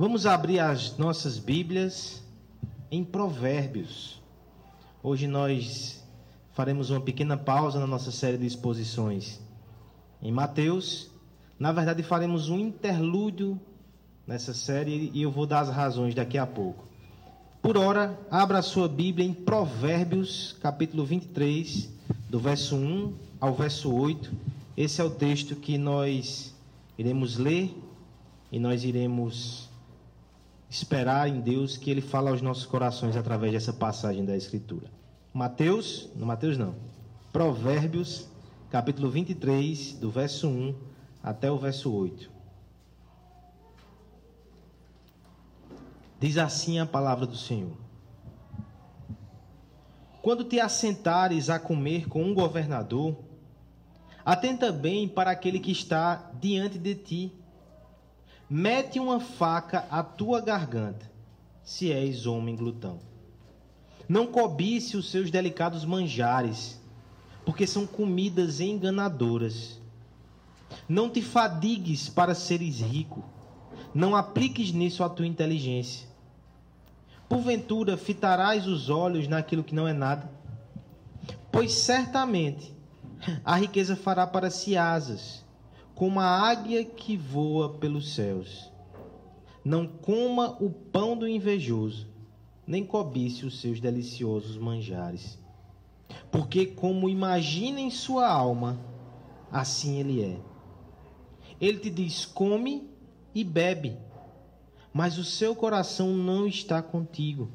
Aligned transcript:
Vamos 0.00 0.24
abrir 0.24 0.60
as 0.60 0.96
nossas 0.96 1.38
Bíblias 1.38 2.22
em 2.90 3.04
Provérbios. 3.04 4.18
Hoje 5.02 5.26
nós 5.26 6.02
faremos 6.54 6.88
uma 6.88 7.02
pequena 7.02 7.36
pausa 7.36 7.78
na 7.78 7.86
nossa 7.86 8.10
série 8.10 8.38
de 8.38 8.46
exposições 8.46 9.38
em 10.22 10.32
Mateus. 10.32 11.10
Na 11.58 11.70
verdade, 11.70 12.02
faremos 12.02 12.48
um 12.48 12.58
interlúdio 12.58 13.60
nessa 14.26 14.54
série 14.54 15.10
e 15.12 15.20
eu 15.20 15.30
vou 15.30 15.44
dar 15.44 15.60
as 15.60 15.68
razões 15.68 16.14
daqui 16.14 16.38
a 16.38 16.46
pouco. 16.46 16.88
Por 17.60 17.76
hora, 17.76 18.18
abra 18.30 18.60
a 18.60 18.62
sua 18.62 18.88
Bíblia 18.88 19.26
em 19.26 19.34
Provérbios, 19.34 20.56
capítulo 20.62 21.04
23, 21.04 21.90
do 22.30 22.40
verso 22.40 22.74
1 22.74 23.12
ao 23.38 23.52
verso 23.52 23.92
8. 23.92 24.32
Esse 24.78 25.02
é 25.02 25.04
o 25.04 25.10
texto 25.10 25.54
que 25.56 25.76
nós 25.76 26.54
iremos 26.96 27.36
ler 27.36 27.76
e 28.50 28.58
nós 28.58 28.82
iremos 28.82 29.68
esperar 30.70 31.28
em 31.28 31.40
Deus 31.40 31.76
que 31.76 31.90
Ele 31.90 32.00
fale 32.00 32.28
aos 32.28 32.40
nossos 32.40 32.64
corações 32.64 33.16
através 33.16 33.52
dessa 33.52 33.72
passagem 33.72 34.24
da 34.24 34.36
Escritura. 34.36 34.88
Mateus, 35.34 36.08
não 36.14 36.26
Mateus 36.26 36.56
não, 36.56 36.74
Provérbios, 37.32 38.28
capítulo 38.70 39.10
23, 39.10 39.94
do 39.94 40.10
verso 40.10 40.48
1 40.48 40.74
até 41.22 41.50
o 41.50 41.58
verso 41.58 41.92
8. 41.92 42.30
Diz 46.20 46.36
assim 46.38 46.78
a 46.78 46.86
palavra 46.86 47.26
do 47.26 47.36
Senhor: 47.36 47.72
Quando 50.22 50.44
te 50.44 50.60
assentares 50.60 51.48
a 51.50 51.58
comer 51.58 52.08
com 52.08 52.22
um 52.22 52.34
governador, 52.34 53.16
atenta 54.24 54.70
bem 54.70 55.08
para 55.08 55.30
aquele 55.30 55.58
que 55.58 55.72
está 55.72 56.30
diante 56.40 56.78
de 56.78 56.94
ti. 56.94 57.32
Mete 58.50 58.98
uma 58.98 59.20
faca 59.20 59.86
à 59.90 60.02
tua 60.02 60.40
garganta, 60.40 61.08
se 61.62 61.92
és 61.92 62.26
homem 62.26 62.56
glutão. 62.56 62.98
Não 64.08 64.26
cobice 64.26 64.96
os 64.96 65.08
seus 65.08 65.30
delicados 65.30 65.84
manjares, 65.84 66.80
porque 67.44 67.66
são 67.66 67.86
comidas 67.86 68.58
enganadoras. 68.60 69.80
Não 70.88 71.08
te 71.08 71.22
fadigues 71.22 72.08
para 72.08 72.34
seres 72.34 72.80
rico, 72.80 73.24
não 73.94 74.16
apliques 74.16 74.72
nisso 74.72 75.04
a 75.04 75.08
tua 75.08 75.26
inteligência 75.26 76.10
Porventura 77.30 77.96
fitarás 77.96 78.66
os 78.66 78.90
olhos 78.90 79.28
naquilo 79.28 79.62
que 79.62 79.72
não 79.72 79.86
é 79.86 79.92
nada? 79.92 80.28
Pois 81.52 81.72
certamente 81.72 82.74
a 83.44 83.54
riqueza 83.54 83.94
fará 83.94 84.26
para 84.26 84.50
si 84.50 84.76
asas, 84.76 85.39
como 86.00 86.18
a 86.18 86.24
águia 86.24 86.82
que 86.82 87.14
voa 87.14 87.74
pelos 87.74 88.14
céus. 88.14 88.72
Não 89.62 89.86
coma 89.86 90.56
o 90.58 90.70
pão 90.70 91.14
do 91.14 91.28
invejoso, 91.28 92.08
nem 92.66 92.86
cobice 92.86 93.44
os 93.44 93.60
seus 93.60 93.78
deliciosos 93.82 94.56
manjares. 94.56 95.38
Porque, 96.32 96.64
como 96.64 97.06
imagina 97.06 97.78
em 97.78 97.90
sua 97.90 98.26
alma, 98.26 98.80
assim 99.52 99.98
ele 99.98 100.24
é. 100.24 100.40
Ele 101.60 101.76
te 101.78 101.90
diz: 101.90 102.24
come 102.24 102.88
e 103.34 103.44
bebe 103.44 103.98
mas 104.94 105.18
o 105.18 105.24
seu 105.24 105.54
coração 105.54 106.08
não 106.16 106.46
está 106.46 106.82
contigo. 106.82 107.50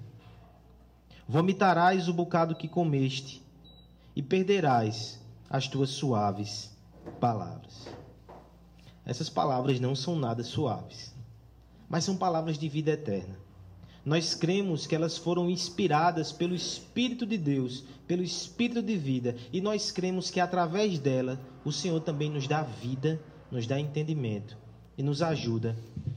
Vomitarás 1.27 2.07
o 2.07 2.13
bocado 2.13 2.55
que 2.55 2.67
comeste 2.67 3.43
e 4.15 4.21
perderás 4.21 5.19
as 5.49 5.67
tuas 5.67 5.89
suaves 5.89 6.77
palavras. 7.19 8.04
Essas 9.05 9.29
palavras 9.29 9.79
não 9.79 9.95
são 9.95 10.15
nada 10.15 10.43
suaves, 10.43 11.13
mas 11.87 12.03
são 12.03 12.17
palavras 12.17 12.57
de 12.57 12.67
vida 12.67 12.91
eterna. 12.91 13.37
Nós 14.03 14.35
cremos 14.35 14.85
que 14.85 14.95
elas 14.95 15.17
foram 15.17 15.49
inspiradas 15.49 16.31
pelo 16.31 16.55
Espírito 16.55 17.25
de 17.25 17.37
Deus, 17.37 17.83
pelo 18.07 18.23
Espírito 18.23 18.81
de 18.81 18.95
vida, 18.97 19.35
e 19.51 19.61
nós 19.61 19.91
cremos 19.91 20.29
que 20.29 20.39
através 20.39 20.99
dela 20.99 21.39
o 21.63 21.71
Senhor 21.71 21.99
também 22.01 22.29
nos 22.29 22.47
dá 22.47 22.61
vida, 22.61 23.19
nos 23.51 23.65
dá 23.65 23.79
entendimento 23.79 24.57
e 24.97 25.03
nos 25.03 25.21
ajuda 25.21 25.75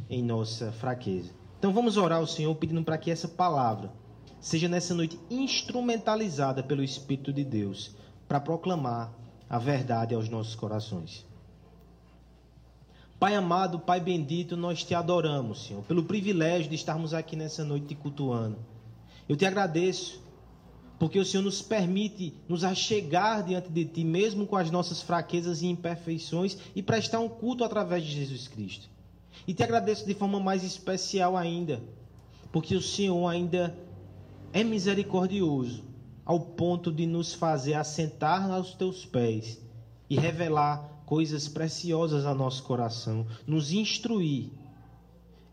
em 0.09 0.23
nossa 0.23 0.73
fraqueza. 0.73 1.31
Então 1.59 1.73
vamos 1.73 1.97
orar 1.97 2.19
ao 2.19 2.27
Senhor 2.27 2.55
pedindo 2.55 2.83
para 2.85 2.99
que 2.99 3.11
essa 3.11 3.29
palavra 3.29 3.93
seja 4.41 4.69
nessa 4.69 4.95
noite 4.95 5.19
instrumentalizada 5.31 6.63
pelo 6.63 6.83
Espírito 6.83 7.33
de 7.33 7.45
Deus 7.45 7.95
para 8.27 8.41
proclamar 8.41 9.13
a 9.49 9.59
verdade 9.59 10.15
aos 10.15 10.29
nossos 10.29 10.55
corações. 10.55 11.28
Pai 13.19 13.35
amado, 13.35 13.81
Pai 13.81 13.99
bendito, 13.99 14.57
nós 14.57 14.85
te 14.85 14.95
adoramos, 14.95 15.67
Senhor, 15.67 15.83
pelo 15.83 16.05
privilégio 16.05 16.69
de 16.71 16.77
estarmos 16.77 17.13
aqui 17.13 17.35
nessa 17.35 17.65
noite 17.65 17.87
te 17.87 17.95
cultuando. 17.97 18.57
Eu 19.29 19.37
te 19.37 19.45
agradeço 19.45 20.23
porque 21.01 21.19
o 21.19 21.25
Senhor 21.25 21.43
nos 21.43 21.61
permite 21.61 22.33
nos 22.49 22.63
achegar 22.63 23.45
diante 23.45 23.71
de 23.71 23.85
Ti, 23.85 24.05
mesmo 24.05 24.47
com 24.47 24.57
as 24.57 24.71
nossas 24.71 25.03
fraquezas 25.03 25.63
e 25.63 25.67
imperfeições, 25.67 26.59
e 26.77 26.83
prestar 26.83 27.19
um 27.19 27.29
culto 27.29 27.65
através 27.65 28.05
de 28.05 28.11
Jesus 28.11 28.47
Cristo. 28.47 28.89
E 29.47 29.55
te 29.55 29.63
agradeço 29.63 30.07
de 30.07 30.15
forma 30.15 30.39
mais 30.39 30.63
especial 30.63 31.37
ainda, 31.37 31.83
porque 32.53 32.77
o 32.77 32.83
Senhor 32.83 33.27
ainda 33.27 33.77
é 34.53 34.63
misericordioso, 34.63 35.85
ao 36.25 36.39
ponto 36.39 36.93
de 36.93 37.07
nos 37.07 37.35
fazer 37.35 37.75
assentar 37.75 38.51
aos 38.51 38.75
Teus 38.75 39.05
pés 39.05 39.61
e 40.09 40.19
revelar 40.19 40.98
coisas 41.09 41.49
preciosas 41.49 42.27
ao 42.27 42.35
nosso 42.35 42.63
coração, 42.65 43.27
nos 43.47 43.73
instruir, 43.73 44.51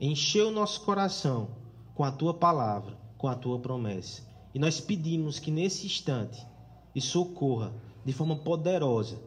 encher 0.02 0.44
o 0.44 0.52
nosso 0.52 0.82
coração 0.82 1.48
com 1.94 2.04
a 2.04 2.12
Tua 2.12 2.34
palavra, 2.34 2.98
com 3.18 3.30
a 3.30 3.36
Tua 3.36 3.58
promessa. 3.58 4.22
E 4.54 4.60
nós 4.60 4.82
pedimos 4.82 5.40
que 5.40 5.50
nesse 5.50 5.86
instante 5.86 6.46
isso 6.94 7.22
ocorra 7.22 7.74
de 8.04 8.12
forma 8.12 8.36
poderosa. 8.36 9.18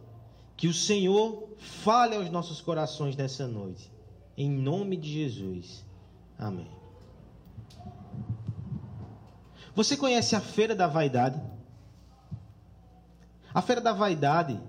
Que 0.55 0.69
o 0.69 0.75
Senhor 0.75 1.49
fale 1.57 2.15
aos 2.15 2.29
nossos 2.29 2.61
corações 2.61 3.17
nessa 3.17 3.49
noite. 3.49 3.91
Em 4.37 4.51
nome 4.51 4.99
de 4.99 5.11
Jesus. 5.11 5.83
Amém. 6.39 6.71
Você 9.75 9.97
conhece 9.97 10.37
a 10.37 10.43
Feira 10.43 10.77
da 10.77 10.87
Vaidade? 10.87 11.41
A 13.55 13.63
Feira 13.63 13.81
da 13.81 13.95
Vaidade 13.95 14.61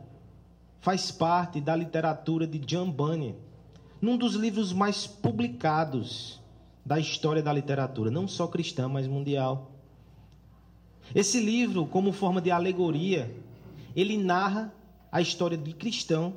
faz 0.79 1.11
parte 1.11 1.59
da 1.59 1.75
literatura 1.75 2.47
de 2.47 2.59
John 2.59 2.89
Bunyan, 2.89 3.35
num 4.01 4.17
dos 4.17 4.33
livros 4.35 4.71
mais 4.71 5.05
publicados 5.05 6.39
da 6.85 6.99
história 6.99 7.43
da 7.43 7.51
literatura, 7.51 8.09
não 8.09 8.27
só 8.27 8.47
cristã, 8.47 8.87
mas 8.87 9.07
mundial. 9.07 9.71
Esse 11.13 11.39
livro, 11.39 11.85
como 11.85 12.11
forma 12.11 12.41
de 12.41 12.51
alegoria, 12.51 13.33
ele 13.95 14.17
narra 14.17 14.73
a 15.11 15.21
história 15.21 15.57
de 15.57 15.73
cristão 15.73 16.33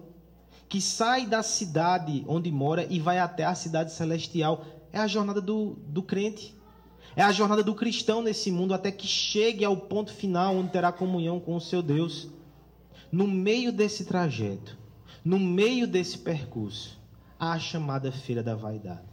que 0.69 0.81
sai 0.81 1.27
da 1.27 1.43
cidade 1.43 2.25
onde 2.27 2.51
mora 2.51 2.87
e 2.89 2.99
vai 2.99 3.19
até 3.19 3.45
a 3.45 3.55
cidade 3.55 3.93
celestial. 3.93 4.65
É 4.91 4.99
a 4.99 5.07
jornada 5.07 5.41
do, 5.41 5.77
do 5.87 6.03
crente. 6.03 6.55
É 7.15 7.23
a 7.23 7.31
jornada 7.31 7.63
do 7.63 7.75
cristão 7.75 8.23
nesse 8.23 8.51
mundo 8.51 8.73
até 8.73 8.91
que 8.91 9.07
chegue 9.07 9.65
ao 9.67 9.77
ponto 9.77 10.13
final 10.13 10.57
onde 10.57 10.71
terá 10.71 10.91
comunhão 10.91 11.39
com 11.39 11.55
o 11.55 11.61
seu 11.61 11.83
Deus. 11.83 12.29
No 13.13 13.29
meio 13.29 13.71
desse 13.71 14.07
trajeto, 14.07 14.79
no 15.23 15.39
meio 15.39 15.87
desse 15.87 16.17
percurso, 16.17 16.99
há 17.39 17.53
a 17.53 17.59
chamada 17.59 18.11
Feira 18.11 18.43
da 18.43 18.55
Vaidade. 18.55 19.13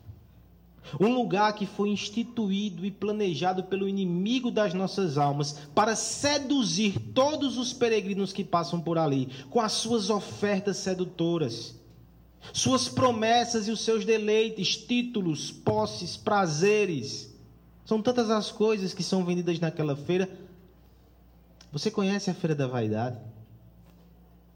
Um 0.98 1.14
lugar 1.14 1.54
que 1.54 1.66
foi 1.66 1.90
instituído 1.90 2.86
e 2.86 2.92
planejado 2.92 3.66
pelo 3.66 3.90
inimigo 3.90 4.50
das 4.50 4.74
nossas 4.74 5.18
almas 5.18 5.52
para 5.76 5.98
seduzir 5.98 6.98
todos 7.14 7.58
os 7.58 7.74
peregrinos 7.74 8.32
que 8.32 8.44
passam 8.44 8.80
por 8.80 8.98
ali 8.98 9.30
com 9.50 9.60
as 9.60 9.74
suas 9.74 10.10
ofertas 10.10 10.78
sedutoras, 10.78 11.76
suas 12.54 12.88
promessas 12.88 13.68
e 13.68 13.72
os 13.72 13.82
seus 13.82 14.06
deleites, 14.06 14.78
títulos, 14.78 15.52
posses, 15.52 16.16
prazeres. 16.16 17.36
São 17.84 18.02
tantas 18.02 18.30
as 18.30 18.50
coisas 18.50 18.94
que 18.94 19.04
são 19.04 19.26
vendidas 19.26 19.60
naquela 19.60 19.96
feira. 19.96 20.30
Você 21.72 21.92
conhece 21.92 22.30
a 22.30 22.34
Feira 22.34 22.56
da 22.56 22.66
Vaidade? 22.66 23.20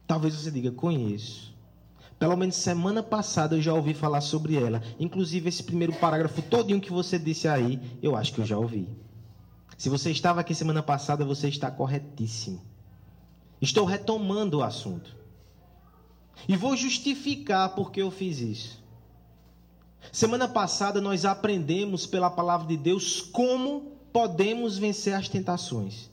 Talvez 0.08 0.34
você 0.34 0.52
diga: 0.52 0.72
conheço. 0.72 1.54
Pelo 2.20 2.38
menos 2.38 2.56
semana 2.56 3.04
passada 3.04 3.56
eu 3.56 3.62
já 3.62 3.74
ouvi 3.74 3.94
falar 3.94 4.22
sobre 4.22 4.56
ela. 4.56 4.82
Inclusive 5.00 5.50
esse 5.50 5.64
primeiro 5.64 5.94
parágrafo 5.94 6.42
todinho 6.42 6.80
que 6.80 6.92
você 6.92 7.20
disse 7.20 7.48
aí, 7.48 7.82
eu 8.02 8.16
acho 8.16 8.34
que 8.34 8.40
eu 8.40 8.46
já 8.46 8.58
ouvi. 8.58 8.88
Se 9.78 9.90
você 9.90 10.12
estava 10.12 10.40
aqui 10.40 10.56
semana 10.56 10.82
passada, 10.82 11.26
você 11.26 11.50
está 11.50 11.70
corretíssimo. 11.70 12.62
Estou 13.62 13.86
retomando 13.86 14.60
o 14.60 14.64
assunto. 14.64 15.16
E 16.48 16.56
vou 16.56 16.78
justificar 16.78 17.76
porque 17.76 18.02
eu 18.02 18.12
fiz 18.12 18.40
isso. 18.40 18.84
Semana 20.12 20.48
passada 20.48 21.02
nós 21.02 21.26
aprendemos 21.26 22.06
pela 22.06 22.30
palavra 22.30 22.68
de 22.68 22.78
Deus 22.78 23.22
como 23.22 23.98
podemos 24.12 24.78
vencer 24.78 25.14
as 25.14 25.28
tentações. 25.28 26.10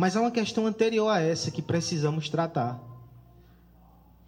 Mas 0.00 0.16
há 0.16 0.22
uma 0.22 0.30
questão 0.30 0.66
anterior 0.66 1.10
a 1.10 1.20
essa 1.20 1.50
que 1.50 1.60
precisamos 1.60 2.30
tratar. 2.30 2.80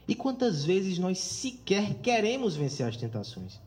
E 0.06 0.14
quantas 0.14 0.66
vezes 0.66 0.98
nós 0.98 1.18
sequer 1.18 1.94
queremos 1.94 2.54
vencer 2.54 2.86
as 2.86 2.94
tentações? 2.94 3.58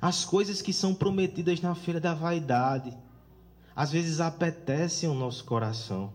As 0.00 0.24
coisas 0.24 0.62
que 0.62 0.72
são 0.72 0.94
prometidas 0.94 1.60
na 1.60 1.74
feira 1.74 2.00
da 2.00 2.14
vaidade, 2.14 2.96
às 3.76 3.92
vezes 3.92 4.22
apetecem 4.22 5.06
o 5.06 5.12
nosso 5.12 5.44
coração, 5.44 6.14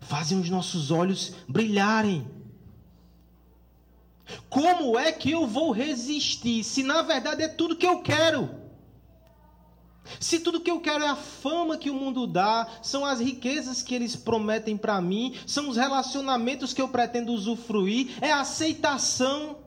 fazem 0.00 0.40
os 0.40 0.48
nossos 0.48 0.90
olhos 0.90 1.34
brilharem. 1.46 2.26
Como 4.48 4.98
é 4.98 5.12
que 5.12 5.32
eu 5.32 5.46
vou 5.46 5.70
resistir 5.70 6.64
se 6.64 6.82
na 6.82 7.02
verdade 7.02 7.42
é 7.42 7.48
tudo 7.48 7.76
que 7.76 7.86
eu 7.86 8.00
quero? 8.00 8.63
Se 10.20 10.40
tudo 10.40 10.60
que 10.60 10.70
eu 10.70 10.80
quero 10.80 11.04
é 11.04 11.08
a 11.08 11.16
fama 11.16 11.78
que 11.78 11.90
o 11.90 11.94
mundo 11.94 12.26
dá, 12.26 12.68
são 12.82 13.04
as 13.04 13.20
riquezas 13.20 13.82
que 13.82 13.94
eles 13.94 14.14
prometem 14.14 14.76
para 14.76 15.00
mim, 15.00 15.34
são 15.46 15.68
os 15.68 15.76
relacionamentos 15.76 16.72
que 16.72 16.82
eu 16.82 16.88
pretendo 16.88 17.32
usufruir, 17.32 18.16
é 18.20 18.30
a 18.30 18.40
aceitação, 18.40 19.58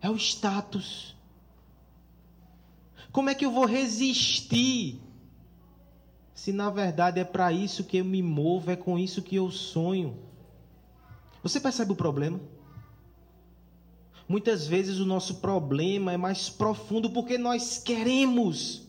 é 0.00 0.08
o 0.08 0.16
status. 0.16 1.16
Como 3.10 3.28
é 3.28 3.34
que 3.34 3.44
eu 3.44 3.50
vou 3.50 3.66
resistir? 3.66 5.00
Se 6.34 6.52
na 6.52 6.70
verdade 6.70 7.20
é 7.20 7.24
para 7.24 7.52
isso 7.52 7.84
que 7.84 7.98
eu 7.98 8.04
me 8.04 8.22
movo, 8.22 8.70
é 8.70 8.76
com 8.76 8.98
isso 8.98 9.22
que 9.22 9.36
eu 9.36 9.50
sonho. 9.50 10.16
Você 11.42 11.60
percebe 11.60 11.92
o 11.92 11.96
problema? 11.96 12.40
Muitas 14.28 14.66
vezes 14.66 14.98
o 14.98 15.04
nosso 15.04 15.36
problema 15.36 16.12
é 16.12 16.16
mais 16.16 16.48
profundo 16.48 17.10
porque 17.10 17.36
nós 17.36 17.78
queremos 17.78 18.88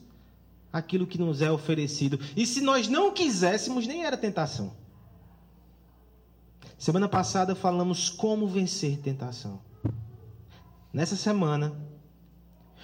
aquilo 0.73 1.05
que 1.05 1.19
nos 1.19 1.43
é 1.43 1.51
oferecido. 1.51 2.19
E 2.35 2.47
se 2.47 2.59
nós 2.59 2.87
não 2.87 3.13
quiséssemos, 3.13 3.85
nem 3.85 4.03
era 4.03 4.17
tentação. 4.17 4.73
Semana 6.77 7.07
passada 7.07 7.55
falamos 7.55 8.09
como 8.09 8.47
vencer 8.47 8.97
tentação. 8.97 9.61
Nessa 10.91 11.15
semana, 11.15 11.73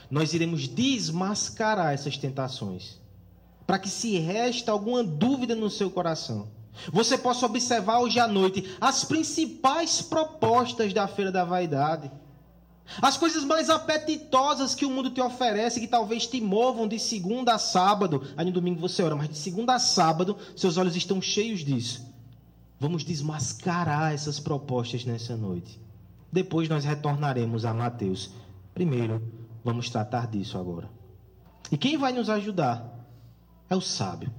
nós 0.10 0.34
iremos 0.34 0.68
desmascarar 0.68 1.94
essas 1.94 2.18
tentações, 2.18 3.00
para 3.68 3.78
que 3.80 3.90
se 3.90 4.18
resta 4.20 4.72
alguma 4.72 5.04
dúvida 5.04 5.56
no 5.56 5.70
seu 5.70 5.92
coração. 5.92 6.48
Você 6.94 7.18
possa 7.18 7.46
observar 7.46 8.00
hoje 8.00 8.20
à 8.20 8.28
noite 8.28 8.76
as 8.80 9.04
principais 9.04 10.02
propostas 10.02 10.94
da 10.94 11.08
feira 11.08 11.32
da 11.32 11.44
vaidade. 11.44 12.10
As 13.02 13.18
coisas 13.18 13.44
mais 13.44 13.70
apetitosas 13.70 14.74
que 14.74 14.86
o 14.86 14.90
mundo 14.90 15.12
te 15.12 15.22
oferece, 15.22 15.80
que 15.80 15.88
talvez 15.88 16.26
te 16.26 16.42
movam 16.42 16.88
de 16.88 17.00
segunda 17.00 17.54
a 17.54 17.60
sábado. 17.60 18.24
Aí 18.36 18.46
no 18.46 18.52
domingo 18.52 18.80
você 18.80 19.04
ora, 19.04 19.16
mas 19.16 19.30
de 19.30 19.38
segunda 19.38 19.76
a 19.76 19.80
sábado, 19.80 20.38
seus 20.56 20.78
olhos 20.78 20.96
estão 20.96 21.22
cheios 21.22 21.60
disso. 21.60 22.08
Vamos 22.80 23.04
desmascarar 23.04 24.14
essas 24.14 24.40
propostas 24.40 25.06
nessa 25.06 25.36
noite. 25.36 25.80
Depois 26.32 26.68
nós 26.70 26.86
retornaremos 26.86 27.66
a 27.66 27.74
Mateus. 27.74 28.32
Primeiro, 28.74 29.22
Vamos 29.64 29.90
tratar 29.90 30.28
disso 30.28 30.58
agora. 30.58 30.90
E 31.72 31.78
quem 31.78 31.98
vai 31.98 32.12
nos 32.12 32.30
ajudar? 32.30 33.08
É 33.70 33.76
o 33.76 33.82
sábio. 33.82 34.32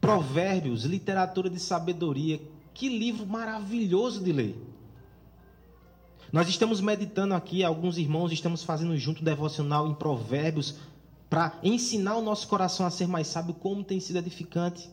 Provérbios, 0.00 0.84
literatura 0.84 1.48
de 1.48 1.58
sabedoria. 1.58 2.40
Que 2.74 2.88
livro 2.88 3.26
maravilhoso 3.26 4.22
de 4.22 4.32
ler. 4.32 4.73
Nós 6.34 6.48
estamos 6.48 6.80
meditando 6.80 7.32
aqui, 7.32 7.62
alguns 7.62 7.96
irmãos 7.96 8.32
estamos 8.32 8.64
fazendo 8.64 8.96
junto 8.96 9.22
devocional 9.22 9.86
em 9.86 9.94
Provérbios 9.94 10.74
para 11.30 11.56
ensinar 11.62 12.16
o 12.16 12.20
nosso 12.20 12.48
coração 12.48 12.84
a 12.84 12.90
ser 12.90 13.06
mais 13.06 13.28
sábio, 13.28 13.54
como 13.54 13.84
tem 13.84 14.00
sido 14.00 14.18
edificante. 14.18 14.90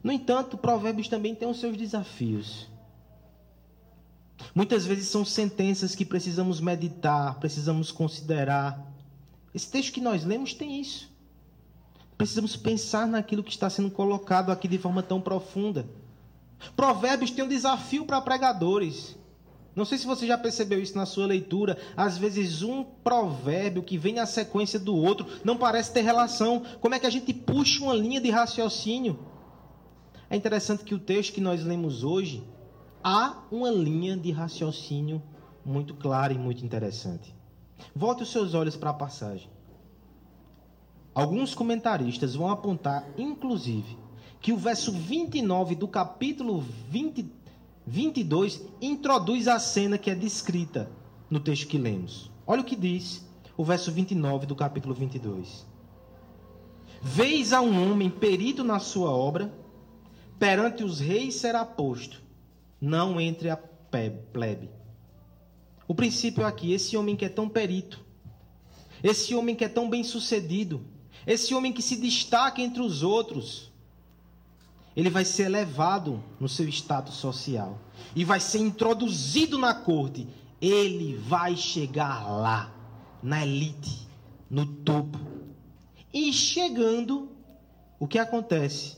No 0.00 0.12
entanto, 0.12 0.56
Provérbios 0.56 1.08
também 1.08 1.34
tem 1.34 1.50
os 1.50 1.58
seus 1.58 1.76
desafios. 1.76 2.68
Muitas 4.54 4.86
vezes 4.86 5.08
são 5.08 5.24
sentenças 5.24 5.96
que 5.96 6.04
precisamos 6.04 6.60
meditar, 6.60 7.40
precisamos 7.40 7.90
considerar. 7.90 8.80
Esse 9.52 9.68
texto 9.68 9.94
que 9.94 10.00
nós 10.00 10.24
lemos 10.24 10.54
tem 10.54 10.80
isso. 10.80 11.10
Precisamos 12.16 12.54
pensar 12.54 13.08
naquilo 13.08 13.42
que 13.42 13.50
está 13.50 13.68
sendo 13.68 13.90
colocado 13.90 14.52
aqui 14.52 14.68
de 14.68 14.78
forma 14.78 15.02
tão 15.02 15.20
profunda. 15.20 15.84
Provérbios 16.76 17.32
tem 17.32 17.42
um 17.42 17.48
desafio 17.48 18.04
para 18.04 18.20
pregadores. 18.20 19.17
Não 19.78 19.84
sei 19.84 19.96
se 19.96 20.08
você 20.08 20.26
já 20.26 20.36
percebeu 20.36 20.82
isso 20.82 20.96
na 20.96 21.06
sua 21.06 21.24
leitura. 21.24 21.78
Às 21.96 22.18
vezes, 22.18 22.62
um 22.62 22.82
provérbio 22.82 23.80
que 23.80 23.96
vem 23.96 24.12
na 24.12 24.26
sequência 24.26 24.76
do 24.76 24.92
outro 24.92 25.24
não 25.44 25.56
parece 25.56 25.92
ter 25.92 26.00
relação. 26.00 26.64
Como 26.80 26.96
é 26.96 26.98
que 26.98 27.06
a 27.06 27.10
gente 27.10 27.32
puxa 27.32 27.84
uma 27.84 27.94
linha 27.94 28.20
de 28.20 28.28
raciocínio? 28.28 29.20
É 30.28 30.34
interessante 30.34 30.82
que 30.82 30.96
o 30.96 30.98
texto 30.98 31.32
que 31.32 31.40
nós 31.40 31.62
lemos 31.62 32.02
hoje 32.02 32.42
há 33.04 33.44
uma 33.52 33.70
linha 33.70 34.16
de 34.16 34.32
raciocínio 34.32 35.22
muito 35.64 35.94
clara 35.94 36.32
e 36.32 36.38
muito 36.38 36.64
interessante. 36.64 37.32
Volte 37.94 38.24
os 38.24 38.32
seus 38.32 38.54
olhos 38.54 38.74
para 38.74 38.90
a 38.90 38.94
passagem. 38.94 39.48
Alguns 41.14 41.54
comentaristas 41.54 42.34
vão 42.34 42.50
apontar, 42.50 43.06
inclusive, 43.16 43.96
que 44.40 44.52
o 44.52 44.56
verso 44.56 44.90
29 44.90 45.76
do 45.76 45.86
capítulo 45.86 46.64
20, 46.90 47.30
22 47.88 48.62
introduz 48.82 49.48
a 49.48 49.58
cena 49.58 49.96
que 49.96 50.10
é 50.10 50.14
descrita 50.14 50.90
no 51.30 51.40
texto 51.40 51.66
que 51.66 51.78
lemos. 51.78 52.30
Olha 52.46 52.60
o 52.60 52.64
que 52.64 52.76
diz 52.76 53.26
o 53.56 53.64
verso 53.64 53.90
29 53.90 54.44
do 54.44 54.54
capítulo 54.54 54.94
22. 54.94 55.66
Vês 57.00 57.54
a 57.54 57.62
um 57.62 57.90
homem 57.90 58.10
perito 58.10 58.62
na 58.62 58.78
sua 58.78 59.10
obra, 59.10 59.50
perante 60.38 60.84
os 60.84 61.00
reis 61.00 61.36
será 61.36 61.64
posto 61.64 62.20
não 62.78 63.18
entre 63.18 63.48
a 63.48 63.56
plebe. 63.56 64.68
O 65.88 65.94
princípio 65.94 66.44
aqui, 66.44 66.72
esse 66.72 66.94
homem 66.94 67.16
que 67.16 67.24
é 67.24 67.28
tão 67.28 67.48
perito, 67.48 68.04
esse 69.02 69.34
homem 69.34 69.56
que 69.56 69.64
é 69.64 69.68
tão 69.68 69.88
bem 69.88 70.04
sucedido, 70.04 70.84
esse 71.26 71.54
homem 71.54 71.72
que 71.72 71.80
se 71.80 71.96
destaca 71.96 72.60
entre 72.60 72.82
os 72.82 73.02
outros, 73.02 73.72
ele 74.98 75.10
vai 75.10 75.24
ser 75.24 75.44
elevado 75.44 76.20
no 76.40 76.48
seu 76.48 76.68
status 76.68 77.14
social 77.14 77.78
e 78.16 78.24
vai 78.24 78.40
ser 78.40 78.58
introduzido 78.58 79.56
na 79.56 79.72
corte. 79.72 80.26
Ele 80.60 81.14
vai 81.14 81.56
chegar 81.56 82.28
lá, 82.28 82.74
na 83.22 83.46
elite, 83.46 84.08
no 84.50 84.66
topo. 84.66 85.16
E 86.12 86.32
chegando, 86.32 87.30
o 87.96 88.08
que 88.08 88.18
acontece? 88.18 88.96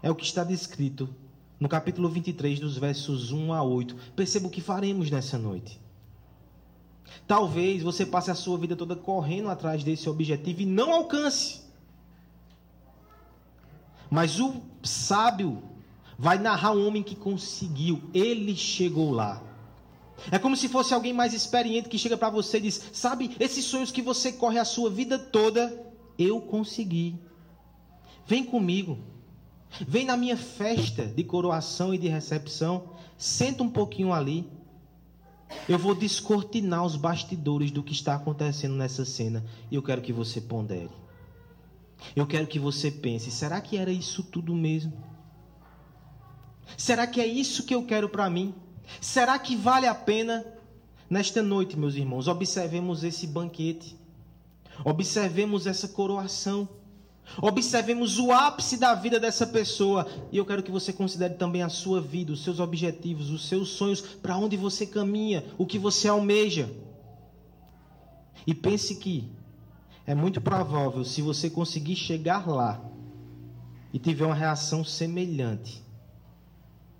É 0.00 0.08
o 0.08 0.14
que 0.14 0.24
está 0.24 0.44
descrito 0.44 1.12
no 1.58 1.68
capítulo 1.68 2.08
23, 2.08 2.60
dos 2.60 2.78
versos 2.78 3.32
1 3.32 3.52
a 3.52 3.64
8. 3.64 3.96
Perceba 4.14 4.46
o 4.46 4.50
que 4.50 4.60
faremos 4.60 5.10
nessa 5.10 5.36
noite. 5.36 5.80
Talvez 7.26 7.82
você 7.82 8.06
passe 8.06 8.30
a 8.30 8.36
sua 8.36 8.56
vida 8.58 8.76
toda 8.76 8.94
correndo 8.94 9.48
atrás 9.48 9.82
desse 9.82 10.08
objetivo 10.08 10.60
e 10.60 10.66
não 10.66 10.92
alcance. 10.92 11.62
Mas 14.12 14.38
o 14.38 14.60
sábio 14.82 15.62
vai 16.18 16.36
narrar 16.36 16.72
um 16.72 16.86
homem 16.86 17.02
que 17.02 17.16
conseguiu, 17.16 18.02
ele 18.12 18.54
chegou 18.54 19.10
lá. 19.10 19.42
É 20.30 20.38
como 20.38 20.54
se 20.54 20.68
fosse 20.68 20.92
alguém 20.92 21.14
mais 21.14 21.32
experiente 21.32 21.88
que 21.88 21.96
chega 21.96 22.18
para 22.18 22.28
você 22.28 22.58
e 22.58 22.60
diz: 22.60 22.90
Sabe, 22.92 23.34
esses 23.40 23.64
sonhos 23.64 23.90
que 23.90 24.02
você 24.02 24.30
corre 24.30 24.58
a 24.58 24.66
sua 24.66 24.90
vida 24.90 25.18
toda, 25.18 25.82
eu 26.18 26.42
consegui. 26.42 27.18
Vem 28.26 28.44
comigo. 28.44 28.98
Vem 29.88 30.04
na 30.04 30.14
minha 30.14 30.36
festa 30.36 31.06
de 31.06 31.24
coroação 31.24 31.94
e 31.94 31.98
de 31.98 32.08
recepção, 32.08 32.90
senta 33.16 33.62
um 33.62 33.70
pouquinho 33.70 34.12
ali. 34.12 34.46
Eu 35.66 35.78
vou 35.78 35.94
descortinar 35.94 36.84
os 36.84 36.96
bastidores 36.96 37.70
do 37.70 37.82
que 37.82 37.94
está 37.94 38.14
acontecendo 38.14 38.74
nessa 38.74 39.06
cena 39.06 39.42
e 39.70 39.74
eu 39.74 39.82
quero 39.82 40.02
que 40.02 40.12
você 40.12 40.38
pondere. 40.38 41.01
Eu 42.14 42.26
quero 42.26 42.46
que 42.46 42.58
você 42.58 42.90
pense: 42.90 43.30
será 43.30 43.60
que 43.60 43.76
era 43.76 43.90
isso 43.90 44.22
tudo 44.22 44.54
mesmo? 44.54 44.92
Será 46.76 47.06
que 47.06 47.20
é 47.20 47.26
isso 47.26 47.64
que 47.64 47.74
eu 47.74 47.84
quero 47.84 48.08
para 48.08 48.28
mim? 48.30 48.54
Será 49.00 49.38
que 49.38 49.56
vale 49.56 49.86
a 49.86 49.94
pena? 49.94 50.44
Nesta 51.08 51.42
noite, 51.42 51.78
meus 51.78 51.94
irmãos, 51.94 52.26
observemos 52.26 53.04
esse 53.04 53.26
banquete, 53.26 53.98
observemos 54.82 55.66
essa 55.66 55.86
coroação. 55.86 56.68
Observemos 57.40 58.18
o 58.18 58.32
ápice 58.32 58.76
da 58.76 58.94
vida 58.94 59.20
dessa 59.20 59.46
pessoa. 59.46 60.06
E 60.32 60.36
eu 60.36 60.44
quero 60.44 60.62
que 60.62 60.70
você 60.70 60.92
considere 60.92 61.34
também 61.34 61.62
a 61.62 61.68
sua 61.68 62.00
vida, 62.00 62.32
os 62.32 62.42
seus 62.42 62.58
objetivos, 62.58 63.30
os 63.30 63.46
seus 63.46 63.68
sonhos, 63.70 64.00
para 64.00 64.36
onde 64.36 64.56
você 64.56 64.86
caminha, 64.86 65.44
o 65.56 65.64
que 65.64 65.78
você 65.78 66.08
almeja. 66.08 66.68
E 68.46 68.54
pense 68.54 68.96
que 68.96 69.30
é 70.06 70.14
muito 70.14 70.40
provável, 70.40 71.04
se 71.04 71.22
você 71.22 71.48
conseguir 71.48 71.96
chegar 71.96 72.48
lá 72.48 72.82
e 73.92 73.98
tiver 73.98 74.24
uma 74.24 74.34
reação 74.34 74.84
semelhante, 74.84 75.82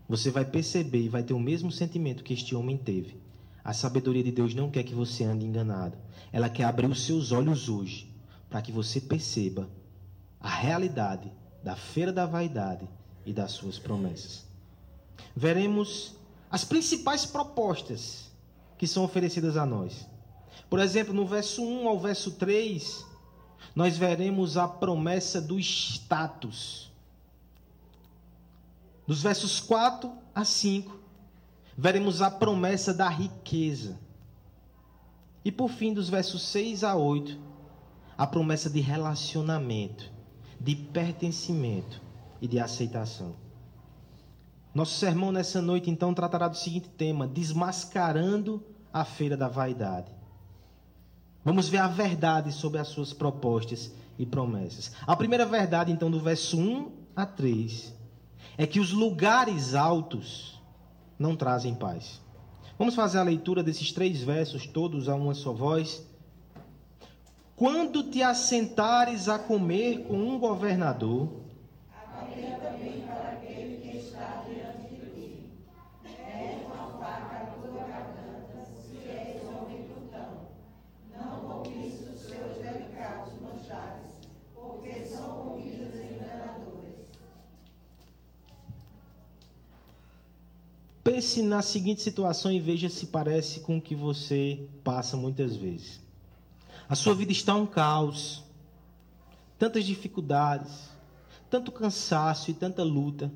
você 0.09 0.31
vai 0.31 0.45
perceber 0.45 1.03
e 1.03 1.09
vai 1.09 1.23
ter 1.23 1.33
o 1.33 1.41
mesmo 1.41 1.73
sentimento 1.73 2.23
que 2.23 2.35
este 2.35 2.55
homem 2.55 2.77
teve. 2.77 3.21
A 3.65 3.73
sabedoria 3.73 4.23
de 4.23 4.33
Deus 4.33 4.55
não 4.55 4.71
quer 4.71 4.83
que 4.83 4.95
você 4.95 5.25
ande 5.25 5.47
enganado. 5.47 5.97
Ela 6.33 6.49
quer 6.49 6.65
abrir 6.65 6.87
os 6.87 7.05
seus 7.05 7.33
olhos 7.33 7.69
hoje 7.69 8.13
para 8.51 8.61
que 8.61 8.73
você 8.73 9.01
perceba 9.01 9.69
a 10.41 10.49
realidade 10.49 11.33
da 11.63 11.77
feira 11.77 12.13
da 12.13 12.27
vaidade 12.27 12.89
e 13.25 13.33
das 13.33 13.53
suas 13.53 13.79
promessas. 13.79 14.45
Veremos 15.35 16.17
as 16.51 16.65
principais 16.65 17.25
propostas 17.25 18.31
que 18.77 18.87
são 18.87 19.05
oferecidas 19.05 19.57
a 19.57 19.65
nós. 19.65 20.07
Por 20.69 20.79
exemplo, 20.79 21.13
no 21.13 21.27
verso 21.27 21.63
1 21.63 21.89
ao 21.89 21.99
verso 21.99 22.33
3, 22.33 23.05
nós 23.75 23.97
veremos 23.97 24.57
a 24.57 24.69
promessa 24.69 25.41
do 25.41 25.59
status. 25.59 26.91
Dos 29.07 29.23
versos 29.23 29.61
4 29.61 30.13
a 30.35 30.45
5, 30.45 30.99
veremos 31.77 32.23
a 32.23 32.31
promessa 32.31 32.95
da 32.95 33.09
riqueza. 33.09 33.99
E 35.45 35.51
por 35.51 35.69
fim, 35.69 35.93
dos 35.93 36.09
versos 36.09 36.43
6 36.43 36.85
a 36.85 36.95
8, 36.95 37.39
a 38.17 38.27
promessa 38.27 38.71
de 38.71 38.81
relacionamento, 38.81 40.11
de 40.61 40.77
pertencimento 40.77 42.01
e 42.41 42.47
de 42.47 42.61
aceitação. 42.61 43.35
Nosso 44.75 44.99
sermão 44.99 45.33
nessa 45.33 45.61
noite 45.61 45.91
então 45.91 46.15
tratará 46.15 46.49
do 46.49 46.57
seguinte 46.57 46.89
tema: 46.89 47.27
desmascarando 47.27 48.65
a 48.93 49.05
feira 49.05 49.37
da 49.37 49.49
vaidade. 49.49 50.22
Vamos 51.45 51.69
ver 51.69 51.79
a 51.79 51.89
verdade 51.89 52.53
sobre 52.53 52.79
as 52.79 52.89
suas 52.89 53.13
propostas 53.13 53.93
e 54.19 54.25
promessas. 54.25 54.93
A 55.07 55.17
primeira 55.17 55.45
verdade, 55.45 55.91
então, 55.91 56.11
do 56.11 56.21
verso 56.21 56.59
1 56.59 56.91
a 57.17 57.27
3, 57.27 57.95
é 58.57 58.67
que 58.67 58.79
os 58.79 58.93
lugares 58.93 59.75
altos 59.75 60.61
não 61.19 61.35
trazem 61.35 61.75
paz. 61.75 62.21
Vamos 62.79 62.95
fazer 62.95 63.19
a 63.19 63.23
leitura 63.23 63.63
desses 63.63 63.93
três 63.93 64.23
versos, 64.23 64.67
todos 64.67 65.09
a 65.09 65.15
uma 65.15 65.35
só 65.35 65.53
voz. 65.53 66.07
Quando 67.57 68.03
te 68.05 68.23
assentares 68.23 69.29
a 69.29 69.39
comer 69.39 70.05
com 70.05 70.17
um 70.17 70.39
governador, 70.39 71.29
Pense 91.13 91.43
na 91.43 91.61
seguinte 91.61 92.01
situação 92.01 92.51
e 92.51 92.59
veja 92.59 92.89
se 92.89 93.09
parece 93.09 93.61
com 93.61 93.77
o 93.77 93.83
que 93.83 93.95
você 93.95 94.67
passa 94.83 95.15
muitas 95.15 95.55
vezes. 95.55 96.01
A 96.89 96.95
sua 96.95 97.15
vida 97.15 97.31
está 97.31 97.55
um 97.55 97.67
caos, 97.67 98.43
tantas 99.59 99.85
dificuldades, 99.85 100.89
tanto 101.51 101.71
cansaço 101.71 102.51
e 102.51 102.55
tanta 102.55 102.83
luta. 102.83 103.31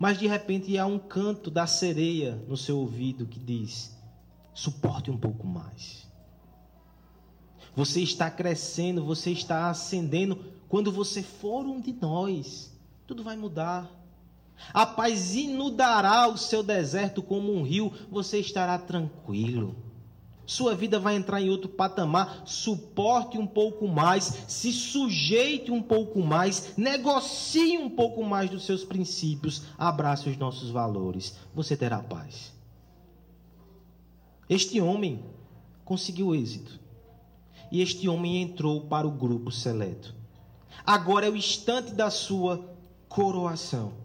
Mas 0.00 0.18
de 0.18 0.26
repente 0.26 0.76
há 0.76 0.84
um 0.84 0.98
canto 0.98 1.48
da 1.48 1.64
sereia 1.64 2.34
no 2.48 2.56
seu 2.56 2.76
ouvido 2.76 3.24
que 3.24 3.38
diz: 3.38 3.96
suporte 4.52 5.12
um 5.12 5.16
pouco 5.16 5.46
mais. 5.46 6.08
Você 7.76 8.00
está 8.00 8.28
crescendo, 8.28 9.04
você 9.04 9.30
está 9.30 9.70
ascendendo. 9.70 10.44
Quando 10.68 10.90
você 10.90 11.22
for 11.22 11.64
um 11.64 11.80
de 11.80 11.92
nós, 11.92 12.76
tudo 13.06 13.22
vai 13.22 13.36
mudar. 13.36 14.01
A 14.72 14.86
paz 14.86 15.34
inundará 15.34 16.28
o 16.28 16.36
seu 16.36 16.62
deserto 16.62 17.22
como 17.22 17.52
um 17.52 17.62
rio, 17.62 17.92
você 18.10 18.38
estará 18.38 18.78
tranquilo. 18.78 19.74
Sua 20.44 20.74
vida 20.74 20.98
vai 20.98 21.14
entrar 21.14 21.40
em 21.40 21.48
outro 21.48 21.68
patamar. 21.68 22.42
Suporte 22.44 23.38
um 23.38 23.46
pouco 23.46 23.88
mais, 23.88 24.44
se 24.48 24.72
sujeite 24.72 25.70
um 25.70 25.82
pouco 25.82 26.20
mais, 26.20 26.76
negocie 26.76 27.78
um 27.78 27.88
pouco 27.88 28.24
mais 28.24 28.50
dos 28.50 28.66
seus 28.66 28.84
princípios, 28.84 29.62
abrace 29.78 30.28
os 30.28 30.36
nossos 30.36 30.70
valores. 30.70 31.36
Você 31.54 31.76
terá 31.76 32.02
paz. 32.02 32.52
Este 34.48 34.80
homem 34.80 35.24
conseguiu 35.84 36.34
êxito. 36.34 36.80
E 37.70 37.80
este 37.80 38.06
homem 38.06 38.42
entrou 38.42 38.82
para 38.82 39.06
o 39.06 39.10
grupo 39.10 39.50
seleto. 39.50 40.14
Agora 40.84 41.26
é 41.26 41.30
o 41.30 41.36
instante 41.36 41.94
da 41.94 42.10
sua 42.10 42.76
coroação. 43.08 44.01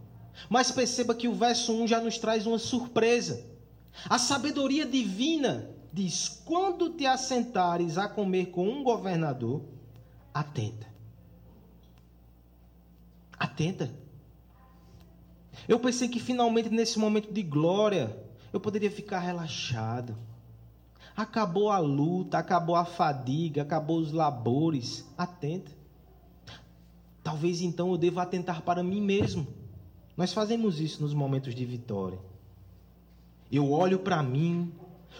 Mas 0.49 0.71
perceba 0.71 1.15
que 1.15 1.27
o 1.27 1.33
verso 1.33 1.73
1 1.73 1.87
já 1.87 1.99
nos 1.99 2.17
traz 2.17 2.45
uma 2.45 2.59
surpresa. 2.59 3.45
A 4.09 4.19
sabedoria 4.19 4.85
divina 4.85 5.69
diz: 5.91 6.41
quando 6.45 6.89
te 6.91 7.05
assentares 7.05 7.97
a 7.97 8.07
comer 8.07 8.47
com 8.47 8.67
um 8.67 8.83
governador, 8.83 9.63
atenta. 10.33 10.87
Atenta. 13.37 13.91
Eu 15.67 15.79
pensei 15.79 16.07
que 16.07 16.19
finalmente 16.19 16.69
nesse 16.69 16.99
momento 16.99 17.33
de 17.33 17.41
glória 17.41 18.15
eu 18.53 18.59
poderia 18.59 18.91
ficar 18.91 19.19
relaxado. 19.19 20.15
Acabou 21.15 21.71
a 21.71 21.79
luta, 21.79 22.37
acabou 22.37 22.75
a 22.75 22.85
fadiga, 22.85 23.63
acabou 23.63 23.97
os 23.97 24.11
labores. 24.11 25.03
Atenta. 25.17 25.71
Talvez 27.23 27.61
então 27.61 27.89
eu 27.89 27.97
deva 27.97 28.21
atentar 28.21 28.61
para 28.61 28.83
mim 28.83 29.01
mesmo. 29.01 29.47
Nós 30.17 30.33
fazemos 30.33 30.81
isso 30.81 31.01
nos 31.03 31.13
momentos 31.13 31.53
de 31.53 31.63
vitória. 31.63 32.19
Eu 33.51 33.71
olho 33.71 33.99
para 33.99 34.23
mim, 34.23 34.73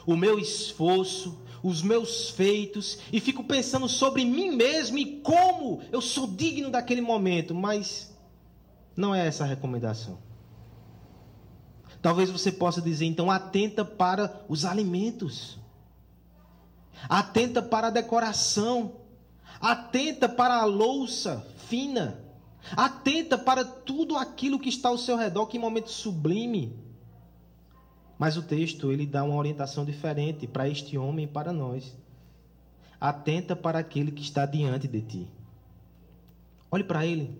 o 0.06 0.18
meu 0.18 0.39
esforço, 0.39 1.38
os 1.63 1.84
meus 1.84 2.32
feitos 2.32 2.98
e 3.13 3.20
fico 3.20 3.44
pensando 3.44 3.88
sobre 3.88 4.25
mim 4.25 4.56
mesmo 4.56 4.98
e 4.98 5.22
como 5.22 5.82
eu 5.92 6.01
sou 6.01 6.27
digno 6.27 6.72
daquele 6.72 7.01
momento, 7.01 7.54
mas 7.54 8.12
não 8.96 9.13
é 9.13 9.27
essa 9.27 9.44
a 9.44 9.48
recomendação. 9.48 10.18
Talvez 12.01 12.30
você 12.30 12.51
possa 12.51 12.82
dizer, 12.82 13.06
então, 13.06 13.30
atenta 13.30 13.84
para 13.84 14.42
os 14.48 14.66
alimentos, 14.66 15.60
atenta 17.10 17.62
para 17.62 17.88
a 17.88 17.92
decoração, 17.92 18.94
atenta 19.60 20.30
para 20.30 20.56
a 20.62 20.66
louça 20.66 21.46
fina, 21.68 22.27
Atenta 22.76 23.38
para 23.38 23.64
tudo 23.64 24.18
aquilo 24.18 24.60
que 24.60 24.70
está 24.70 24.90
ao 24.90 24.98
seu 24.98 25.16
redor, 25.16 25.48
que 25.48 25.58
momento 25.58 25.90
sublime. 25.90 26.78
Mas 28.18 28.36
o 28.36 28.42
texto 28.42 28.92
ele 28.92 29.06
dá 29.06 29.24
uma 29.24 29.36
orientação 29.36 29.86
diferente 29.86 30.48
para 30.48 30.68
este 30.68 30.98
homem 30.98 31.26
e 31.26 31.28
para 31.28 31.54
nós. 31.54 31.96
Atenta 33.00 33.56
para 33.56 33.80
aquele 33.80 34.12
que 34.12 34.24
está 34.24 34.46
diante 34.46 34.88
de 34.88 35.02
ti. 35.02 35.32
Olhe 36.72 36.84
para 36.84 37.06
ele. 37.06 37.40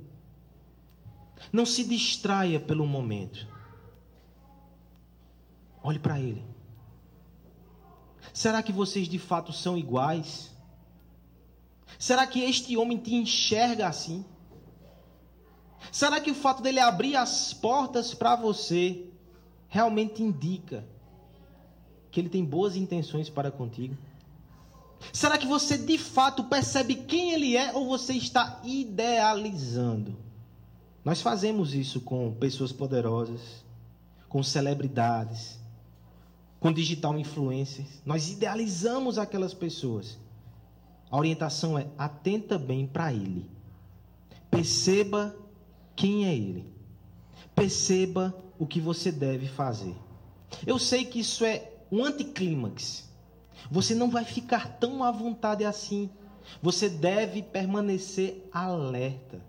Não 1.52 1.66
se 1.66 1.84
distraia 1.84 2.60
pelo 2.60 2.86
momento. 2.86 3.48
Olhe 5.84 6.00
para 6.00 6.20
ele. 6.20 6.44
Será 8.34 8.62
que 8.62 8.72
vocês 8.72 9.08
de 9.08 9.18
fato 9.18 9.52
são 9.52 9.78
iguais? 9.78 10.56
Será 11.98 12.28
que 12.28 12.42
este 12.42 12.78
homem 12.78 12.98
te 12.98 13.16
enxerga 13.16 13.88
assim? 13.88 14.24
Será 15.92 16.20
que 16.20 16.32
o 16.32 16.36
fato 16.36 16.62
dele 16.62 16.80
abrir 16.80 17.16
as 17.16 17.54
portas 17.54 18.14
para 18.14 18.36
você 18.36 19.06
realmente 19.68 20.22
indica 20.24 20.86
que 22.12 22.20
ele 22.20 22.30
tem 22.30 22.44
boas 22.44 22.76
intenções 22.76 23.30
para 23.30 23.52
contigo? 23.52 23.96
Será 25.14 25.38
que 25.38 25.46
você 25.46 25.78
de 25.78 25.98
fato 25.98 26.44
percebe 26.46 26.96
quem 26.96 27.32
ele 27.32 27.56
é 27.56 27.74
ou 27.74 27.88
você 27.88 28.14
está 28.14 28.60
idealizando? 28.64 30.16
Nós 31.06 31.22
fazemos 31.22 31.74
isso 31.74 32.02
com 32.02 32.34
pessoas 32.34 32.72
poderosas, 32.72 33.64
com 34.28 34.44
celebridades, 34.44 35.58
com 36.60 36.74
digital 36.74 37.18
influencers. 37.18 38.02
Nós 38.06 38.30
idealizamos 38.30 39.18
aquelas 39.18 39.54
pessoas. 39.54 40.18
A 41.10 41.18
orientação 41.18 41.78
é 41.78 41.88
atenta 41.98 42.58
bem 42.58 42.86
para 42.86 43.14
ele. 43.14 43.50
Perceba 44.52 45.36
quem 45.98 46.26
é 46.26 46.34
Ele. 46.34 46.64
Perceba 47.54 48.34
o 48.58 48.66
que 48.66 48.80
você 48.80 49.12
deve 49.12 49.48
fazer. 49.48 49.96
Eu 50.66 50.80
sei 50.80 51.04
que 51.04 51.20
isso 51.20 51.44
é 51.44 51.72
um 51.92 52.06
anticlímax. 52.06 53.10
Você 53.70 53.94
não 53.96 54.10
vai 54.10 54.24
ficar 54.24 54.78
tão 54.78 55.04
à 55.04 55.12
vontade 55.12 55.66
assim. 55.66 56.10
Você 56.62 56.88
deve 56.88 57.42
permanecer 57.42 58.48
alerta. 58.54 59.42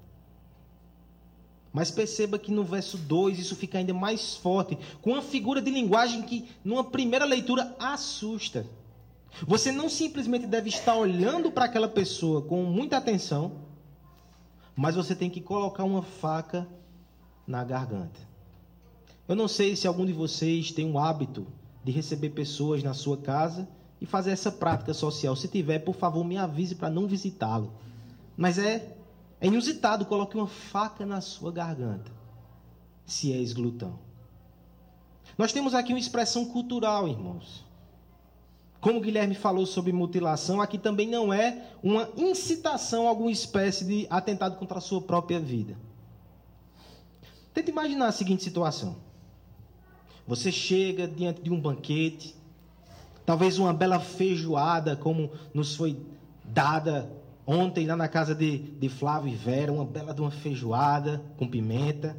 Mas 1.71 1.91
perceba 1.91 2.39
que 2.39 2.51
no 2.51 2.65
verso 2.65 2.97
2 2.97 3.39
isso 3.39 3.55
fica 3.55 3.79
ainda 3.79 3.93
mais 3.93 4.35
forte, 4.35 4.77
com 5.03 5.13
uma 5.13 5.23
figura 5.23 5.61
de 5.61 5.71
linguagem 5.71 6.23
que, 6.23 6.49
numa 6.65 6.83
primeira 6.83 7.27
leitura, 7.27 7.77
assusta. 7.79 8.67
Você 9.47 9.71
não 9.71 9.89
simplesmente 9.89 10.47
deve 10.47 10.71
estar 10.71 10.97
olhando 10.97 11.53
para 11.53 11.67
aquela 11.67 11.89
pessoa 11.89 12.41
com 12.41 12.65
muita 12.65 12.97
atenção, 12.97 13.68
mas 14.79 14.95
você 14.95 15.13
tem 15.13 15.29
que 15.29 15.41
colocar 15.41 15.83
uma 15.83 16.03
faca 16.03 16.65
na 17.45 17.65
garganta. 17.65 18.21
Eu 19.27 19.35
não 19.35 19.49
sei 19.49 19.75
se 19.75 19.89
algum 19.89 20.07
de 20.07 20.13
vocês 20.13 20.71
tem 20.71 20.87
um 20.87 21.01
hábito 21.01 21.49
de 21.83 21.91
receber 21.91 22.31
pessoas 22.31 22.81
na 22.81 22.95
sua 22.95 23.17
casa 23.17 23.69
e 24.01 24.07
fazer 24.07 24.31
essa 24.31 24.53
prática 24.53 24.95
social. 24.95 25.35
Se 25.35 25.49
tiver, 25.49 25.81
por 25.81 25.97
favor, 25.97 26.23
me 26.23 26.37
avise 26.39 26.77
para 26.77 26.89
não 26.89 27.09
visitá-lo. 27.09 27.73
Mas 28.37 28.57
é, 28.57 28.97
é 29.41 29.49
inusitado, 29.49 30.07
coloque 30.07 30.37
uma 30.37 30.47
faca 30.47 31.05
na 31.05 31.21
sua 31.21 31.51
garganta, 31.51 32.13
se 33.05 33.33
és 33.33 33.53
glutão. 33.53 33.99
Nós 35.37 35.53
temos 35.53 35.75
aqui 35.75 35.93
uma 35.93 35.99
expressão 35.99 36.45
cultural, 36.45 37.09
irmãos. 37.09 37.65
Como 38.81 39.01
Guilherme 39.01 39.35
falou 39.35 39.67
sobre 39.67 39.93
mutilação, 39.93 40.61
aqui 40.61 40.79
também 40.79 41.09
não 41.09 41.33
é 41.33 41.65
uma 41.83 42.09
incitação 42.17 43.07
a 43.07 43.09
alguma 43.09 43.31
espécie 43.31 43.85
de 43.85 44.07
atentado 44.09 44.57
contra 44.57 44.79
a 44.79 44.81
sua 44.81 45.01
própria 45.03 45.41
vida. 45.41 45.77
Tenta 47.53 47.71
imaginar 47.71 48.07
a 48.07 48.13
seguinte 48.13 48.45
situação. 48.45 48.97
Você 50.27 50.53
chega 50.53 51.09
diante 51.09 51.43
de 51.43 51.51
um 51.51 51.61
banquete, 51.61 52.37
talvez 53.27 53.59
uma 53.59 53.73
bela 53.73 53.99
feijoada, 53.99 54.95
como 54.95 55.33
nos 55.53 55.75
foi 55.75 56.01
dada 56.45 57.11
ontem 57.45 57.87
lá 57.87 57.97
na 57.97 58.07
casa 58.07 58.35
de, 58.35 58.59
de 58.59 58.89
Flávio 58.89 59.33
e 59.33 59.35
Vera, 59.35 59.73
uma 59.73 59.85
bela 59.85 60.15
de 60.15 60.21
uma 60.21 60.31
feijoada 60.31 61.21
com 61.37 61.49
pimenta. 61.49 62.17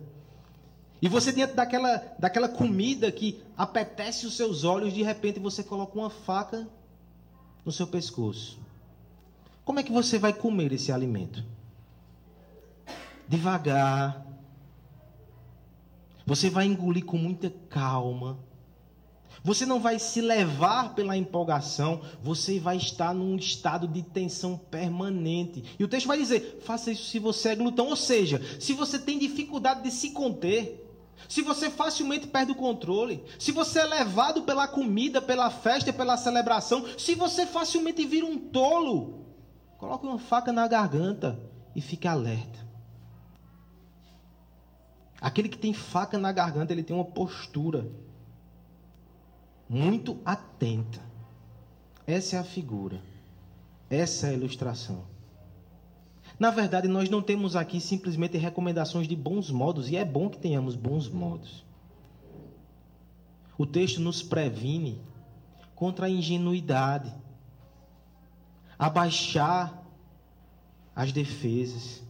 E 1.02 1.08
você, 1.08 1.32
diante 1.32 1.54
daquela, 1.54 1.98
daquela 2.20 2.50
comida 2.50 3.12
que 3.12 3.42
apetece 3.58 4.26
os 4.26 4.36
seus 4.36 4.64
olhos, 4.64 4.94
de 4.94 5.02
repente 5.02 5.40
você 5.40 5.64
coloca 5.64 5.98
uma 5.98 6.10
faca 6.10 6.68
no 7.64 7.72
seu 7.72 7.88
pescoço. 7.88 8.60
Como 9.64 9.80
é 9.80 9.84
que 9.84 9.92
você 9.92 10.18
vai 10.18 10.34
comer 10.34 10.74
esse 10.74 10.92
alimento? 10.92 11.44
Devagar. 13.28 14.26
Você 16.26 16.50
vai 16.50 16.66
engolir 16.66 17.06
com 17.06 17.18
muita 17.18 17.50
calma. 17.70 18.38
Você 19.42 19.66
não 19.66 19.80
vai 19.80 20.00
se 20.00 20.20
levar 20.20 20.96
pela 20.96 21.16
empolgação, 21.16 22.02
você 22.22 22.60
vai 22.60 22.76
estar 22.76 23.14
num 23.14 23.38
estado 23.38 23.88
de 23.88 24.04
tensão 24.04 24.58
permanente. 24.58 25.64
E 25.80 25.84
o 25.84 25.88
texto 25.88 26.08
vai 26.08 26.18
dizer: 26.18 26.60
faça 26.62 26.92
isso 26.92 27.06
se 27.06 27.20
você 27.20 27.50
é 27.50 27.56
glutão, 27.56 27.88
ou 27.88 27.96
seja, 27.96 28.42
se 28.60 28.74
você 28.74 29.00
tem 29.00 29.18
dificuldade 29.18 29.84
de 29.84 29.92
se 29.92 30.12
conter, 30.12 30.89
se 31.28 31.42
você 31.42 31.70
facilmente 31.70 32.28
perde 32.28 32.52
o 32.52 32.56
controle, 32.56 33.24
se 33.38 33.52
você 33.52 33.80
é 33.80 33.86
levado 33.86 34.44
pela 34.44 34.68
comida, 34.68 35.22
pela 35.22 35.50
festa, 35.50 35.92
pela 35.92 36.18
celebração, 36.18 36.86
se 36.98 37.16
você 37.16 37.46
facilmente 37.46 38.06
vira 38.06 38.26
um 38.26 38.38
tolo, 38.38 39.26
coloque 39.78 40.06
uma 40.06 40.20
faca 40.20 40.52
na 40.52 40.68
garganta 40.68 41.40
e 41.76 41.82
fique 41.82 42.08
alerta. 42.08 42.68
Aquele 45.22 45.50
que 45.50 45.58
tem 45.58 45.74
faca 45.74 46.18
na 46.18 46.32
garganta, 46.32 46.72
ele 46.72 46.84
tem 46.84 46.96
uma 46.96 47.06
postura 47.06 47.92
muito 49.68 50.20
atenta. 50.26 51.00
Essa 52.08 52.38
é 52.38 52.40
a 52.40 52.44
figura. 52.44 53.02
Essa 53.90 54.28
é 54.28 54.30
a 54.32 54.34
ilustração. 54.34 55.06
Na 56.40 56.52
verdade, 56.52 56.88
nós 56.88 57.10
não 57.10 57.22
temos 57.22 57.58
aqui 57.58 57.82
simplesmente 57.82 58.38
recomendações 58.38 59.10
de 59.10 59.16
bons 59.16 59.52
modos, 59.52 59.90
e 59.90 59.98
é 59.98 60.06
bom 60.06 60.30
que 60.30 60.40
tenhamos 60.40 60.74
bons 60.74 61.10
modos. 61.10 61.66
O 63.58 63.66
texto 63.66 64.00
nos 64.00 64.24
previne 64.24 65.02
contra 65.76 66.06
a 66.06 66.10
ingenuidade, 66.10 67.14
abaixar 68.78 69.84
as 70.96 71.12
defesas. 71.12 72.02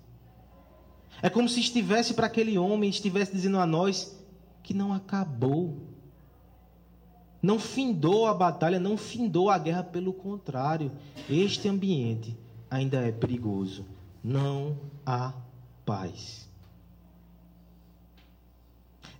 É 1.24 1.30
como 1.30 1.50
se 1.50 1.60
estivesse 1.60 2.14
para 2.14 2.28
aquele 2.28 2.56
homem, 2.56 2.88
estivesse 2.88 3.32
dizendo 3.32 3.58
a 3.58 3.66
nós 3.66 4.16
que 4.62 4.76
não 4.76 4.94
acabou. 4.94 5.76
Não 7.42 7.58
findou 7.58 8.28
a 8.28 8.34
batalha, 8.34 8.80
não 8.80 8.96
findou 8.96 9.50
a 9.50 9.58
guerra, 9.58 9.84
pelo 9.84 10.14
contrário, 10.14 10.92
este 11.28 11.68
ambiente 11.68 12.38
ainda 12.70 12.98
é 12.98 13.12
perigoso 13.12 13.86
não 14.24 14.78
há 15.06 15.34
paz. 15.86 16.48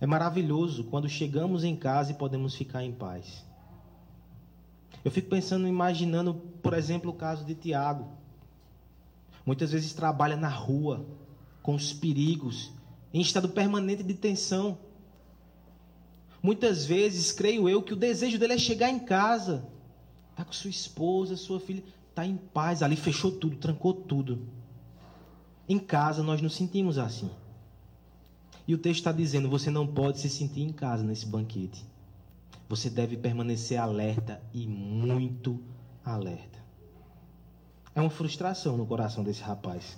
É 0.00 0.06
maravilhoso 0.06 0.84
quando 0.84 1.08
chegamos 1.08 1.62
em 1.64 1.76
casa 1.76 2.12
e 2.12 2.14
podemos 2.14 2.54
ficar 2.54 2.82
em 2.82 2.92
paz. 2.92 3.44
Eu 5.04 5.10
fico 5.10 5.28
pensando, 5.28 5.66
imaginando, 5.66 6.34
por 6.62 6.74
exemplo, 6.74 7.10
o 7.10 7.14
caso 7.14 7.44
de 7.44 7.54
Tiago. 7.54 8.08
Muitas 9.44 9.72
vezes 9.72 9.92
trabalha 9.92 10.36
na 10.36 10.48
rua, 10.48 11.06
com 11.62 11.74
os 11.74 11.92
perigos, 11.92 12.70
em 13.12 13.20
estado 13.20 13.48
permanente 13.48 14.02
de 14.02 14.14
tensão. 14.14 14.78
Muitas 16.42 16.86
vezes, 16.86 17.32
creio 17.32 17.68
eu, 17.68 17.82
que 17.82 17.92
o 17.92 17.96
desejo 17.96 18.38
dele 18.38 18.54
é 18.54 18.58
chegar 18.58 18.90
em 18.90 18.98
casa, 18.98 19.66
está 20.30 20.44
com 20.44 20.52
sua 20.52 20.70
esposa, 20.70 21.36
sua 21.36 21.60
filha, 21.60 21.82
está 22.08 22.24
em 22.24 22.36
paz, 22.36 22.82
ali 22.82 22.96
fechou 22.96 23.32
tudo, 23.32 23.56
trancou 23.56 23.92
tudo. 23.92 24.46
Em 25.70 25.78
casa 25.78 26.20
nós 26.24 26.42
nos 26.42 26.56
sentimos 26.56 26.98
assim. 26.98 27.30
E 28.66 28.74
o 28.74 28.78
texto 28.78 28.98
está 28.98 29.12
dizendo: 29.12 29.48
você 29.48 29.70
não 29.70 29.86
pode 29.86 30.18
se 30.18 30.28
sentir 30.28 30.62
em 30.62 30.72
casa 30.72 31.04
nesse 31.04 31.24
banquete. 31.24 31.86
Você 32.68 32.90
deve 32.90 33.16
permanecer 33.16 33.78
alerta 33.78 34.42
e 34.52 34.66
muito 34.66 35.60
alerta. 36.04 36.58
É 37.94 38.00
uma 38.00 38.10
frustração 38.10 38.76
no 38.76 38.84
coração 38.84 39.22
desse 39.22 39.42
rapaz. 39.42 39.96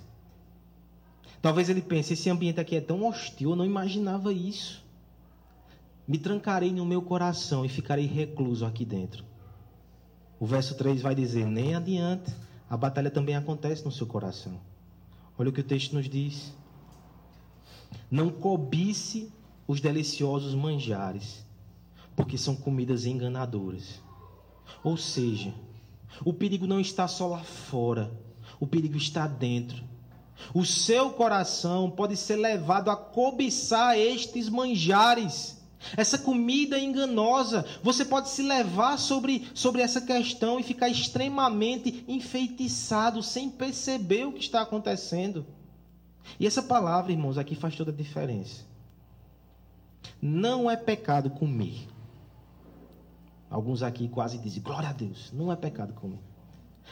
Talvez 1.41 1.69
ele 1.69 1.81
pense: 1.81 2.13
esse 2.13 2.29
ambiente 2.29 2.59
aqui 2.59 2.75
é 2.75 2.81
tão 2.81 3.03
hostil, 3.03 3.49
eu 3.49 3.55
não 3.55 3.65
imaginava 3.65 4.31
isso. 4.31 4.85
Me 6.07 6.19
trancarei 6.19 6.71
no 6.71 6.85
meu 6.85 7.01
coração 7.01 7.65
e 7.65 7.69
ficarei 7.69 8.05
recluso 8.05 8.63
aqui 8.63 8.85
dentro. 8.85 9.25
O 10.39 10.45
verso 10.45 10.75
3 10.75 11.01
vai 11.01 11.15
dizer: 11.15 11.47
nem 11.47 11.73
adianta, 11.73 12.31
a 12.69 12.77
batalha 12.77 13.09
também 13.09 13.35
acontece 13.35 13.83
no 13.83 13.91
seu 13.91 14.05
coração. 14.05 14.61
Olha 15.37 15.49
o 15.49 15.53
que 15.53 15.61
o 15.61 15.63
texto 15.63 15.93
nos 15.93 16.07
diz. 16.09 16.53
Não 18.09 18.29
cobice 18.29 19.31
os 19.67 19.81
deliciosos 19.81 20.53
manjares, 20.53 21.45
porque 22.15 22.37
são 22.37 22.55
comidas 22.55 23.05
enganadoras. 23.05 24.01
Ou 24.83 24.97
seja, 24.97 25.53
o 26.23 26.33
perigo 26.33 26.67
não 26.67 26.79
está 26.79 27.07
só 27.07 27.27
lá 27.27 27.43
fora, 27.43 28.11
o 28.59 28.67
perigo 28.67 28.97
está 28.97 29.27
dentro. 29.27 29.83
O 30.53 30.65
seu 30.65 31.11
coração 31.11 31.89
pode 31.89 32.17
ser 32.17 32.35
levado 32.35 32.89
a 32.89 32.95
cobiçar 32.95 33.97
estes 33.97 34.49
manjares 34.49 35.62
essa 35.97 36.17
comida 36.17 36.79
enganosa. 36.79 37.65
Você 37.81 38.05
pode 38.05 38.29
se 38.29 38.41
levar 38.41 38.97
sobre, 38.97 39.47
sobre 39.53 39.81
essa 39.81 40.01
questão 40.01 40.59
e 40.59 40.63
ficar 40.63 40.89
extremamente 40.89 42.03
enfeitiçado, 42.07 43.21
sem 43.21 43.49
perceber 43.49 44.25
o 44.25 44.33
que 44.33 44.41
está 44.41 44.61
acontecendo. 44.61 45.45
E 46.39 46.47
essa 46.47 46.61
palavra, 46.61 47.11
irmãos, 47.11 47.37
aqui 47.37 47.55
faz 47.55 47.75
toda 47.75 47.91
a 47.91 47.95
diferença. 47.95 48.65
Não 50.21 50.69
é 50.69 50.75
pecado 50.75 51.29
comer. 51.29 51.87
Alguns 53.49 53.83
aqui 53.83 54.07
quase 54.07 54.37
dizem, 54.37 54.63
glória 54.63 54.89
a 54.89 54.93
Deus, 54.93 55.31
não 55.31 55.51
é 55.51 55.55
pecado 55.55 55.93
comer. 55.93 56.19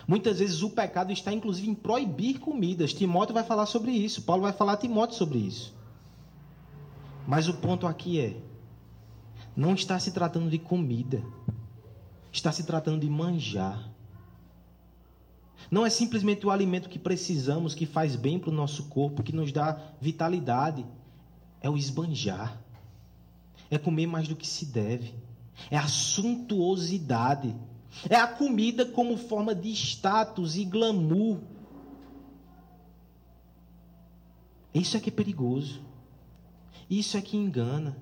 Muitas 0.08 0.40
vezes 0.40 0.62
o 0.62 0.70
pecado 0.70 1.12
está 1.12 1.34
inclusive 1.34 1.70
em 1.70 1.74
proibir 1.74 2.40
comidas. 2.40 2.94
Timóteo 2.94 3.34
vai 3.34 3.44
falar 3.44 3.66
sobre 3.66 3.92
isso, 3.92 4.22
Paulo 4.22 4.44
vai 4.44 4.54
falar 4.54 4.74
a 4.74 4.78
Timóteo 4.78 5.18
sobre 5.18 5.40
isso. 5.40 5.74
Mas 7.28 7.48
o 7.48 7.54
ponto 7.56 7.88
aqui 7.88 8.20
é: 8.20 8.36
não 9.56 9.74
está 9.74 10.00
se 10.00 10.12
tratando 10.12 10.50
de 10.50 10.58
comida, 10.58 11.24
está 12.32 12.52
se 12.52 12.64
tratando 12.64 13.02
de 13.02 13.10
manjar. 13.10 13.90
Não 15.70 15.86
é 15.86 15.90
simplesmente 15.90 16.46
o 16.46 16.52
alimento 16.52 16.90
que 16.90 17.00
precisamos, 17.00 17.76
que 17.76 17.86
faz 17.86 18.16
bem 18.16 18.40
para 18.40 18.50
o 18.50 18.54
nosso 18.54 18.86
corpo, 18.86 19.24
que 19.24 19.36
nos 19.36 19.52
dá 19.52 19.80
vitalidade. 20.00 20.86
É 21.62 21.70
o 21.70 21.78
esbanjar. 21.78 22.60
É 23.70 23.78
comer 23.78 24.08
mais 24.08 24.28
do 24.28 24.36
que 24.36 24.48
se 24.48 24.66
deve. 24.66 25.14
É 25.70 25.78
a 25.78 25.88
suntuosidade. 25.88 27.56
É 28.10 28.16
a 28.16 28.28
comida 28.28 28.86
como 28.86 29.18
forma 29.18 29.54
de 29.54 29.72
status 29.72 30.56
e 30.56 30.66
glamour. 30.66 31.40
Isso 34.74 34.98
é 34.98 35.00
que 35.00 35.10
é 35.10 35.14
perigoso. 35.14 35.82
Isso 36.90 37.18
é 37.18 37.22
que 37.22 37.38
engana. 37.38 37.96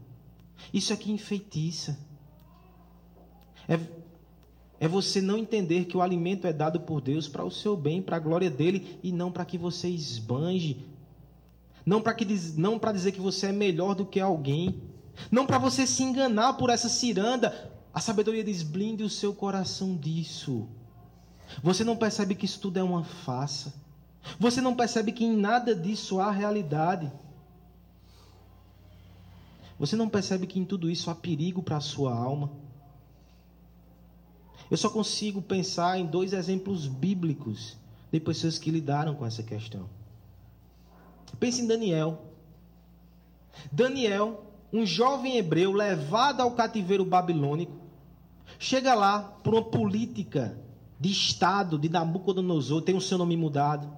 Isso 0.73 0.93
aqui 0.93 1.11
enfeitiça. 1.11 1.97
É, 3.67 3.79
é 4.79 4.87
você 4.87 5.21
não 5.21 5.37
entender 5.37 5.85
que 5.85 5.97
o 5.97 6.01
alimento 6.01 6.47
é 6.47 6.53
dado 6.53 6.79
por 6.81 7.01
Deus 7.01 7.27
para 7.27 7.43
o 7.43 7.51
seu 7.51 7.75
bem, 7.75 8.01
para 8.01 8.17
a 8.17 8.19
glória 8.19 8.49
dele, 8.49 8.99
e 9.03 9.11
não 9.11 9.31
para 9.31 9.45
que 9.45 9.57
você 9.57 9.89
esbanje. 9.89 10.85
Não 11.85 12.01
para 12.01 12.15
não 12.55 12.77
para 12.77 12.91
dizer 12.91 13.11
que 13.11 13.21
você 13.21 13.47
é 13.47 13.51
melhor 13.51 13.95
do 13.95 14.05
que 14.05 14.19
alguém. 14.19 14.81
Não 15.31 15.45
para 15.45 15.57
você 15.57 15.87
se 15.87 16.03
enganar 16.03 16.53
por 16.53 16.69
essa 16.69 16.89
ciranda. 16.89 17.71
A 17.93 17.99
sabedoria 17.99 18.43
diz: 18.43 18.63
blinde 18.63 19.03
o 19.03 19.09
seu 19.09 19.33
coração 19.33 19.95
disso. 19.95 20.67
Você 21.63 21.83
não 21.83 21.97
percebe 21.97 22.35
que 22.35 22.45
isso 22.45 22.59
tudo 22.59 22.77
é 22.77 22.83
uma 22.83 23.03
farsa. 23.03 23.73
Você 24.39 24.61
não 24.61 24.75
percebe 24.75 25.11
que 25.11 25.25
em 25.25 25.35
nada 25.35 25.75
disso 25.75 26.19
há 26.19 26.31
realidade. 26.31 27.11
Você 29.79 29.95
não 29.95 30.09
percebe 30.09 30.45
que 30.45 30.59
em 30.59 30.65
tudo 30.65 30.89
isso 30.89 31.09
há 31.09 31.15
perigo 31.15 31.63
para 31.63 31.77
a 31.77 31.81
sua 31.81 32.13
alma? 32.13 32.51
Eu 34.69 34.77
só 34.77 34.89
consigo 34.89 35.41
pensar 35.41 35.97
em 35.97 36.05
dois 36.05 36.33
exemplos 36.33 36.85
bíblicos 36.85 37.77
de 38.11 38.19
pessoas 38.19 38.59
que 38.59 38.69
lidaram 38.69 39.15
com 39.15 39.25
essa 39.25 39.41
questão. 39.41 39.89
Pense 41.39 41.61
em 41.61 41.67
Daniel. 41.67 42.21
Daniel, 43.71 44.43
um 44.71 44.85
jovem 44.85 45.37
hebreu 45.37 45.71
levado 45.71 46.41
ao 46.41 46.51
cativeiro 46.51 47.05
babilônico, 47.05 47.79
Chega 48.57 48.93
lá 48.93 49.21
por 49.21 49.53
uma 49.53 49.63
política 49.63 50.57
de 50.99 51.09
Estado 51.11 51.77
de 51.77 51.87
Nabucodonosor, 51.87 52.81
tem 52.81 52.95
o 52.95 53.01
seu 53.01 53.17
nome 53.17 53.37
mudado, 53.37 53.89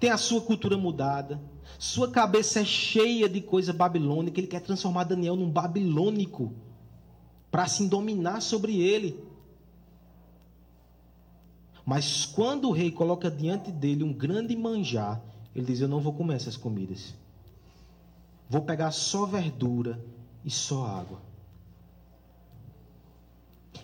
tem 0.00 0.10
a 0.10 0.16
sua 0.16 0.40
cultura 0.40 0.76
mudada, 0.76 1.40
sua 1.78 2.10
cabeça 2.10 2.60
é 2.60 2.64
cheia 2.64 3.28
de 3.28 3.40
coisa 3.40 3.72
babilônica, 3.72 4.38
ele 4.38 4.46
quer 4.46 4.60
transformar 4.60 5.04
Daniel 5.04 5.36
num 5.36 5.50
babilônico 5.50 6.52
para 7.50 7.64
assim 7.64 7.88
dominar 7.88 8.40
sobre 8.40 8.80
ele. 8.80 9.22
Mas 11.84 12.24
quando 12.24 12.68
o 12.68 12.72
rei 12.72 12.90
coloca 12.90 13.30
diante 13.30 13.70
dele 13.70 14.04
um 14.04 14.12
grande 14.12 14.56
manjar, 14.56 15.20
ele 15.54 15.66
diz: 15.66 15.80
Eu 15.80 15.88
não 15.88 16.00
vou 16.00 16.12
comer 16.12 16.36
essas 16.36 16.56
comidas. 16.56 17.14
Vou 18.48 18.62
pegar 18.62 18.90
só 18.90 19.26
verdura 19.26 20.02
e 20.44 20.50
só 20.50 20.86
água. 20.86 21.20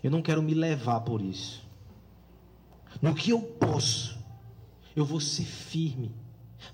Eu 0.02 0.10
não 0.10 0.22
quero 0.22 0.42
me 0.42 0.54
levar 0.54 1.00
por 1.00 1.20
isso. 1.20 1.66
No 3.02 3.14
que 3.14 3.30
eu 3.30 3.42
posso, 3.42 4.18
eu 4.94 5.04
vou 5.04 5.20
ser 5.20 5.44
firme. 5.44 6.14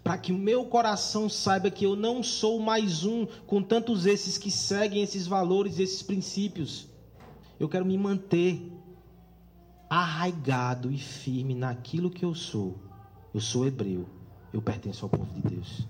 Para 0.03 0.19
que 0.19 0.33
o 0.33 0.39
meu 0.39 0.65
coração 0.67 1.29
saiba 1.29 1.71
que 1.71 1.85
eu 1.85 1.95
não 1.95 2.23
sou 2.23 2.59
mais 2.59 3.05
um 3.05 3.27
com 3.47 3.63
tantos 3.63 4.07
esses 4.07 4.39
que 4.39 4.51
seguem 4.51 5.03
esses 5.03 5.27
valores, 5.27 5.79
esses 5.79 6.03
princípios. 6.03 6.89
Eu 7.59 7.69
quero 7.69 7.85
me 7.85 7.97
manter 7.97 8.73
arraigado 9.89 10.91
e 10.91 10.99
firme 10.99 11.55
naquilo 11.55 12.11
que 12.11 12.25
eu 12.25 12.35
sou. 12.35 12.77
Eu 13.33 13.41
sou 13.41 13.67
hebreu. 13.67 14.07
Eu 14.53 14.63
pertenço 14.63 15.05
ao 15.05 15.09
povo 15.09 15.33
de 15.35 15.43
Deus. 15.43 15.87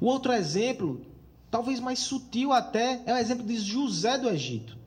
O 0.00 0.06
outro 0.06 0.32
exemplo, 0.32 1.00
talvez 1.50 1.80
mais 1.80 1.98
sutil 1.98 2.52
até, 2.52 3.02
é 3.06 3.14
o 3.14 3.16
exemplo 3.16 3.46
de 3.46 3.58
José 3.58 4.18
do 4.18 4.28
Egito. 4.28 4.79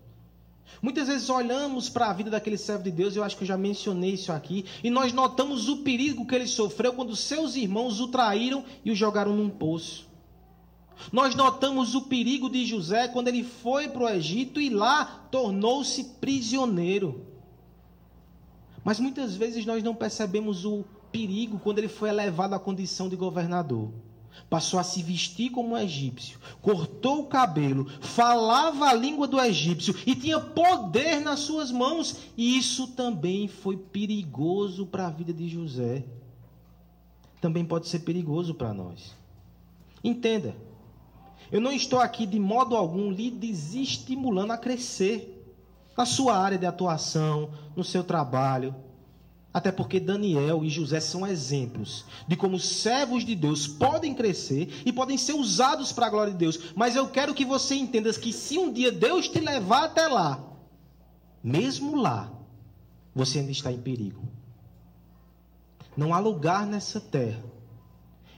Muitas 0.82 1.08
vezes 1.08 1.30
olhamos 1.30 1.90
para 1.90 2.10
a 2.10 2.14
vida 2.14 2.30
daquele 2.30 2.58
servo 2.58 2.84
de 2.84 2.92
Deus, 2.92 3.16
eu 3.16 3.24
acho 3.24 3.38
que 3.38 3.44
eu 3.44 3.48
já 3.48 3.58
mencionei 3.58 4.12
isso 4.12 4.32
aqui, 4.32 4.66
e 4.84 4.90
nós 4.90 5.14
notamos 5.14 5.70
o 5.70 5.78
perigo 5.78 6.26
que 6.26 6.36
ele 6.36 6.48
sofreu 6.48 6.94
quando 6.94 7.16
seus 7.16 7.56
irmãos 7.56 8.00
o 8.00 8.08
traíram 8.08 8.64
e 8.84 8.92
o 8.92 8.96
jogaram 8.96 9.36
num 9.36 9.50
poço. 9.50 10.08
Nós 11.12 11.36
notamos 11.36 11.96
o 11.96 12.04
perigo 12.04 12.50
de 12.50 12.66
José 12.66 13.08
quando 13.08 13.28
ele 13.28 13.44
foi 13.44 13.88
para 13.88 14.04
o 14.04 14.10
Egito 14.10 14.62
e 14.62 14.70
lá 14.70 15.28
tornou-se 15.32 16.04
prisioneiro. 16.22 17.26
Mas 18.84 19.00
muitas 19.00 19.36
vezes 19.36 19.66
nós 19.66 19.84
não 19.84 19.96
percebemos 19.96 20.66
o 20.66 20.84
perigo 21.12 21.60
quando 21.60 21.80
ele 21.80 21.88
foi 21.88 22.10
elevado 22.10 22.56
à 22.56 22.60
condição 22.60 23.08
de 23.08 23.16
governador. 23.16 23.92
Passou 24.50 24.80
a 24.80 24.84
se 24.84 25.02
vestir 25.02 25.50
como 25.50 25.76
um 25.76 25.78
egípcio, 25.78 26.40
cortou 26.62 27.22
o 27.22 27.28
cabelo, 27.28 27.88
falava 28.02 28.88
a 28.88 28.94
língua 28.94 29.28
do 29.28 29.40
egípcio 29.40 29.96
e 30.06 30.16
tinha 30.16 30.40
poder 30.40 31.20
nas 31.20 31.40
suas 31.40 31.72
mãos. 31.72 32.18
E 32.38 32.58
isso 32.58 32.88
também 32.88 33.48
foi 33.48 33.78
perigoso 33.78 34.86
para 34.86 35.08
a 35.08 35.10
vida 35.10 35.34
de 35.34 35.48
José. 35.48 36.06
Também 37.42 37.66
pode 37.66 37.88
ser 37.88 38.00
perigoso 38.00 38.54
para 38.54 38.74
nós. 38.74 39.16
Entenda, 40.04 40.56
eu 41.52 41.62
não 41.62 41.72
estou 41.72 42.00
aqui 42.00 42.26
de 42.26 42.40
modo 42.40 42.76
algum 42.76 43.12
lhe 43.12 43.30
desestimulando 43.30 44.54
a 44.54 44.58
crescer 44.58 45.34
na 45.96 46.06
sua 46.06 46.38
área 46.38 46.58
de 46.58 46.66
atuação, 46.66 47.52
no 47.76 47.84
seu 47.84 48.04
trabalho. 48.04 48.76
Até 49.54 49.72
porque 49.72 50.00
Daniel 50.00 50.64
e 50.64 50.70
José 50.70 51.00
são 51.00 51.28
exemplos 51.28 52.06
de 52.28 52.36
como 52.36 52.60
servos 52.60 53.24
de 53.24 53.36
Deus 53.36 53.68
podem 53.68 54.16
crescer 54.16 54.82
e 54.84 54.92
podem 54.92 55.16
ser 55.16 55.34
usados 55.34 55.92
para 55.92 56.08
a 56.08 56.10
glória 56.10 56.34
de 56.34 56.40
Deus. 56.40 56.74
Mas 56.76 56.96
eu 56.96 57.08
quero 57.08 57.36
que 57.36 57.46
você 57.46 57.76
entenda 57.76 58.12
que 58.14 58.34
se 58.34 58.58
um 58.58 58.74
dia 58.74 58.92
Deus 58.92 59.30
te 59.30 59.40
levar 59.40 59.86
até 59.86 60.08
lá, 60.08 60.44
mesmo 61.44 61.96
lá, 61.96 62.32
você 63.14 63.40
ainda 63.40 63.52
está 63.52 63.72
em 63.72 63.80
perigo. 63.80 64.28
Não 65.96 66.16
há 66.16 66.20
lugar 66.20 66.66
nessa 66.66 67.00
terra 67.00 67.44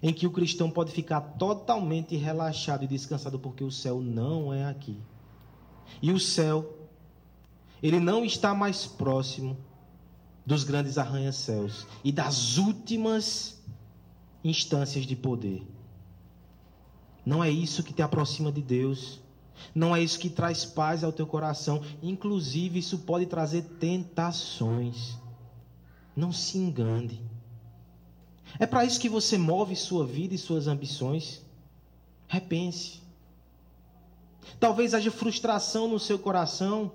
em 0.03 0.13
que 0.13 0.27
o 0.27 0.31
cristão 0.31 0.69
pode 0.69 0.91
ficar 0.91 1.21
totalmente 1.21 2.15
relaxado 2.17 2.83
e 2.83 2.87
descansado, 2.87 3.39
porque 3.39 3.63
o 3.63 3.71
céu 3.71 4.01
não 4.01 4.53
é 4.53 4.65
aqui. 4.65 4.99
E 6.01 6.11
o 6.11 6.19
céu, 6.19 6.77
ele 7.81 8.01
não 8.01 8.25
está 8.25 8.53
mais 8.53 8.85
próximo 8.85 9.57
dos 10.45 10.63
grandes 10.63 10.97
arranha-céus 10.97 11.87
e 12.03 12.11
das 12.11 12.57
últimas 12.57 13.59
instâncias 14.43 15.05
de 15.05 15.15
poder. 15.15 15.65
Não 17.25 17.43
é 17.43 17.49
isso 17.49 17.83
que 17.83 17.93
te 17.93 18.03
aproxima 18.03 18.51
de 18.51 18.61
Deus. 18.61 19.19
Não 19.73 19.95
é 19.95 20.03
isso 20.03 20.19
que 20.19 20.29
traz 20.29 20.63
paz 20.63 21.03
ao 21.03 21.11
teu 21.11 21.25
coração. 21.25 21.81
Inclusive, 22.03 22.77
isso 22.79 22.99
pode 22.99 23.25
trazer 23.25 23.63
tentações. 23.79 25.17
Não 26.15 26.31
se 26.31 26.57
engane. 26.57 27.21
É 28.59 28.65
para 28.67 28.85
isso 28.85 28.99
que 28.99 29.09
você 29.09 29.37
move 29.37 29.75
sua 29.75 30.05
vida 30.05 30.35
e 30.35 30.37
suas 30.37 30.67
ambições. 30.67 31.41
Repense. 32.27 33.01
Talvez 34.59 34.93
haja 34.93 35.09
frustração 35.09 35.87
no 35.87 35.99
seu 35.99 36.19
coração 36.19 36.91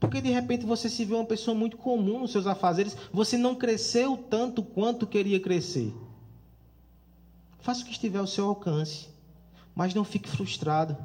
porque 0.00 0.22
de 0.22 0.30
repente 0.30 0.64
você 0.64 0.88
se 0.88 1.04
vê 1.04 1.14
uma 1.14 1.26
pessoa 1.26 1.54
muito 1.54 1.76
comum 1.76 2.20
nos 2.20 2.32
seus 2.32 2.46
afazeres, 2.46 2.96
você 3.12 3.36
não 3.36 3.54
cresceu 3.54 4.16
tanto 4.16 4.62
quanto 4.62 5.06
queria 5.06 5.38
crescer. 5.38 5.94
Faça 7.60 7.82
o 7.82 7.84
que 7.84 7.92
estiver 7.92 8.18
ao 8.18 8.26
seu 8.26 8.46
alcance, 8.46 9.10
mas 9.74 9.92
não 9.92 10.02
fique 10.02 10.30
frustrado. 10.30 10.96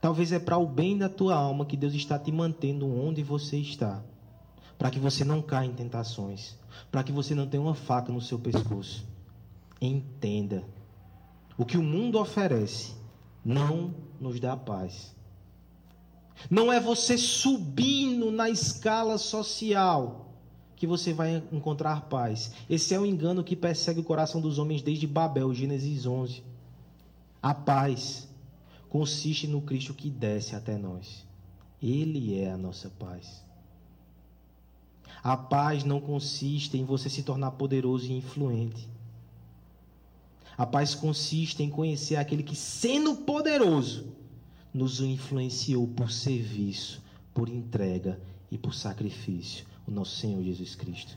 Talvez 0.00 0.30
é 0.30 0.38
para 0.38 0.56
o 0.56 0.66
bem 0.66 0.96
da 0.96 1.08
tua 1.08 1.34
alma 1.34 1.66
que 1.66 1.76
Deus 1.76 1.92
está 1.92 2.16
te 2.16 2.30
mantendo 2.30 2.86
onde 2.86 3.24
você 3.24 3.56
está, 3.56 4.00
para 4.78 4.88
que 4.88 5.00
você 5.00 5.24
não 5.24 5.42
caia 5.42 5.66
em 5.66 5.74
tentações, 5.74 6.56
para 6.92 7.02
que 7.02 7.10
você 7.10 7.34
não 7.34 7.48
tenha 7.48 7.62
uma 7.62 7.74
faca 7.74 8.12
no 8.12 8.20
seu 8.20 8.38
pescoço. 8.38 9.04
Entenda: 9.80 10.62
o 11.58 11.64
que 11.64 11.76
o 11.76 11.82
mundo 11.82 12.20
oferece 12.20 12.94
não 13.44 13.92
nos 14.20 14.38
dá 14.38 14.56
paz. 14.56 15.15
Não 16.50 16.72
é 16.72 16.78
você 16.78 17.16
subindo 17.16 18.30
na 18.30 18.48
escala 18.50 19.18
social 19.18 20.26
que 20.76 20.86
você 20.86 21.12
vai 21.12 21.42
encontrar 21.50 22.02
paz. 22.02 22.52
Esse 22.68 22.94
é 22.94 23.00
o 23.00 23.06
engano 23.06 23.42
que 23.42 23.56
persegue 23.56 24.00
o 24.00 24.04
coração 24.04 24.40
dos 24.40 24.58
homens 24.58 24.82
desde 24.82 25.06
Babel, 25.06 25.52
Gênesis 25.54 26.04
11. 26.04 26.42
A 27.42 27.54
paz 27.54 28.28
consiste 28.88 29.46
no 29.46 29.62
Cristo 29.62 29.94
que 29.94 30.10
desce 30.10 30.54
até 30.54 30.76
nós. 30.76 31.24
Ele 31.82 32.38
é 32.38 32.50
a 32.50 32.56
nossa 32.56 32.90
paz. 32.90 33.44
A 35.22 35.36
paz 35.36 35.82
não 35.82 36.00
consiste 36.00 36.76
em 36.76 36.84
você 36.84 37.08
se 37.08 37.22
tornar 37.22 37.52
poderoso 37.52 38.06
e 38.06 38.16
influente. 38.16 38.88
A 40.56 40.64
paz 40.64 40.94
consiste 40.94 41.62
em 41.62 41.70
conhecer 41.70 42.16
aquele 42.16 42.42
que, 42.42 42.56
sendo 42.56 43.16
poderoso, 43.16 44.06
nos 44.76 45.00
influenciou 45.00 45.88
por 45.88 46.10
serviço, 46.10 47.02
por 47.32 47.48
entrega 47.48 48.20
e 48.50 48.58
por 48.58 48.74
sacrifício, 48.74 49.64
o 49.86 49.90
nosso 49.90 50.16
Senhor 50.16 50.42
Jesus 50.42 50.74
Cristo. 50.74 51.16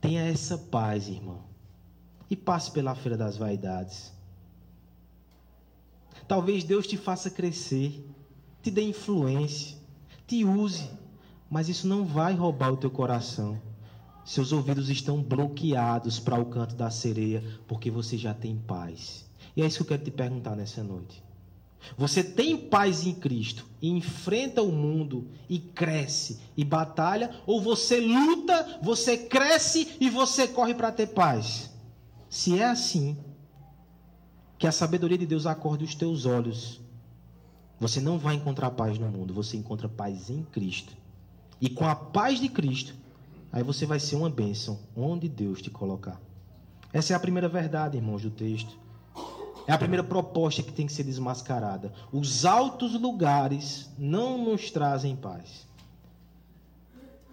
Tenha 0.00 0.22
essa 0.22 0.58
paz, 0.58 1.08
irmão, 1.08 1.40
e 2.28 2.36
passe 2.36 2.70
pela 2.70 2.94
feira 2.94 3.16
das 3.16 3.38
vaidades. 3.38 4.12
Talvez 6.28 6.64
Deus 6.64 6.86
te 6.86 6.98
faça 6.98 7.30
crescer, 7.30 8.04
te 8.62 8.70
dê 8.70 8.82
influência, 8.82 9.78
te 10.26 10.44
use, 10.44 10.90
mas 11.48 11.70
isso 11.70 11.88
não 11.88 12.04
vai 12.04 12.34
roubar 12.34 12.72
o 12.72 12.76
teu 12.76 12.90
coração. 12.90 13.60
Seus 14.22 14.52
ouvidos 14.52 14.90
estão 14.90 15.22
bloqueados 15.22 16.18
para 16.20 16.38
o 16.38 16.46
canto 16.46 16.74
da 16.74 16.90
sereia, 16.90 17.42
porque 17.66 17.90
você 17.90 18.18
já 18.18 18.34
tem 18.34 18.56
paz. 18.56 19.24
E 19.56 19.62
é 19.62 19.66
isso 19.66 19.78
que 19.78 19.82
eu 19.84 19.96
quero 19.96 20.04
te 20.04 20.10
perguntar 20.10 20.56
nessa 20.56 20.82
noite. 20.82 21.25
Você 21.96 22.22
tem 22.22 22.56
paz 22.56 23.06
em 23.06 23.14
Cristo 23.14 23.64
e 23.80 23.88
enfrenta 23.88 24.62
o 24.62 24.72
mundo 24.72 25.28
e 25.48 25.58
cresce 25.58 26.40
e 26.56 26.64
batalha, 26.64 27.30
ou 27.46 27.60
você 27.60 28.00
luta, 28.00 28.80
você 28.82 29.16
cresce 29.16 29.96
e 30.00 30.10
você 30.10 30.48
corre 30.48 30.74
para 30.74 30.90
ter 30.90 31.08
paz? 31.08 31.70
Se 32.28 32.58
é 32.58 32.64
assim, 32.64 33.16
que 34.58 34.66
a 34.66 34.72
sabedoria 34.72 35.18
de 35.18 35.26
Deus 35.26 35.46
acorde 35.46 35.84
os 35.84 35.94
teus 35.94 36.26
olhos, 36.26 36.80
você 37.78 38.00
não 38.00 38.18
vai 38.18 38.34
encontrar 38.34 38.70
paz 38.70 38.98
no 38.98 39.08
mundo, 39.08 39.34
você 39.34 39.56
encontra 39.56 39.88
paz 39.88 40.30
em 40.30 40.42
Cristo. 40.44 40.96
E 41.60 41.68
com 41.68 41.86
a 41.86 41.94
paz 41.94 42.40
de 42.40 42.48
Cristo, 42.48 42.94
aí 43.52 43.62
você 43.62 43.86
vai 43.86 44.00
ser 44.00 44.16
uma 44.16 44.30
bênção 44.30 44.78
onde 44.96 45.28
Deus 45.28 45.62
te 45.62 45.70
colocar. 45.70 46.20
Essa 46.92 47.12
é 47.12 47.16
a 47.16 47.20
primeira 47.20 47.48
verdade, 47.48 47.96
irmãos, 47.96 48.22
do 48.22 48.30
texto. 48.30 48.78
É 49.66 49.72
a 49.72 49.78
primeira 49.78 50.04
proposta 50.04 50.62
que 50.62 50.72
tem 50.72 50.86
que 50.86 50.92
ser 50.92 51.02
desmascarada. 51.02 51.92
Os 52.12 52.44
altos 52.44 52.94
lugares 52.94 53.90
não 53.98 54.38
nos 54.38 54.70
trazem 54.70 55.16
paz. 55.16 55.66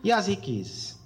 E 0.04 0.12
as 0.12 0.28
riquezas? 0.28 1.00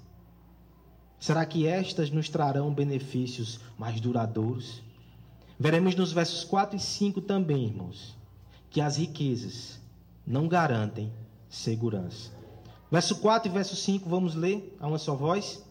Será 1.19 1.45
que 1.45 1.67
estas 1.67 2.09
nos 2.09 2.29
trarão 2.29 2.73
benefícios 2.73 3.59
mais 3.77 3.99
duradouros? 3.99 4.81
Veremos 5.59 5.95
nos 5.95 6.11
versos 6.11 6.43
4 6.43 6.77
e 6.77 6.79
5 6.79 7.21
também, 7.21 7.65
irmãos, 7.65 8.15
que 8.69 8.79
as 8.79 8.97
riquezas 8.97 9.79
não 10.25 10.47
garantem 10.47 11.11
segurança. 11.49 12.31
Verso 12.89 13.17
4 13.17 13.49
e 13.49 13.53
verso 13.53 13.75
5, 13.75 14.07
vamos 14.07 14.35
ler 14.35 14.77
a 14.79 14.87
uma 14.87 14.97
só 14.97 15.15
voz. 15.15 15.63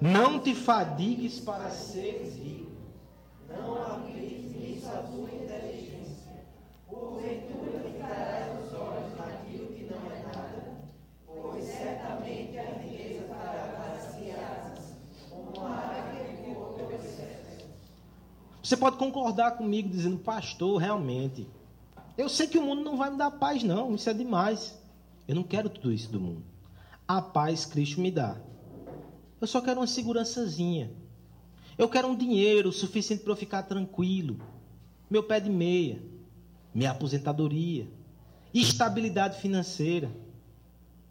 Não 0.00 0.40
te 0.40 0.54
fadigues 0.54 1.38
para 1.40 1.68
seres 1.70 2.36
rico. 2.36 2.61
Não 3.56 3.82
apliques 3.82 4.54
nisso 4.54 4.88
a 4.88 5.02
tua 5.02 5.28
inteligência. 5.30 6.44
Porventura 6.88 7.80
ficarás 7.80 8.64
os 8.64 8.72
olhos 8.74 9.16
naquilo 9.16 9.66
que 9.68 9.84
não 9.84 10.10
é 10.10 10.22
nada, 10.22 10.74
pois 11.26 11.64
certamente 11.64 12.58
a 12.58 12.72
riqueza 12.74 13.26
fará 13.28 13.74
para 13.76 14.00
si 14.00 14.30
asas, 14.30 14.94
como 15.30 15.66
a 15.66 15.70
águia 15.70 16.36
que 16.36 16.50
voa. 16.54 16.72
Você 18.62 18.76
pode 18.76 18.96
concordar 18.96 19.52
comigo 19.52 19.88
dizendo, 19.88 20.18
pastor, 20.18 20.80
realmente, 20.80 21.46
eu 22.16 22.28
sei 22.28 22.46
que 22.46 22.58
o 22.58 22.62
mundo 22.62 22.82
não 22.82 22.96
vai 22.96 23.10
me 23.10 23.18
dar 23.18 23.30
paz, 23.32 23.62
não, 23.62 23.94
isso 23.94 24.08
é 24.08 24.14
demais. 24.14 24.78
Eu 25.26 25.34
não 25.34 25.42
quero 25.42 25.68
tudo 25.68 25.92
isso 25.92 26.10
do 26.10 26.20
mundo. 26.20 26.42
A 27.08 27.20
paz 27.20 27.64
Cristo 27.64 28.00
me 28.00 28.10
dá. 28.10 28.36
Eu 29.40 29.46
só 29.46 29.60
quero 29.60 29.80
uma 29.80 29.86
segurançazinha. 29.86 30.90
Eu 31.76 31.88
quero 31.88 32.08
um 32.08 32.16
dinheiro 32.16 32.72
suficiente 32.72 33.22
para 33.22 33.32
eu 33.32 33.36
ficar 33.36 33.62
tranquilo. 33.62 34.38
Meu 35.10 35.22
pé 35.22 35.40
de 35.40 35.50
meia. 35.50 36.02
Minha 36.74 36.90
aposentadoria. 36.90 37.88
Estabilidade 38.52 39.40
financeira. 39.40 40.10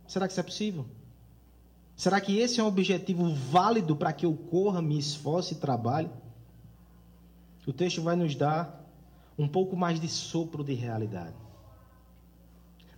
Será 0.08 0.28
que 0.28 0.34
isso 0.34 0.39
é 0.39 0.43
possível? 0.43 0.86
Será 1.95 2.19
que 2.19 2.38
esse 2.38 2.60
é 2.60 2.63
um 2.63 2.67
objetivo 2.67 3.34
válido 3.34 3.95
para 3.95 4.13
que 4.13 4.26
eu 4.26 4.34
corra, 4.34 4.82
me 4.82 4.97
esforce 4.97 5.54
e 5.54 5.58
trabalhe? 5.58 6.10
O 7.65 7.71
texto 7.71 8.02
vai 8.02 8.15
nos 8.15 8.36
dar 8.36 8.84
um 9.38 9.47
pouco 9.47 9.76
mais 9.76 10.00
de 10.00 10.08
sopro 10.08 10.63
de 10.63 10.74
realidade. 10.74 11.36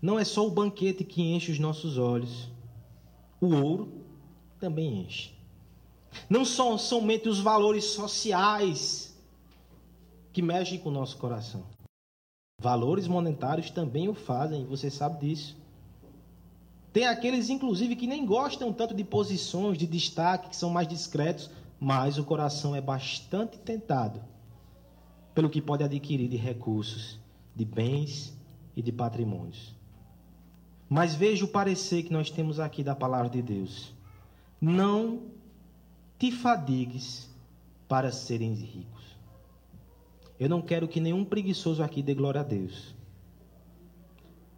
Não 0.01 0.19
é 0.19 0.23
só 0.23 0.45
o 0.47 0.51
banquete 0.51 1.03
que 1.03 1.21
enche 1.21 1.51
os 1.51 1.59
nossos 1.59 1.97
olhos. 1.97 2.49
O 3.39 3.53
ouro 3.55 4.01
também 4.59 5.01
enche. 5.01 5.31
Não 6.29 6.43
são 6.45 6.77
somente 6.77 7.29
os 7.29 7.39
valores 7.39 7.85
sociais 7.85 9.15
que 10.31 10.41
mexem 10.41 10.79
com 10.79 10.89
o 10.89 10.93
nosso 10.93 11.17
coração. 11.17 11.63
Valores 12.61 13.07
monetários 13.07 13.69
também 13.69 14.07
o 14.09 14.13
fazem, 14.13 14.65
você 14.65 14.89
sabe 14.89 15.25
disso. 15.25 15.55
Tem 16.91 17.07
aqueles, 17.07 17.49
inclusive, 17.49 17.95
que 17.95 18.07
nem 18.07 18.25
gostam 18.25 18.71
tanto 18.71 18.93
de 18.93 19.03
posições, 19.03 19.77
de 19.77 19.87
destaque, 19.87 20.49
que 20.49 20.55
são 20.55 20.69
mais 20.69 20.87
discretos, 20.87 21.49
mas 21.79 22.17
o 22.17 22.23
coração 22.23 22.75
é 22.75 22.81
bastante 22.81 23.57
tentado 23.57 24.21
pelo 25.33 25.49
que 25.49 25.61
pode 25.61 25.83
adquirir 25.83 26.29
de 26.29 26.37
recursos, 26.37 27.19
de 27.55 27.65
bens 27.65 28.33
e 28.75 28.81
de 28.81 28.91
patrimônios. 28.91 29.75
Mas 30.87 31.15
veja 31.15 31.43
o 31.43 31.47
parecer 31.47 32.03
que 32.03 32.13
nós 32.13 32.29
temos 32.29 32.59
aqui 32.59 32.83
da 32.83 32.95
palavra 32.95 33.29
de 33.29 33.41
Deus 33.41 33.91
não 34.63 35.32
te 36.17 36.31
fadigues 36.31 37.29
para 37.87 38.11
serem 38.11 38.53
ricos. 38.53 39.17
Eu 40.39 40.49
não 40.49 40.61
quero 40.61 40.87
que 40.87 40.99
nenhum 40.99 41.23
preguiçoso 41.23 41.83
aqui 41.83 42.01
dê 42.01 42.13
glória 42.13 42.41
a 42.41 42.43
Deus. 42.43 42.95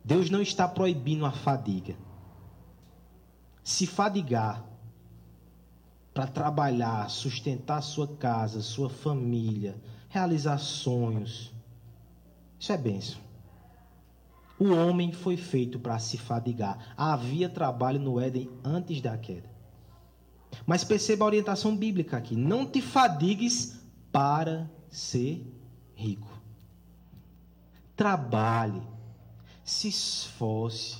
Deus 0.03 0.29
não 0.29 0.41
está 0.41 0.67
proibindo 0.67 1.25
a 1.25 1.31
fadiga. 1.31 1.95
Se 3.63 3.87
fadigar 3.87 4.63
para 6.13 6.27
trabalhar, 6.27 7.09
sustentar 7.09 7.81
sua 7.81 8.07
casa, 8.07 8.61
sua 8.61 8.89
família, 8.89 9.75
realizar 10.07 10.59
sonhos, 10.59 11.51
isso 12.59 12.71
é 12.71 12.77
bênção. 12.77 13.19
O 14.57 14.71
homem 14.71 15.11
foi 15.11 15.35
feito 15.35 15.77
para 15.77 15.99
se 15.99 16.17
fadigar. 16.17 16.93
Havia 16.95 17.49
trabalho 17.49 17.99
no 17.99 18.19
Éden 18.19 18.49
antes 18.63 19.01
da 19.01 19.17
queda. 19.17 19.54
Mas 20.65 20.83
perceba 20.83 21.25
a 21.25 21.27
orientação 21.27 21.75
bíblica 21.75 22.17
aqui: 22.17 22.35
não 22.35 22.65
te 22.65 22.81
fadigues 22.81 23.79
para 24.11 24.69
ser 24.89 25.45
rico. 25.95 26.29
Trabalhe, 27.95 28.81
se 29.63 29.87
esforce, 29.87 30.97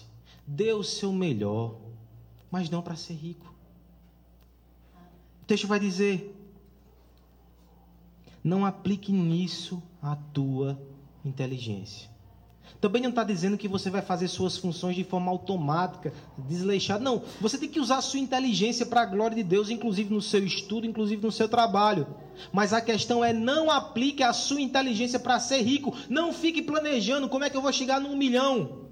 dê 0.48 0.74
o 0.74 0.84
seu 0.84 1.12
melhor, 1.12 1.78
mas 2.50 2.70
não 2.70 2.82
para 2.82 2.96
ser 2.96 3.14
rico. 3.14 3.54
O 5.42 5.46
texto 5.46 5.68
vai 5.68 5.80
dizer: 5.80 6.36
não 8.44 8.66
aplique 8.66 9.12
nisso 9.12 9.82
a 10.02 10.16
tua 10.16 10.80
inteligência. 11.24 12.15
Também 12.82 13.02
não 13.02 13.10
está 13.10 13.24
dizendo 13.24 13.58
que 13.58 13.68
você 13.68 13.90
vai 13.90 14.02
fazer 14.02 14.28
suas 14.28 14.58
funções 14.58 14.96
de 14.96 15.04
forma 15.04 15.32
automática, 15.32 16.14
desleixada. 16.38 17.04
Não, 17.04 17.22
você 17.40 17.58
tem 17.58 17.70
que 17.70 17.80
usar 17.80 17.98
a 17.98 18.02
sua 18.02 18.20
inteligência 18.20 18.86
para 18.86 19.02
a 19.02 19.06
glória 19.06 19.36
de 19.36 19.44
Deus, 19.44 19.70
inclusive 19.70 20.14
no 20.14 20.22
seu 20.22 20.46
estudo, 20.46 20.86
inclusive 20.86 21.26
no 21.26 21.32
seu 21.32 21.48
trabalho. 21.48 22.08
Mas 22.52 22.74
a 22.74 22.82
questão 22.82 23.24
é: 23.24 23.32
não 23.34 23.72
aplique 23.72 24.24
a 24.24 24.34
sua 24.34 24.62
inteligência 24.62 25.20
para 25.20 25.40
ser 25.40 25.62
rico. 25.62 25.96
Não 26.10 26.34
fique 26.34 26.62
planejando 26.62 27.30
como 27.30 27.44
é 27.44 27.50
que 27.50 27.58
eu 27.58 27.62
vou 27.62 27.74
chegar 27.74 28.00
num 28.00 28.16
milhão. 28.16 28.86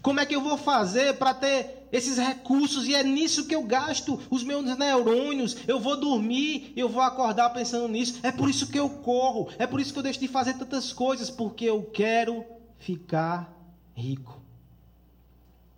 Como 0.00 0.20
é 0.20 0.26
que 0.26 0.34
eu 0.34 0.40
vou 0.40 0.56
fazer 0.56 1.14
para 1.18 1.34
ter 1.34 1.81
esses 1.92 2.16
recursos? 2.16 2.86
E 2.86 2.94
é 2.94 3.04
nisso 3.04 3.46
que 3.46 3.54
eu 3.54 3.62
gasto 3.62 4.18
os 4.30 4.42
meus 4.42 4.64
neurônios. 4.76 5.56
Eu 5.68 5.78
vou 5.78 6.00
dormir, 6.00 6.72
eu 6.74 6.88
vou 6.88 7.02
acordar 7.02 7.50
pensando 7.50 7.86
nisso. 7.86 8.18
É 8.22 8.32
por 8.32 8.48
isso 8.48 8.66
que 8.66 8.78
eu 8.78 8.88
corro. 8.88 9.48
É 9.58 9.66
por 9.66 9.80
isso 9.80 9.92
que 9.92 9.98
eu 9.98 10.02
deixo 10.02 10.18
de 10.18 10.28
fazer 10.28 10.54
tantas 10.54 10.92
coisas. 10.92 11.30
Porque 11.30 11.66
eu 11.66 11.82
quero 11.82 12.44
ficar 12.78 13.54
rico. 13.94 14.40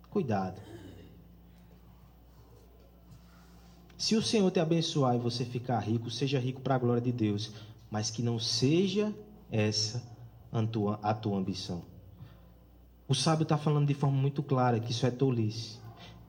Cuidado. 0.09 0.61
Se 3.97 4.15
o 4.15 4.21
Senhor 4.21 4.49
te 4.51 4.59
abençoar 4.59 5.15
e 5.15 5.19
você 5.19 5.43
ficar 5.43 5.79
rico, 5.79 6.09
seja 6.09 6.39
rico 6.39 6.61
para 6.61 6.75
a 6.75 6.79
glória 6.79 7.01
de 7.01 7.11
Deus. 7.11 7.51
Mas 7.91 8.09
que 8.09 8.21
não 8.21 8.39
seja 8.39 9.13
essa 9.51 10.15
a 10.51 10.65
tua, 10.65 10.99
a 11.03 11.13
tua 11.13 11.37
ambição. 11.37 11.83
O 13.07 13.13
sábio 13.13 13.43
está 13.43 13.57
falando 13.57 13.87
de 13.87 13.93
forma 13.93 14.17
muito 14.17 14.41
clara 14.41 14.79
que 14.79 14.91
isso 14.91 15.05
é 15.05 15.11
tolice. 15.11 15.79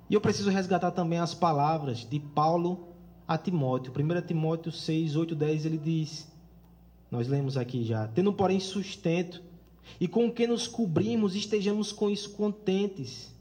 E 0.09 0.15
eu 0.15 0.21
preciso 0.21 0.51
resgatar 0.51 0.91
também 0.93 1.19
as 1.19 1.35
palavras 1.35 1.99
de 1.99 2.21
Paulo 2.21 2.89
a 3.27 3.37
Timóteo. 3.37 3.93
1 3.93 4.27
Timóteo 4.27 4.71
6, 4.71 5.17
8, 5.17 5.35
10, 5.35 5.67
ele 5.67 5.79
diz: 5.79 6.31
Nós 7.11 7.29
lemos 7.29 7.57
aqui 7.57 7.85
já. 7.85 8.07
Tendo, 8.09 8.33
porém, 8.33 8.61
sustento, 8.61 9.43
e 10.01 10.07
com 10.07 10.27
o 10.27 10.33
que 10.33 10.47
nos 10.47 10.67
cobrimos, 10.67 11.35
estejamos 11.35 11.93
com 11.93 12.09
isso 12.09 12.31
contentes. 12.31 13.35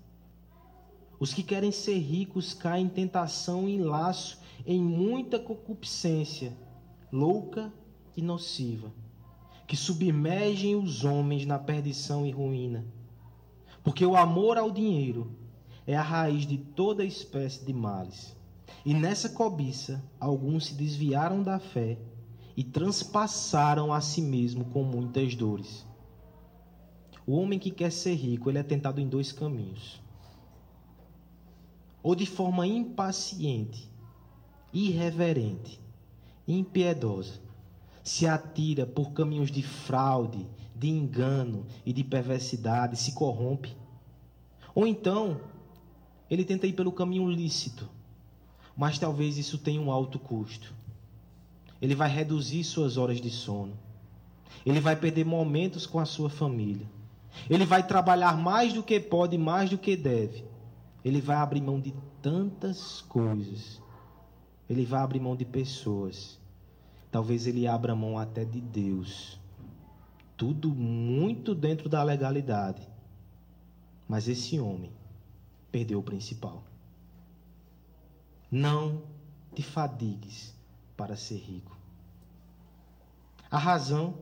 Os 1.20 1.34
que 1.34 1.44
querem 1.44 1.72
ser 1.72 1.98
ricos 1.98 2.54
caem 2.54 2.86
em 2.86 2.90
tentação 2.90 3.70
e 3.70 3.76
em 3.76 3.82
laço, 3.82 4.40
em 4.66 4.82
muita 4.82 5.40
concupiscência, 5.40 6.52
louca 7.12 7.72
e 8.18 8.22
nociva, 8.22 8.92
que 9.66 9.78
submergem 9.78 10.76
os 10.76 11.06
homens 11.06 11.46
na 11.46 11.58
perdição 11.58 12.26
e 12.26 12.32
ruína 12.32 12.86
porque 13.86 14.04
o 14.04 14.16
amor 14.16 14.58
ao 14.58 14.72
dinheiro 14.72 15.32
é 15.88 15.96
a 15.96 16.02
raiz 16.02 16.46
de 16.46 16.58
toda 16.58 17.04
espécie 17.04 17.64
de 17.64 17.74
males. 17.74 18.36
E 18.86 18.94
nessa 18.94 19.30
cobiça, 19.30 20.04
alguns 20.20 20.68
se 20.68 20.74
desviaram 20.74 21.44
da 21.44 21.60
fé 21.60 21.98
e 22.56 22.64
transpassaram 22.64 23.94
a 23.94 24.02
si 24.02 24.22
mesmo 24.22 24.66
com 24.66 24.84
muitas 24.84 25.36
dores. 25.36 25.86
O 27.28 27.36
homem 27.38 27.58
que 27.60 27.72
quer 27.72 27.92
ser 27.92 28.14
rico, 28.14 28.50
ele 28.50 28.60
é 28.60 28.64
tentado 28.64 29.02
em 29.02 29.08
dois 29.08 29.32
caminhos. 29.32 30.02
Ou 32.04 32.16
de 32.16 32.26
forma 32.26 32.68
impaciente, 32.68 33.92
irreverente, 34.72 35.82
impiedosa, 36.48 37.40
se 38.04 38.28
atira 38.28 38.86
por 38.86 39.12
caminhos 39.12 39.50
de 39.50 39.64
fraude, 39.64 40.48
de 40.76 40.88
engano 40.88 41.66
e 41.84 41.92
de 41.92 42.04
perversidade, 42.04 42.96
se 42.96 43.14
corrompe. 43.14 43.76
Ou 44.76 44.86
então, 44.86 45.42
ele 46.30 46.44
tenta 46.44 46.68
ir 46.68 46.74
pelo 46.74 46.92
caminho 46.92 47.30
lícito, 47.30 47.90
mas 48.76 49.00
talvez 49.00 49.38
isso 49.38 49.58
tenha 49.58 49.82
um 49.82 49.92
alto 49.92 50.20
custo. 50.20 50.74
Ele 51.82 51.96
vai 51.96 52.10
reduzir 52.10 52.64
suas 52.64 52.98
horas 52.98 53.22
de 53.22 53.30
sono. 53.30 53.78
Ele 54.66 54.80
vai 54.80 54.96
perder 54.96 55.26
momentos 55.26 55.86
com 55.86 56.00
a 56.00 56.06
sua 56.06 56.30
família. 56.30 56.88
Ele 57.50 57.66
vai 57.66 57.86
trabalhar 57.86 58.38
mais 58.38 58.74
do 58.74 58.82
que 58.82 59.00
pode, 59.00 59.38
mais 59.38 59.70
do 59.70 59.78
que 59.78 59.96
deve. 59.96 60.44
Ele 61.04 61.22
vai 61.22 61.36
abrir 61.36 61.62
mão 61.62 61.80
de 61.80 61.94
tantas 62.22 63.02
coisas. 63.02 63.82
Ele 64.70 64.86
vai 64.86 65.02
abrir 65.02 65.20
mão 65.20 65.36
de 65.36 65.46
pessoas. 65.46 66.40
Talvez 67.12 67.46
ele 67.46 67.68
abra 67.68 67.96
mão 67.96 68.18
até 68.18 68.44
de 68.44 68.60
Deus 68.60 69.40
tudo 70.38 70.70
muito 70.70 71.56
dentro 71.56 71.90
da 71.90 72.04
legalidade. 72.04 72.88
Mas 74.08 74.28
esse 74.28 74.60
homem 74.60 74.92
perdeu 75.76 76.00
o 76.00 76.04
principal. 76.04 76.64
Não 78.50 79.04
te 79.54 79.62
fadigues 79.62 80.56
para 80.96 81.18
ser 81.18 81.36
rico. 81.36 81.78
A 83.52 83.58
razão 83.58 84.18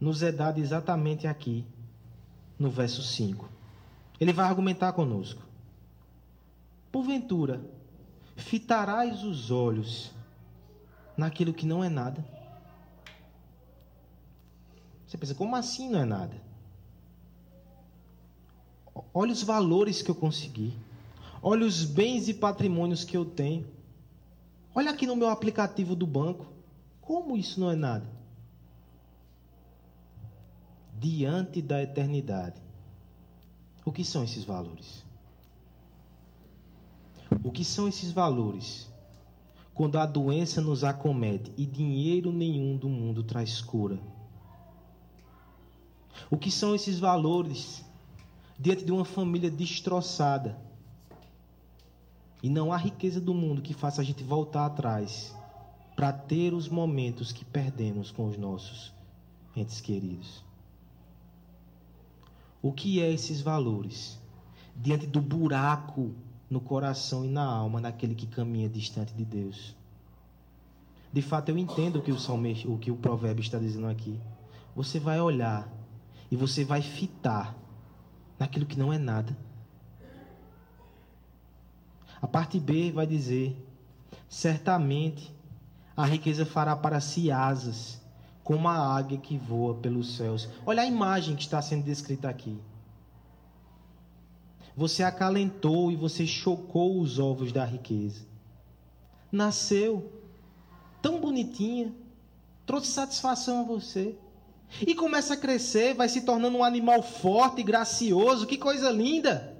nos 0.00 0.20
é 0.20 0.32
dada 0.32 0.58
exatamente 0.58 1.28
aqui, 1.28 1.64
no 2.58 2.72
verso 2.72 3.04
5. 3.04 3.48
Ele 4.18 4.32
vai 4.32 4.46
argumentar 4.46 4.92
conosco. 4.94 5.40
Porventura, 6.90 7.64
fitarás 8.34 9.22
os 9.22 9.52
olhos 9.52 10.10
naquilo 11.16 11.54
que 11.54 11.66
não 11.66 11.84
é 11.84 11.88
nada? 11.88 12.26
Você 15.06 15.16
pensa, 15.16 15.36
como 15.36 15.54
assim 15.54 15.88
não 15.88 16.00
é 16.00 16.04
nada? 16.04 16.43
Olha 19.12 19.32
os 19.32 19.42
valores 19.42 20.02
que 20.02 20.10
eu 20.10 20.14
consegui. 20.14 20.72
Olha 21.42 21.66
os 21.66 21.84
bens 21.84 22.28
e 22.28 22.34
patrimônios 22.34 23.04
que 23.04 23.16
eu 23.16 23.24
tenho. 23.24 23.66
Olha 24.74 24.90
aqui 24.90 25.06
no 25.06 25.16
meu 25.16 25.28
aplicativo 25.28 25.94
do 25.94 26.06
banco. 26.06 26.46
Como 27.00 27.36
isso 27.36 27.60
não 27.60 27.70
é 27.70 27.76
nada? 27.76 28.06
Diante 30.98 31.60
da 31.60 31.82
eternidade. 31.82 32.60
O 33.84 33.92
que 33.92 34.04
são 34.04 34.24
esses 34.24 34.44
valores? 34.44 35.04
O 37.42 37.50
que 37.50 37.64
são 37.64 37.88
esses 37.88 38.10
valores? 38.10 38.88
Quando 39.74 39.98
a 39.98 40.06
doença 40.06 40.60
nos 40.60 40.84
acomete 40.84 41.52
e 41.56 41.66
dinheiro 41.66 42.32
nenhum 42.32 42.76
do 42.76 42.88
mundo 42.88 43.22
traz 43.22 43.60
cura. 43.60 43.98
O 46.30 46.38
que 46.38 46.50
são 46.50 46.74
esses 46.74 46.98
valores 46.98 47.84
diante 48.58 48.84
de 48.84 48.92
uma 48.92 49.04
família 49.04 49.50
destroçada? 49.50 50.58
E 52.42 52.48
não 52.48 52.72
há 52.72 52.76
riqueza 52.76 53.20
do 53.20 53.32
mundo 53.32 53.62
que 53.62 53.72
faça 53.72 54.00
a 54.00 54.04
gente 54.04 54.22
voltar 54.22 54.66
atrás 54.66 55.34
para 55.96 56.12
ter 56.12 56.52
os 56.52 56.68
momentos 56.68 57.32
que 57.32 57.44
perdemos 57.44 58.10
com 58.10 58.28
os 58.28 58.36
nossos 58.36 58.92
entes 59.56 59.80
queridos. 59.80 60.44
O 62.60 62.72
que 62.72 63.00
é 63.00 63.10
esses 63.10 63.40
valores 63.40 64.18
diante 64.76 65.06
do 65.06 65.20
buraco 65.20 66.12
no 66.50 66.60
coração 66.60 67.24
e 67.24 67.28
na 67.28 67.44
alma 67.44 67.80
daquele 67.80 68.14
que 68.14 68.26
caminha 68.26 68.68
distante 68.68 69.14
de 69.14 69.24
Deus? 69.24 69.74
De 71.12 71.22
fato, 71.22 71.48
eu 71.50 71.56
entendo 71.56 72.00
o 72.00 72.02
que 72.02 72.10
o, 72.10 72.18
salme, 72.18 72.64
o 72.66 72.76
que 72.76 72.90
o 72.90 72.96
provérbio 72.96 73.40
está 73.40 73.58
dizendo 73.58 73.86
aqui. 73.86 74.18
Você 74.74 74.98
vai 74.98 75.20
olhar 75.20 75.68
e 76.30 76.36
você 76.36 76.64
vai 76.64 76.82
fitar 76.82 77.56
naquilo 78.38 78.66
que 78.66 78.78
não 78.78 78.92
é 78.92 78.98
nada 78.98 79.36
a 82.24 82.26
parte 82.26 82.58
B 82.58 82.90
vai 82.90 83.06
dizer: 83.06 83.54
certamente 84.30 85.30
a 85.94 86.06
riqueza 86.06 86.46
fará 86.46 86.74
para 86.74 86.98
si 86.98 87.30
asas, 87.30 88.00
como 88.42 88.66
a 88.66 88.96
águia 88.96 89.18
que 89.18 89.36
voa 89.36 89.74
pelos 89.74 90.16
céus. 90.16 90.48
Olha 90.64 90.84
a 90.84 90.86
imagem 90.86 91.36
que 91.36 91.42
está 91.42 91.60
sendo 91.60 91.84
descrita 91.84 92.30
aqui. 92.30 92.58
Você 94.74 95.02
acalentou 95.02 95.92
e 95.92 95.96
você 95.96 96.26
chocou 96.26 96.98
os 96.98 97.18
ovos 97.18 97.52
da 97.52 97.66
riqueza. 97.66 98.22
Nasceu 99.30 100.10
tão 101.02 101.20
bonitinha, 101.20 101.92
trouxe 102.64 102.86
satisfação 102.86 103.60
a 103.60 103.64
você. 103.64 104.16
E 104.80 104.94
começa 104.94 105.34
a 105.34 105.36
crescer, 105.36 105.94
vai 105.94 106.08
se 106.08 106.22
tornando 106.22 106.58
um 106.58 106.64
animal 106.64 107.02
forte 107.02 107.60
e 107.60 107.64
gracioso, 107.64 108.46
que 108.46 108.58
coisa 108.58 108.90
linda. 108.90 109.56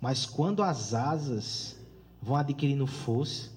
Mas 0.00 0.24
quando 0.26 0.62
as 0.62 0.94
asas 0.94 1.76
vão 2.24 2.36
adquirindo 2.36 2.86
força. 2.86 3.50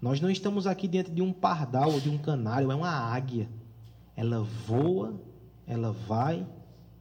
Nós 0.00 0.20
não 0.20 0.30
estamos 0.30 0.66
aqui 0.66 0.86
diante 0.86 1.10
de 1.10 1.22
um 1.22 1.32
pardal 1.32 1.92
ou 1.92 2.00
de 2.00 2.10
um 2.10 2.18
canário, 2.18 2.70
é 2.70 2.74
uma 2.74 2.90
águia. 2.90 3.48
Ela 4.14 4.42
voa, 4.42 5.18
ela 5.66 5.92
vai 5.92 6.46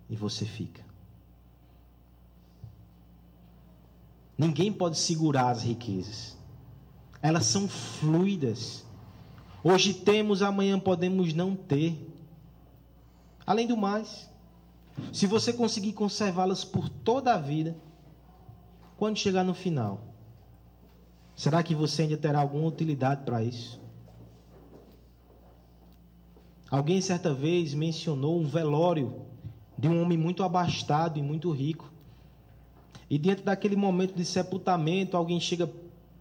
e 0.09 0.15
você 0.15 0.45
fica. 0.45 0.81
Ninguém 4.37 4.71
pode 4.71 4.97
segurar 4.97 5.49
as 5.49 5.63
riquezas. 5.63 6.37
Elas 7.21 7.45
são 7.45 7.67
fluidas. 7.67 8.85
Hoje 9.63 9.93
temos, 9.93 10.41
amanhã 10.41 10.79
podemos 10.79 11.33
não 11.33 11.55
ter. 11.55 12.10
Além 13.45 13.67
do 13.67 13.77
mais, 13.77 14.29
se 15.11 15.27
você 15.27 15.51
conseguir 15.51 15.93
conservá-las 15.93 16.63
por 16.63 16.89
toda 16.89 17.33
a 17.33 17.37
vida, 17.37 17.75
quando 18.97 19.17
chegar 19.17 19.43
no 19.43 19.53
final, 19.53 20.11
Será 21.41 21.63
que 21.63 21.73
você 21.73 22.03
ainda 22.03 22.17
terá 22.17 22.39
alguma 22.39 22.67
utilidade 22.67 23.23
para 23.23 23.43
isso? 23.43 23.81
Alguém 26.69 27.01
certa 27.01 27.33
vez 27.33 27.73
mencionou 27.73 28.39
um 28.39 28.45
velório 28.45 29.25
de 29.75 29.87
um 29.87 30.01
homem 30.01 30.19
muito 30.19 30.43
abastado 30.43 31.17
e 31.17 31.21
muito 31.23 31.49
rico. 31.51 31.91
E 33.09 33.17
dentro 33.17 33.43
daquele 33.43 33.75
momento 33.75 34.13
de 34.13 34.23
sepultamento, 34.23 35.17
alguém 35.17 35.39
chega 35.39 35.67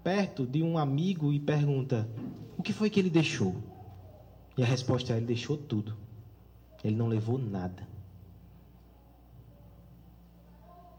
perto 0.03 0.47
de 0.47 0.63
um 0.63 0.79
amigo 0.79 1.35
e 1.35 1.39
pergunta: 1.39 2.09
O 2.57 2.63
que 2.63 2.73
foi 2.73 2.91
que 2.91 2.99
ele 2.99 3.11
deixou? 3.11 3.55
E 4.57 4.63
a 4.63 4.67
resposta 4.67 5.13
é: 5.13 5.19
Ele 5.19 5.27
deixou 5.27 5.57
tudo. 5.57 5.95
Ele 6.83 6.97
não 6.97 7.09
levou 7.09 7.39
nada. 7.39 7.87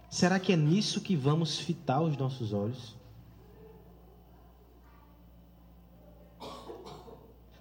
Será 0.09 0.39
que 0.39 0.51
é 0.51 0.57
nisso 0.57 1.01
que 1.01 1.15
vamos 1.15 1.57
fitar 1.57 2.01
os 2.01 2.17
nossos 2.17 2.51
olhos? 2.51 2.95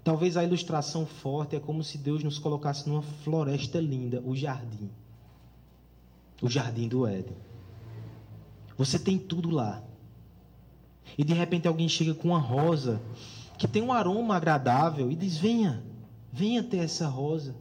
Talvez 0.02 0.36
a 0.36 0.42
ilustração 0.42 1.06
forte 1.06 1.54
é 1.54 1.60
como 1.60 1.84
se 1.84 1.96
Deus 1.96 2.24
nos 2.24 2.38
colocasse 2.38 2.88
numa 2.88 3.02
floresta 3.02 3.78
linda, 3.78 4.20
o 4.22 4.34
jardim. 4.34 4.90
O 6.42 6.48
jardim 6.48 6.88
do 6.88 7.06
Éden. 7.06 7.36
Você 8.76 8.98
tem 8.98 9.18
tudo 9.18 9.50
lá. 9.50 9.82
E 11.16 11.22
de 11.22 11.34
repente 11.34 11.68
alguém 11.68 11.88
chega 11.88 12.14
com 12.14 12.28
uma 12.28 12.38
rosa 12.38 13.00
que 13.58 13.68
tem 13.68 13.82
um 13.82 13.92
aroma 13.92 14.36
agradável 14.36 15.10
e 15.10 15.14
diz: 15.14 15.36
Venha, 15.36 15.84
venha 16.32 16.62
ter 16.62 16.78
essa 16.78 17.06
rosa. 17.06 17.54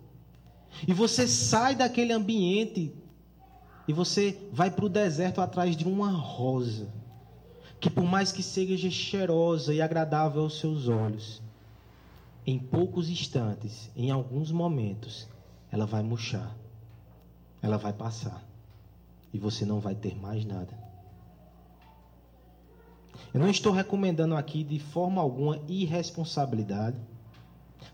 E 0.87 0.93
você 0.93 1.27
sai 1.27 1.75
daquele 1.75 2.13
ambiente 2.13 2.93
e 3.87 3.93
você 3.93 4.37
vai 4.51 4.69
para 4.69 4.85
o 4.85 4.89
deserto 4.89 5.41
atrás 5.41 5.75
de 5.75 5.85
uma 5.85 6.11
rosa 6.11 6.87
que, 7.79 7.89
por 7.89 8.03
mais 8.03 8.31
que 8.31 8.43
seja 8.43 8.89
cheirosa 8.89 9.73
e 9.73 9.81
agradável 9.81 10.43
aos 10.43 10.59
seus 10.59 10.87
olhos, 10.87 11.41
em 12.45 12.59
poucos 12.59 13.09
instantes, 13.09 13.89
em 13.95 14.11
alguns 14.11 14.51
momentos, 14.51 15.27
ela 15.71 15.85
vai 15.85 16.03
murchar. 16.03 16.55
Ela 17.61 17.77
vai 17.77 17.93
passar. 17.93 18.43
E 19.33 19.37
você 19.37 19.65
não 19.65 19.79
vai 19.79 19.95
ter 19.95 20.15
mais 20.15 20.43
nada. 20.45 20.77
Eu 23.33 23.39
não 23.39 23.49
estou 23.49 23.71
recomendando 23.71 24.35
aqui 24.35 24.63
de 24.63 24.79
forma 24.79 25.21
alguma 25.21 25.61
irresponsabilidade. 25.67 26.97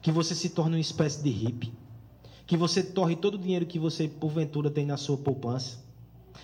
Que 0.02 0.12
você 0.12 0.34
se 0.34 0.50
torne 0.50 0.76
uma 0.76 0.82
espécie 0.82 1.22
de 1.22 1.30
hippie. 1.30 1.74
Que 2.46 2.56
você 2.56 2.84
torre 2.84 3.16
todo 3.16 3.36
o 3.36 3.40
dinheiro 3.40 3.66
que 3.66 3.80
você 3.80 4.08
porventura 4.08 4.70
tem 4.70 4.86
na 4.86 4.98
sua 4.98 5.18
poupança. 5.18 5.84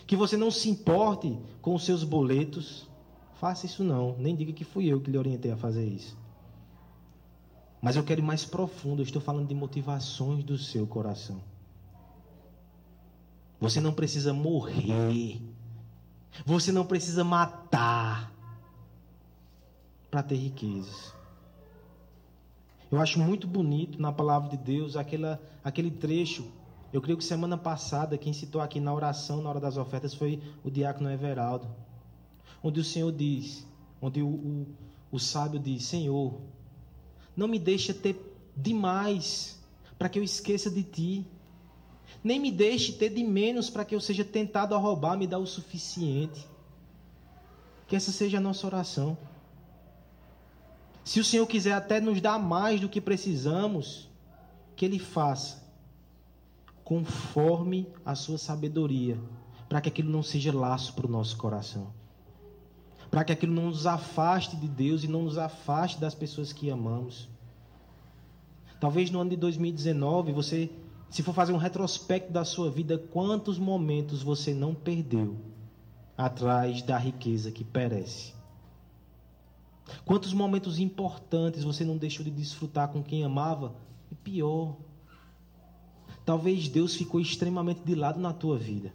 Que 0.07 0.15
você 0.15 0.35
não 0.35 0.49
se 0.49 0.69
importe 0.69 1.37
com 1.61 1.75
os 1.75 1.85
seus 1.85 2.03
boletos. 2.03 2.87
Faça 3.35 3.65
isso 3.65 3.83
não. 3.83 4.15
Nem 4.17 4.35
diga 4.35 4.53
que 4.53 4.63
fui 4.63 4.87
eu 4.87 4.99
que 4.99 5.11
lhe 5.11 5.17
orientei 5.17 5.51
a 5.51 5.57
fazer 5.57 5.85
isso. 5.85 6.17
Mas 7.81 7.95
eu 7.95 8.03
quero 8.03 8.21
ir 8.21 8.23
mais 8.23 8.45
profundo, 8.45 9.01
eu 9.01 9.05
estou 9.05 9.21
falando 9.21 9.47
de 9.47 9.55
motivações 9.55 10.43
do 10.43 10.57
seu 10.57 10.85
coração. 10.85 11.41
Você 13.59 13.79
não 13.79 13.91
precisa 13.91 14.33
morrer. 14.33 15.41
Você 16.45 16.71
não 16.71 16.85
precisa 16.85 17.23
matar 17.23 18.31
para 20.09 20.21
ter 20.21 20.35
riquezas. 20.35 21.13
Eu 22.91 22.99
acho 22.99 23.19
muito 23.19 23.47
bonito 23.47 24.01
na 24.01 24.11
palavra 24.11 24.49
de 24.49 24.57
Deus 24.57 24.97
aquela, 24.97 25.41
aquele 25.63 25.89
trecho. 25.89 26.45
Eu 26.91 27.01
creio 27.01 27.17
que 27.17 27.23
semana 27.23 27.57
passada, 27.57 28.17
quem 28.17 28.33
citou 28.33 28.59
aqui 28.59 28.81
na 28.81 28.93
oração, 28.93 29.41
na 29.41 29.49
hora 29.49 29.61
das 29.61 29.77
ofertas, 29.77 30.13
foi 30.13 30.41
o 30.61 30.69
diácono 30.69 31.09
Everaldo. 31.09 31.69
Onde 32.61 32.81
o 32.81 32.83
Senhor 32.83 33.09
diz, 33.13 33.65
onde 34.01 34.21
o, 34.21 34.27
o, 34.27 34.67
o 35.09 35.17
sábio 35.17 35.57
diz: 35.57 35.85
Senhor, 35.85 36.41
não 37.33 37.47
me 37.47 37.57
deixa 37.57 37.93
ter 37.93 38.19
demais 38.57 39.57
para 39.97 40.09
que 40.09 40.19
eu 40.19 40.23
esqueça 40.23 40.69
de 40.69 40.83
ti. 40.83 41.25
Nem 42.21 42.41
me 42.41 42.51
deixe 42.51 42.91
ter 42.91 43.09
de 43.09 43.23
menos 43.23 43.69
para 43.69 43.85
que 43.85 43.95
eu 43.95 44.01
seja 44.01 44.25
tentado 44.25 44.75
a 44.75 44.77
roubar, 44.77 45.17
me 45.17 45.25
dá 45.25 45.37
o 45.37 45.47
suficiente. 45.47 46.45
Que 47.87 47.95
essa 47.95 48.11
seja 48.11 48.37
a 48.37 48.41
nossa 48.41 48.67
oração. 48.67 49.17
Se 51.03 51.19
o 51.19 51.23
Senhor 51.23 51.47
quiser 51.47 51.73
até 51.73 51.99
nos 51.99 52.21
dar 52.21 52.39
mais 52.39 52.79
do 52.79 52.89
que 52.89 53.01
precisamos, 53.01 54.09
que 54.75 54.85
Ele 54.85 54.99
faça 54.99 55.61
conforme 56.83 57.87
a 58.05 58.15
sua 58.15 58.37
sabedoria, 58.37 59.17
para 59.69 59.79
que 59.79 59.89
aquilo 59.89 60.11
não 60.11 60.21
seja 60.21 60.53
laço 60.53 60.93
para 60.93 61.07
o 61.07 61.09
nosso 61.09 61.37
coração 61.37 61.93
para 63.11 63.25
que 63.25 63.33
aquilo 63.33 63.53
não 63.53 63.65
nos 63.65 63.85
afaste 63.85 64.55
de 64.55 64.69
Deus 64.69 65.03
e 65.03 65.07
não 65.07 65.23
nos 65.23 65.37
afaste 65.37 65.99
das 65.99 66.15
pessoas 66.15 66.53
que 66.53 66.71
amamos. 66.71 67.27
Talvez 68.79 69.11
no 69.11 69.19
ano 69.19 69.31
de 69.31 69.35
2019 69.35 70.31
você 70.31 70.71
se 71.09 71.21
for 71.21 71.33
fazer 71.33 71.51
um 71.51 71.57
retrospecto 71.57 72.31
da 72.31 72.45
sua 72.45 72.71
vida, 72.71 72.97
quantos 72.97 73.59
momentos 73.59 74.23
você 74.23 74.53
não 74.53 74.73
perdeu 74.73 75.35
atrás 76.17 76.81
da 76.81 76.97
riqueza 76.97 77.51
que 77.51 77.65
perece? 77.65 78.33
Quantos 80.05 80.33
momentos 80.33 80.79
importantes 80.79 81.63
você 81.63 81.83
não 81.83 81.97
deixou 81.97 82.23
de 82.23 82.31
desfrutar 82.31 82.89
com 82.89 83.03
quem 83.03 83.23
amava? 83.23 83.75
E 84.11 84.15
pior, 84.15 84.77
talvez 86.25 86.67
Deus 86.67 86.95
ficou 86.95 87.19
extremamente 87.19 87.81
de 87.81 87.95
lado 87.95 88.19
na 88.19 88.33
tua 88.33 88.57
vida. 88.57 88.93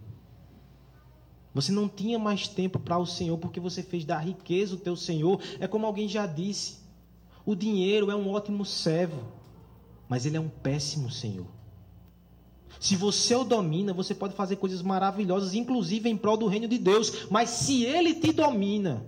Você 1.54 1.72
não 1.72 1.88
tinha 1.88 2.18
mais 2.18 2.46
tempo 2.46 2.78
para 2.78 2.98
o 2.98 3.06
Senhor 3.06 3.38
porque 3.38 3.58
você 3.58 3.82
fez 3.82 4.04
da 4.04 4.18
riqueza 4.18 4.74
o 4.74 4.78
teu 4.78 4.94
Senhor. 4.94 5.40
É 5.58 5.66
como 5.66 5.86
alguém 5.86 6.06
já 6.06 6.26
disse: 6.26 6.78
o 7.46 7.54
dinheiro 7.54 8.10
é 8.10 8.14
um 8.14 8.28
ótimo 8.30 8.64
servo, 8.64 9.22
mas 10.08 10.26
ele 10.26 10.36
é 10.36 10.40
um 10.40 10.50
péssimo 10.50 11.10
Senhor. 11.10 11.46
Se 12.78 12.94
você 12.94 13.34
o 13.34 13.44
domina, 13.44 13.92
você 13.92 14.14
pode 14.14 14.34
fazer 14.34 14.56
coisas 14.56 14.82
maravilhosas, 14.82 15.54
inclusive 15.54 16.10
em 16.10 16.16
prol 16.16 16.36
do 16.36 16.46
reino 16.46 16.68
de 16.68 16.76
Deus. 16.76 17.26
Mas 17.30 17.50
se 17.50 17.84
ele 17.84 18.14
te 18.14 18.32
domina, 18.32 19.06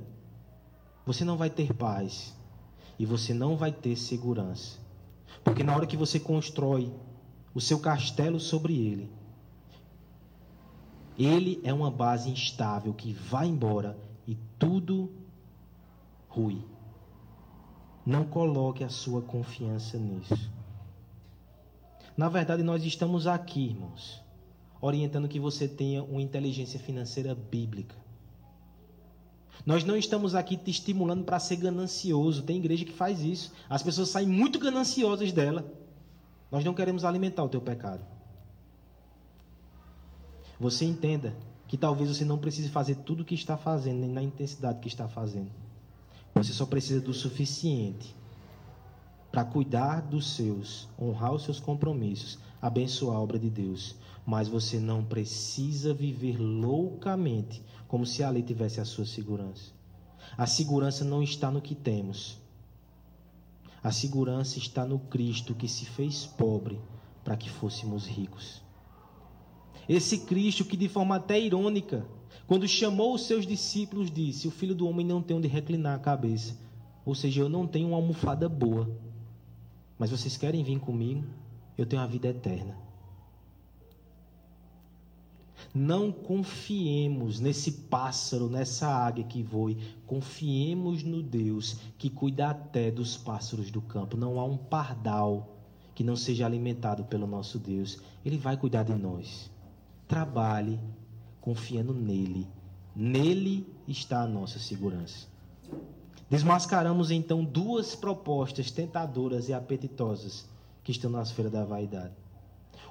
você 1.08 1.24
não 1.24 1.38
vai 1.38 1.48
ter 1.48 1.72
paz 1.72 2.36
e 2.98 3.06
você 3.06 3.32
não 3.32 3.56
vai 3.56 3.72
ter 3.72 3.96
segurança. 3.96 4.78
Porque 5.42 5.64
na 5.64 5.74
hora 5.74 5.86
que 5.86 5.96
você 5.96 6.20
constrói 6.20 6.92
o 7.54 7.62
seu 7.62 7.80
castelo 7.80 8.38
sobre 8.38 8.76
ele, 8.76 9.10
ele 11.18 11.62
é 11.64 11.72
uma 11.72 11.90
base 11.90 12.28
instável 12.28 12.92
que 12.92 13.14
vai 13.14 13.46
embora 13.46 13.98
e 14.26 14.36
tudo 14.58 15.10
rui. 16.28 16.62
Não 18.04 18.26
coloque 18.26 18.84
a 18.84 18.90
sua 18.90 19.22
confiança 19.22 19.96
nisso. 19.96 20.52
Na 22.18 22.28
verdade, 22.28 22.62
nós 22.62 22.84
estamos 22.84 23.26
aqui, 23.26 23.68
irmãos, 23.68 24.22
orientando 24.78 25.26
que 25.26 25.40
você 25.40 25.66
tenha 25.66 26.02
uma 26.02 26.20
inteligência 26.20 26.78
financeira 26.78 27.34
bíblica. 27.34 27.96
Nós 29.66 29.84
não 29.84 29.96
estamos 29.96 30.34
aqui 30.34 30.56
te 30.56 30.70
estimulando 30.70 31.24
para 31.24 31.38
ser 31.38 31.56
ganancioso. 31.56 32.42
Tem 32.42 32.56
igreja 32.56 32.84
que 32.84 32.92
faz 32.92 33.20
isso. 33.20 33.52
As 33.68 33.82
pessoas 33.82 34.08
saem 34.08 34.28
muito 34.28 34.58
gananciosas 34.58 35.32
dela. 35.32 35.64
Nós 36.50 36.64
não 36.64 36.74
queremos 36.74 37.04
alimentar 37.04 37.44
o 37.44 37.48
teu 37.48 37.60
pecado. 37.60 38.04
Você 40.58 40.84
entenda 40.84 41.36
que 41.66 41.76
talvez 41.76 42.08
você 42.08 42.24
não 42.24 42.38
precise 42.38 42.68
fazer 42.68 42.96
tudo 42.96 43.20
o 43.20 43.24
que 43.24 43.34
está 43.34 43.56
fazendo, 43.56 44.00
nem 44.00 44.10
na 44.10 44.22
intensidade 44.22 44.80
que 44.80 44.88
está 44.88 45.06
fazendo. 45.06 45.50
Você 46.34 46.52
só 46.52 46.64
precisa 46.64 47.00
do 47.00 47.12
suficiente 47.12 48.16
para 49.30 49.44
cuidar 49.44 50.00
dos 50.00 50.34
seus, 50.34 50.88
honrar 51.00 51.34
os 51.34 51.44
seus 51.44 51.60
compromissos, 51.60 52.38
abençoar 52.60 53.16
a 53.16 53.20
obra 53.20 53.38
de 53.38 53.50
Deus. 53.50 53.94
Mas 54.28 54.46
você 54.46 54.78
não 54.78 55.02
precisa 55.02 55.94
viver 55.94 56.36
loucamente 56.38 57.62
como 57.86 58.04
se 58.04 58.22
ali 58.22 58.42
tivesse 58.42 58.78
a 58.78 58.84
sua 58.84 59.06
segurança. 59.06 59.72
A 60.36 60.46
segurança 60.46 61.02
não 61.02 61.22
está 61.22 61.50
no 61.50 61.62
que 61.62 61.74
temos. 61.74 62.38
A 63.82 63.90
segurança 63.90 64.58
está 64.58 64.84
no 64.84 64.98
Cristo 64.98 65.54
que 65.54 65.66
se 65.66 65.86
fez 65.86 66.26
pobre 66.26 66.78
para 67.24 67.38
que 67.38 67.48
fôssemos 67.48 68.06
ricos. 68.06 68.60
Esse 69.88 70.18
Cristo 70.18 70.62
que, 70.62 70.76
de 70.76 70.90
forma 70.90 71.16
até 71.16 71.40
irônica, 71.40 72.06
quando 72.46 72.68
chamou 72.68 73.14
os 73.14 73.22
seus 73.22 73.46
discípulos, 73.46 74.10
disse: 74.10 74.46
O 74.46 74.50
filho 74.50 74.74
do 74.74 74.86
homem 74.86 75.06
não 75.06 75.22
tem 75.22 75.38
onde 75.38 75.48
reclinar 75.48 75.96
a 75.96 76.02
cabeça. 76.02 76.54
Ou 77.02 77.14
seja, 77.14 77.40
eu 77.40 77.48
não 77.48 77.66
tenho 77.66 77.88
uma 77.88 77.96
almofada 77.96 78.46
boa. 78.46 78.94
Mas 79.98 80.10
vocês 80.10 80.36
querem 80.36 80.62
vir 80.62 80.78
comigo? 80.80 81.24
Eu 81.78 81.86
tenho 81.86 82.02
a 82.02 82.06
vida 82.06 82.28
eterna. 82.28 82.87
Não 85.74 86.10
confiemos 86.10 87.40
nesse 87.40 87.70
pássaro, 87.72 88.48
nessa 88.48 88.88
águia 88.88 89.24
que 89.24 89.42
voe. 89.42 89.76
Confiemos 90.06 91.02
no 91.02 91.22
Deus 91.22 91.76
que 91.98 92.08
cuida 92.08 92.50
até 92.50 92.90
dos 92.90 93.16
pássaros 93.16 93.70
do 93.70 93.80
campo. 93.80 94.16
Não 94.16 94.40
há 94.40 94.44
um 94.44 94.56
pardal 94.56 95.56
que 95.94 96.02
não 96.02 96.16
seja 96.16 96.46
alimentado 96.46 97.04
pelo 97.04 97.26
nosso 97.26 97.58
Deus. 97.58 97.98
Ele 98.24 98.38
vai 98.38 98.56
cuidar 98.56 98.84
de 98.84 98.94
nós. 98.94 99.50
Trabalhe 100.06 100.80
confiando 101.40 101.92
nele. 101.92 102.46
Nele 102.94 103.66
está 103.86 104.22
a 104.22 104.26
nossa 104.26 104.58
segurança. 104.58 105.26
Desmascaramos 106.30 107.10
então 107.10 107.44
duas 107.44 107.94
propostas 107.94 108.70
tentadoras 108.70 109.48
e 109.48 109.54
apetitosas 109.54 110.46
que 110.82 110.92
estão 110.92 111.10
na 111.10 111.22
esfera 111.22 111.48
da 111.48 111.64
vaidade. 111.64 112.12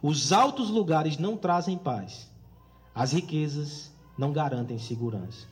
Os 0.02 0.32
altos 0.32 0.70
lugares 0.70 1.18
não 1.18 1.38
trazem 1.38 1.78
paz. 1.78 2.30
As 2.98 3.12
riquezas 3.12 3.92
não 4.18 4.32
garantem 4.34 4.80
segurança. 4.80 5.46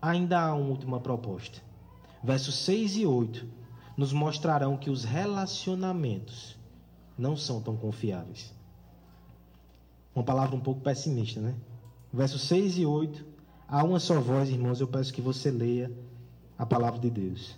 Ainda 0.00 0.40
há 0.40 0.54
uma 0.54 0.70
última 0.70 0.98
proposta. 0.98 1.60
Versos 2.24 2.54
6 2.64 2.96
e 2.96 3.06
8 3.06 3.46
nos 3.96 4.12
mostrarão 4.12 4.76
que 4.76 4.88
os 4.88 5.04
relacionamentos 5.04 6.56
não 7.18 7.36
são 7.36 7.60
tão 7.60 7.76
confiáveis. 7.76 8.52
Uma 10.14 10.24
palavra 10.24 10.56
um 10.56 10.60
pouco 10.60 10.80
pessimista, 10.80 11.40
né? 11.40 11.54
Versos 12.12 12.42
6 12.42 12.78
e 12.78 12.86
8. 12.86 13.24
Há 13.68 13.84
uma 13.84 14.00
só 14.00 14.20
voz, 14.20 14.48
irmãos, 14.48 14.80
eu 14.80 14.88
peço 14.88 15.12
que 15.12 15.20
você 15.20 15.50
leia 15.50 15.92
a 16.58 16.66
palavra 16.66 16.98
de 16.98 17.08
Deus. 17.08 17.56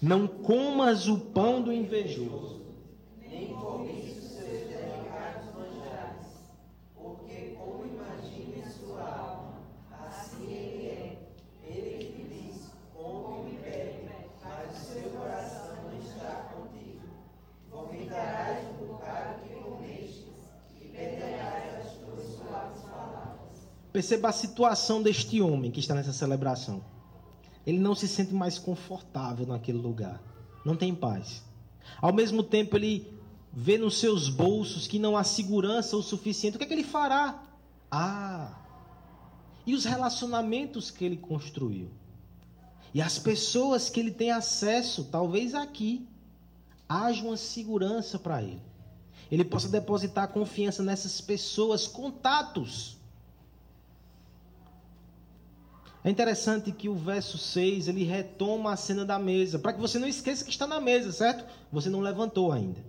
Não 0.00 0.26
comas 0.26 1.06
o 1.06 1.18
pão 1.18 1.62
do 1.62 1.72
invejoso, 1.72 2.62
nem 3.20 3.54
cobices 3.54 4.24
os 4.24 4.30
seus 4.32 4.68
delicados 4.68 5.54
manjares, 5.54 6.26
porque 6.94 7.56
como 7.58 7.84
imagina 7.84 8.66
em 8.66 8.70
sua 8.70 9.02
alma, 9.02 9.60
assim 10.08 10.50
ele 10.50 10.86
é. 10.86 11.28
Ele 11.62 12.04
que 12.06 12.24
diz, 12.24 12.70
come 12.94 13.52
e 13.52 13.58
bebe, 13.62 14.10
mas 14.42 14.76
o 14.76 14.84
seu 14.84 15.10
coração 15.10 15.76
não 15.84 15.98
está 15.98 16.54
contigo. 16.54 17.06
Vomitarás 17.70 18.66
o 18.80 18.84
bocado 18.84 19.42
que 19.42 19.54
comestes 19.54 20.24
e 20.80 20.88
perderás 20.88 21.64
Perceba 23.94 24.28
a 24.28 24.32
situação 24.32 25.00
deste 25.00 25.40
homem 25.40 25.70
que 25.70 25.78
está 25.78 25.94
nessa 25.94 26.12
celebração. 26.12 26.84
Ele 27.64 27.78
não 27.78 27.94
se 27.94 28.08
sente 28.08 28.34
mais 28.34 28.58
confortável 28.58 29.46
naquele 29.46 29.78
lugar. 29.78 30.20
Não 30.64 30.74
tem 30.74 30.92
paz. 30.92 31.44
Ao 32.02 32.12
mesmo 32.12 32.42
tempo, 32.42 32.76
ele 32.76 33.06
vê 33.52 33.78
nos 33.78 34.00
seus 34.00 34.28
bolsos 34.28 34.88
que 34.88 34.98
não 34.98 35.16
há 35.16 35.22
segurança 35.22 35.96
o 35.96 36.02
suficiente. 36.02 36.56
O 36.56 36.58
que 36.58 36.64
é 36.64 36.66
que 36.66 36.74
ele 36.74 36.82
fará? 36.82 37.40
Ah! 37.88 38.58
E 39.64 39.76
os 39.76 39.84
relacionamentos 39.84 40.90
que 40.90 41.04
ele 41.04 41.16
construiu? 41.16 41.88
E 42.92 43.00
as 43.00 43.16
pessoas 43.16 43.88
que 43.88 44.00
ele 44.00 44.10
tem 44.10 44.32
acesso, 44.32 45.04
talvez 45.04 45.54
aqui, 45.54 46.04
haja 46.88 47.22
uma 47.22 47.36
segurança 47.36 48.18
para 48.18 48.42
ele. 48.42 48.60
Ele 49.30 49.44
possa 49.44 49.68
depositar 49.68 50.26
confiança 50.32 50.82
nessas 50.82 51.20
pessoas, 51.20 51.86
contatos 51.86 53.03
é 56.04 56.10
interessante 56.10 56.70
que 56.70 56.86
o 56.86 56.94
verso 56.94 57.38
6 57.38 57.88
ele 57.88 58.04
retoma 58.04 58.74
a 58.74 58.76
cena 58.76 59.06
da 59.06 59.18
mesa, 59.18 59.58
para 59.58 59.72
que 59.72 59.80
você 59.80 59.98
não 59.98 60.06
esqueça 60.06 60.44
que 60.44 60.50
está 60.50 60.66
na 60.66 60.78
mesa, 60.78 61.10
certo? 61.10 61.46
Você 61.72 61.88
não 61.88 62.00
levantou 62.00 62.52
ainda. 62.52 62.84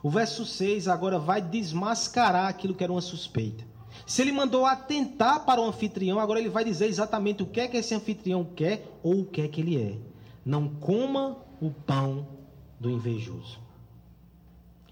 O 0.00 0.08
verso 0.08 0.46
6 0.46 0.86
agora 0.86 1.18
vai 1.18 1.42
desmascarar 1.42 2.46
aquilo 2.46 2.72
que 2.72 2.84
era 2.84 2.92
uma 2.92 3.00
suspeita. 3.00 3.64
Se 4.06 4.22
ele 4.22 4.30
mandou 4.30 4.64
atentar 4.64 5.44
para 5.44 5.60
o 5.60 5.64
anfitrião, 5.64 6.20
agora 6.20 6.38
ele 6.38 6.48
vai 6.48 6.64
dizer 6.64 6.86
exatamente 6.86 7.42
o 7.42 7.46
que 7.46 7.60
é 7.60 7.66
que 7.66 7.76
esse 7.76 7.92
anfitrião 7.92 8.44
quer 8.44 8.86
ou 9.02 9.22
o 9.22 9.26
que 9.26 9.40
é 9.40 9.48
que 9.48 9.60
ele 9.60 9.76
é. 9.76 9.98
Não 10.44 10.68
coma 10.68 11.36
o 11.60 11.72
pão 11.72 12.28
do 12.78 12.88
invejoso. 12.88 13.58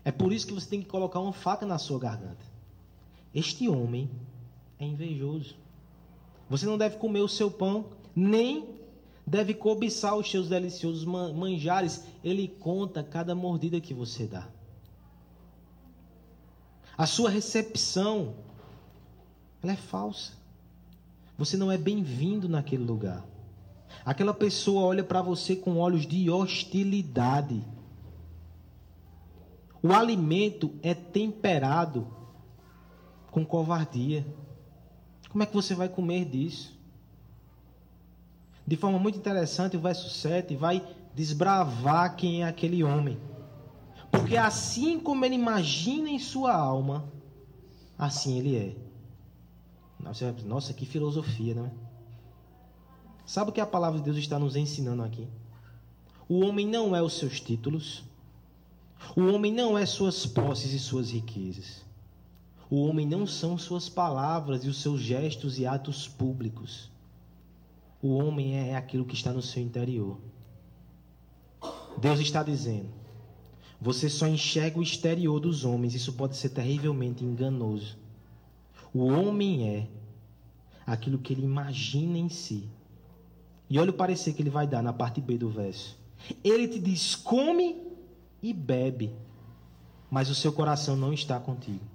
É 0.04 0.10
por 0.10 0.32
isso 0.32 0.48
que 0.48 0.52
você 0.52 0.68
tem 0.68 0.82
que 0.82 0.88
colocar 0.88 1.20
uma 1.20 1.32
faca 1.32 1.64
na 1.64 1.78
sua 1.78 2.00
garganta. 2.00 2.44
Este 3.32 3.68
homem 3.68 4.10
é 4.78 4.84
invejoso. 4.84 5.54
Você 6.48 6.66
não 6.66 6.76
deve 6.78 6.96
comer 6.96 7.20
o 7.20 7.28
seu 7.28 7.50
pão, 7.50 7.86
nem 8.14 8.68
deve 9.26 9.54
cobiçar 9.54 10.16
os 10.16 10.30
seus 10.30 10.48
deliciosos 10.48 11.04
manjares. 11.04 12.04
Ele 12.22 12.48
conta 12.48 13.02
cada 13.02 13.34
mordida 13.34 13.80
que 13.80 13.94
você 13.94 14.26
dá. 14.26 14.48
A 16.96 17.06
sua 17.06 17.28
recepção, 17.28 18.34
ela 19.62 19.72
é 19.72 19.76
falsa. 19.76 20.32
Você 21.36 21.56
não 21.56 21.72
é 21.72 21.76
bem-vindo 21.76 22.48
naquele 22.48 22.84
lugar. 22.84 23.26
Aquela 24.04 24.32
pessoa 24.32 24.82
olha 24.82 25.02
para 25.02 25.20
você 25.20 25.56
com 25.56 25.78
olhos 25.78 26.06
de 26.06 26.30
hostilidade. 26.30 27.64
O 29.82 29.92
alimento 29.92 30.72
é 30.82 30.94
temperado 30.94 32.06
com 33.30 33.44
covardia. 33.44 34.24
Como 35.34 35.42
é 35.42 35.46
que 35.46 35.52
você 35.52 35.74
vai 35.74 35.88
comer 35.88 36.26
disso? 36.26 36.72
De 38.64 38.76
forma 38.76 39.00
muito 39.00 39.18
interessante, 39.18 39.76
o 39.76 39.80
verso 39.80 40.08
7 40.08 40.54
vai 40.54 40.80
desbravar 41.12 42.14
quem 42.14 42.44
é 42.44 42.46
aquele 42.46 42.84
homem. 42.84 43.18
Porque 44.12 44.36
assim 44.36 45.00
como 45.00 45.24
ele 45.24 45.34
imagina 45.34 46.08
em 46.08 46.20
sua 46.20 46.54
alma, 46.54 47.12
assim 47.98 48.38
ele 48.38 48.56
é. 48.56 48.76
Nossa, 50.44 50.72
que 50.72 50.86
filosofia, 50.86 51.52
não 51.52 51.66
é? 51.66 51.72
Sabe 53.26 53.50
o 53.50 53.52
que 53.52 53.60
a 53.60 53.66
palavra 53.66 53.98
de 53.98 54.04
Deus 54.04 54.18
está 54.18 54.38
nos 54.38 54.54
ensinando 54.54 55.02
aqui? 55.02 55.26
O 56.28 56.44
homem 56.44 56.64
não 56.64 56.94
é 56.94 57.02
os 57.02 57.18
seus 57.18 57.40
títulos. 57.40 58.04
O 59.16 59.22
homem 59.22 59.52
não 59.52 59.76
é 59.76 59.84
suas 59.84 60.26
posses 60.26 60.72
e 60.72 60.78
suas 60.78 61.10
riquezas. 61.10 61.83
O 62.70 62.82
homem 62.86 63.06
não 63.06 63.26
são 63.26 63.58
suas 63.58 63.88
palavras 63.88 64.64
e 64.64 64.68
os 64.68 64.80
seus 64.80 65.00
gestos 65.00 65.58
e 65.58 65.66
atos 65.66 66.08
públicos. 66.08 66.90
O 68.02 68.16
homem 68.16 68.56
é 68.56 68.76
aquilo 68.76 69.04
que 69.04 69.14
está 69.14 69.32
no 69.32 69.42
seu 69.42 69.62
interior. 69.62 70.18
Deus 71.98 72.20
está 72.20 72.42
dizendo: 72.42 72.88
você 73.80 74.08
só 74.08 74.26
enxerga 74.26 74.78
o 74.78 74.82
exterior 74.82 75.38
dos 75.38 75.64
homens, 75.64 75.94
isso 75.94 76.12
pode 76.14 76.36
ser 76.36 76.50
terrivelmente 76.50 77.24
enganoso. 77.24 77.98
O 78.92 79.04
homem 79.06 79.68
é 79.68 79.88
aquilo 80.86 81.18
que 81.18 81.32
ele 81.32 81.42
imagina 81.42 82.16
em 82.16 82.28
si. 82.28 82.68
E 83.68 83.78
olha 83.78 83.90
o 83.90 83.94
parecer 83.94 84.34
que 84.34 84.42
ele 84.42 84.50
vai 84.50 84.66
dar 84.66 84.82
na 84.82 84.92
parte 84.92 85.20
B 85.20 85.36
do 85.36 85.48
verso. 85.48 85.98
Ele 86.42 86.68
te 86.68 86.78
diz: 86.78 87.14
come 87.14 87.82
e 88.42 88.52
bebe, 88.52 89.14
mas 90.10 90.30
o 90.30 90.34
seu 90.34 90.52
coração 90.52 90.96
não 90.96 91.12
está 91.12 91.38
contigo. 91.40 91.93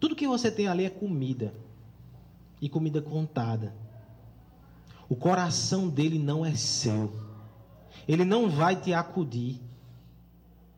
Tudo 0.00 0.16
que 0.16 0.26
você 0.26 0.50
tem 0.50 0.68
ali 0.68 0.84
é 0.84 0.90
comida, 0.90 1.52
e 2.60 2.68
comida 2.68 3.00
contada. 3.00 3.74
O 5.08 5.16
coração 5.16 5.88
dele 5.88 6.18
não 6.18 6.44
é 6.44 6.54
seu. 6.54 7.12
Ele 8.06 8.24
não 8.24 8.50
vai 8.50 8.76
te 8.76 8.92
acudir. 8.92 9.60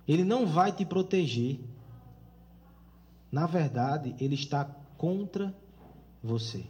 Ele 0.06 0.24
não 0.24 0.46
vai 0.46 0.72
te 0.72 0.84
proteger. 0.84 1.60
Na 3.30 3.46
verdade, 3.46 4.14
ele 4.18 4.34
está 4.34 4.64
contra 4.96 5.54
você. 6.22 6.64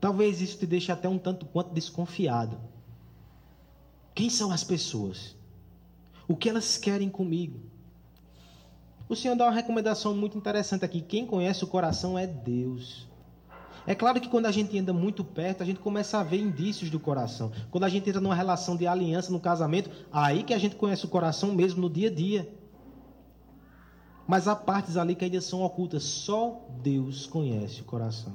Talvez 0.00 0.40
isso 0.40 0.58
te 0.58 0.66
deixe 0.66 0.90
até 0.90 1.08
um 1.08 1.18
tanto 1.18 1.46
quanto 1.46 1.72
desconfiado. 1.72 2.58
Quem 4.14 4.28
são 4.28 4.50
as 4.50 4.64
pessoas? 4.64 5.36
O 6.26 6.36
que 6.36 6.48
elas 6.48 6.76
querem 6.76 7.08
comigo? 7.08 7.60
O 9.12 9.14
Senhor 9.14 9.36
dá 9.36 9.44
uma 9.44 9.52
recomendação 9.52 10.14
muito 10.14 10.38
interessante 10.38 10.86
aqui. 10.86 11.02
Quem 11.02 11.26
conhece 11.26 11.62
o 11.62 11.66
coração 11.66 12.18
é 12.18 12.26
Deus. 12.26 13.06
É 13.86 13.94
claro 13.94 14.18
que 14.18 14.26
quando 14.26 14.46
a 14.46 14.50
gente 14.50 14.78
anda 14.78 14.90
muito 14.90 15.22
perto, 15.22 15.62
a 15.62 15.66
gente 15.66 15.80
começa 15.80 16.18
a 16.18 16.22
ver 16.22 16.38
indícios 16.38 16.88
do 16.88 16.98
coração. 16.98 17.52
Quando 17.70 17.84
a 17.84 17.90
gente 17.90 18.08
entra 18.08 18.22
numa 18.22 18.34
relação 18.34 18.74
de 18.74 18.86
aliança 18.86 19.30
no 19.30 19.38
casamento, 19.38 19.90
aí 20.10 20.42
que 20.42 20.54
a 20.54 20.58
gente 20.58 20.76
conhece 20.76 21.04
o 21.04 21.10
coração 21.10 21.52
mesmo 21.52 21.82
no 21.82 21.90
dia 21.90 22.08
a 22.08 22.10
dia. 22.10 22.50
Mas 24.26 24.48
há 24.48 24.56
partes 24.56 24.96
ali 24.96 25.14
que 25.14 25.26
ainda 25.26 25.42
são 25.42 25.62
ocultas. 25.62 26.04
Só 26.04 26.66
Deus 26.82 27.26
conhece 27.26 27.82
o 27.82 27.84
coração. 27.84 28.32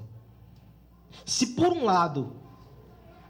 Se 1.26 1.56
por 1.56 1.70
um 1.70 1.86
lado 1.86 2.34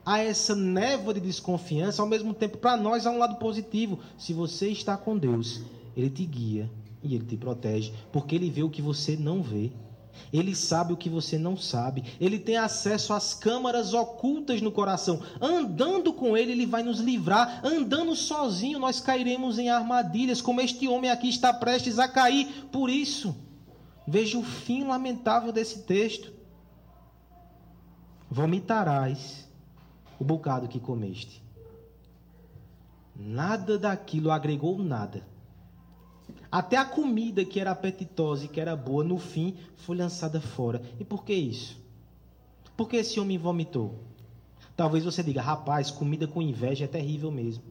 há 0.05 0.19
essa 0.19 0.53
névoa 0.53 1.13
de 1.13 1.21
desconfiança, 1.21 2.01
ao 2.01 2.09
mesmo 2.09 2.33
tempo 2.33 2.57
para 2.57 2.75
nós 2.75 3.07
há 3.07 3.09
um 3.09 3.17
lado 3.17 3.37
positivo. 3.37 3.99
Se 4.17 4.33
você 4.33 4.67
está 4.67 4.97
com 4.97 5.17
Deus, 5.17 5.61
Ele 5.95 6.09
te 6.09 6.25
guia 6.25 6.69
e 7.03 7.15
Ele 7.15 7.25
te 7.25 7.37
protege, 7.37 7.93
porque 8.11 8.35
Ele 8.35 8.49
vê 8.49 8.63
o 8.63 8.69
que 8.69 8.81
você 8.81 9.15
não 9.15 9.41
vê. 9.41 9.71
Ele 10.33 10.55
sabe 10.55 10.93
o 10.93 10.97
que 10.97 11.09
você 11.09 11.37
não 11.37 11.55
sabe. 11.55 12.03
Ele 12.19 12.39
tem 12.39 12.57
acesso 12.57 13.13
às 13.13 13.35
câmaras 13.35 13.93
ocultas 13.93 14.61
no 14.61 14.71
coração. 14.71 15.21
Andando 15.39 16.11
com 16.11 16.35
Ele, 16.35 16.51
Ele 16.51 16.65
vai 16.65 16.81
nos 16.81 16.99
livrar. 16.99 17.61
Andando 17.63 18.15
sozinho, 18.15 18.79
nós 18.79 18.99
cairemos 18.99 19.59
em 19.59 19.69
armadilhas, 19.69 20.41
como 20.41 20.59
este 20.59 20.87
homem 20.87 21.11
aqui 21.11 21.29
está 21.29 21.53
prestes 21.53 21.99
a 21.99 22.07
cair. 22.07 22.67
Por 22.71 22.89
isso, 22.89 23.35
veja 24.07 24.37
o 24.37 24.43
fim 24.43 24.85
lamentável 24.85 25.51
desse 25.51 25.83
texto. 25.83 26.33
Vomitarás 28.29 29.47
o 30.19 30.23
bocado 30.23 30.67
que 30.67 30.79
comeste. 30.79 31.43
Nada 33.15 33.77
daquilo 33.77 34.31
agregou 34.31 34.77
nada 34.79 35.36
até 36.51 36.77
a 36.77 36.85
comida 36.85 37.43
que 37.43 37.59
era 37.59 37.71
apetitosa 37.71 38.45
e 38.45 38.47
que 38.47 38.59
era 38.59 38.75
boa, 38.75 39.03
no 39.03 39.17
fim, 39.17 39.57
foi 39.75 39.97
lançada 39.97 40.39
fora. 40.39 40.81
E 40.99 41.03
por 41.03 41.23
que 41.23 41.33
isso? 41.33 41.77
Por 42.75 42.87
que 42.87 42.97
esse 42.97 43.19
homem 43.19 43.37
vomitou? 43.37 44.03
Talvez 44.75 45.03
você 45.03 45.21
diga, 45.21 45.41
rapaz, 45.41 45.91
comida 45.91 46.27
com 46.27 46.41
inveja 46.41 46.85
é 46.85 46.87
terrível 46.87 47.31
mesmo. 47.31 47.63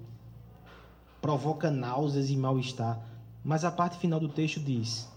Provoca 1.23 1.71
náuseas 1.71 2.29
e 2.29 2.37
mal-estar. 2.37 3.01
Mas 3.43 3.65
a 3.65 3.71
parte 3.71 3.97
final 3.99 4.21
do 4.21 4.29
texto 4.29 4.61
diz: 4.61 5.09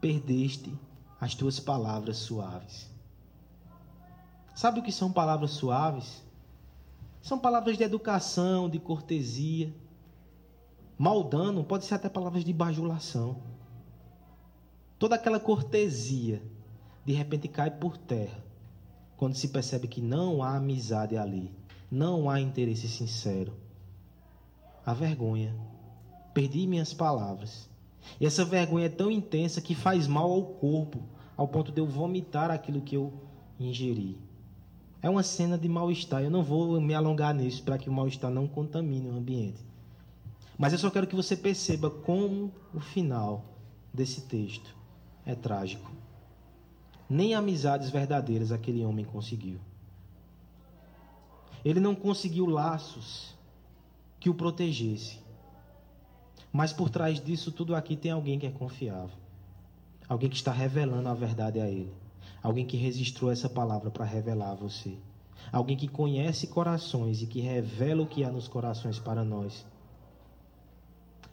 Perdeste 0.00 0.72
as 1.20 1.34
tuas 1.34 1.58
palavras 1.58 2.18
suaves. 2.18 2.88
Sabe 4.54 4.80
o 4.80 4.82
que 4.82 4.92
são 4.92 5.10
palavras 5.10 5.52
suaves? 5.52 6.22
São 7.22 7.38
palavras 7.38 7.76
de 7.76 7.82
educação, 7.82 8.68
de 8.68 8.78
cortesia 8.78 9.72
Maldano 11.02 11.64
pode 11.64 11.86
ser 11.86 11.94
até 11.94 12.10
palavras 12.10 12.44
de 12.44 12.52
bajulação. 12.52 13.38
Toda 14.98 15.14
aquela 15.14 15.40
cortesia 15.40 16.42
de 17.06 17.14
repente 17.14 17.48
cai 17.48 17.70
por 17.70 17.96
terra 17.96 18.44
quando 19.16 19.34
se 19.34 19.48
percebe 19.48 19.88
que 19.88 20.02
não 20.02 20.42
há 20.42 20.56
amizade 20.56 21.16
ali, 21.16 21.50
não 21.90 22.28
há 22.28 22.38
interesse 22.38 22.86
sincero. 22.86 23.54
A 24.84 24.92
vergonha. 24.92 25.56
Perdi 26.34 26.66
minhas 26.66 26.92
palavras. 26.92 27.66
E 28.20 28.26
essa 28.26 28.44
vergonha 28.44 28.84
é 28.84 28.90
tão 28.90 29.10
intensa 29.10 29.62
que 29.62 29.74
faz 29.74 30.06
mal 30.06 30.30
ao 30.30 30.42
corpo, 30.42 31.02
ao 31.34 31.48
ponto 31.48 31.72
de 31.72 31.80
eu 31.80 31.86
vomitar 31.86 32.50
aquilo 32.50 32.82
que 32.82 32.96
eu 32.96 33.10
ingeri. 33.58 34.18
É 35.00 35.08
uma 35.08 35.22
cena 35.22 35.56
de 35.56 35.66
mal-estar. 35.66 36.22
Eu 36.22 36.30
não 36.30 36.42
vou 36.42 36.78
me 36.78 36.92
alongar 36.92 37.34
nisso 37.34 37.62
para 37.62 37.78
que 37.78 37.88
o 37.88 37.92
mal-estar 37.92 38.30
não 38.30 38.46
contamine 38.46 39.08
o 39.08 39.16
ambiente. 39.16 39.69
Mas 40.60 40.74
eu 40.74 40.78
só 40.78 40.90
quero 40.90 41.06
que 41.06 41.16
você 41.16 41.34
perceba 41.34 41.88
como 41.88 42.52
o 42.74 42.80
final 42.80 43.46
desse 43.94 44.20
texto 44.20 44.76
é 45.24 45.34
trágico. 45.34 45.90
Nem 47.08 47.34
amizades 47.34 47.88
verdadeiras 47.88 48.52
aquele 48.52 48.84
homem 48.84 49.06
conseguiu. 49.06 49.58
Ele 51.64 51.80
não 51.80 51.94
conseguiu 51.94 52.44
laços 52.44 53.34
que 54.20 54.28
o 54.28 54.34
protegesse. 54.34 55.18
Mas 56.52 56.74
por 56.74 56.90
trás 56.90 57.18
disso 57.18 57.50
tudo 57.50 57.74
aqui 57.74 57.96
tem 57.96 58.10
alguém 58.10 58.38
que 58.38 58.46
é 58.46 58.50
confiável. 58.50 59.16
Alguém 60.06 60.28
que 60.28 60.36
está 60.36 60.52
revelando 60.52 61.08
a 61.08 61.14
verdade 61.14 61.58
a 61.58 61.70
ele. 61.70 61.94
Alguém 62.42 62.66
que 62.66 62.76
registrou 62.76 63.32
essa 63.32 63.48
palavra 63.48 63.90
para 63.90 64.04
revelar 64.04 64.50
a 64.50 64.56
você. 64.56 64.94
Alguém 65.50 65.74
que 65.74 65.88
conhece 65.88 66.48
corações 66.48 67.22
e 67.22 67.26
que 67.26 67.40
revela 67.40 68.02
o 68.02 68.06
que 68.06 68.22
há 68.22 68.30
nos 68.30 68.46
corações 68.46 68.98
para 68.98 69.24
nós. 69.24 69.64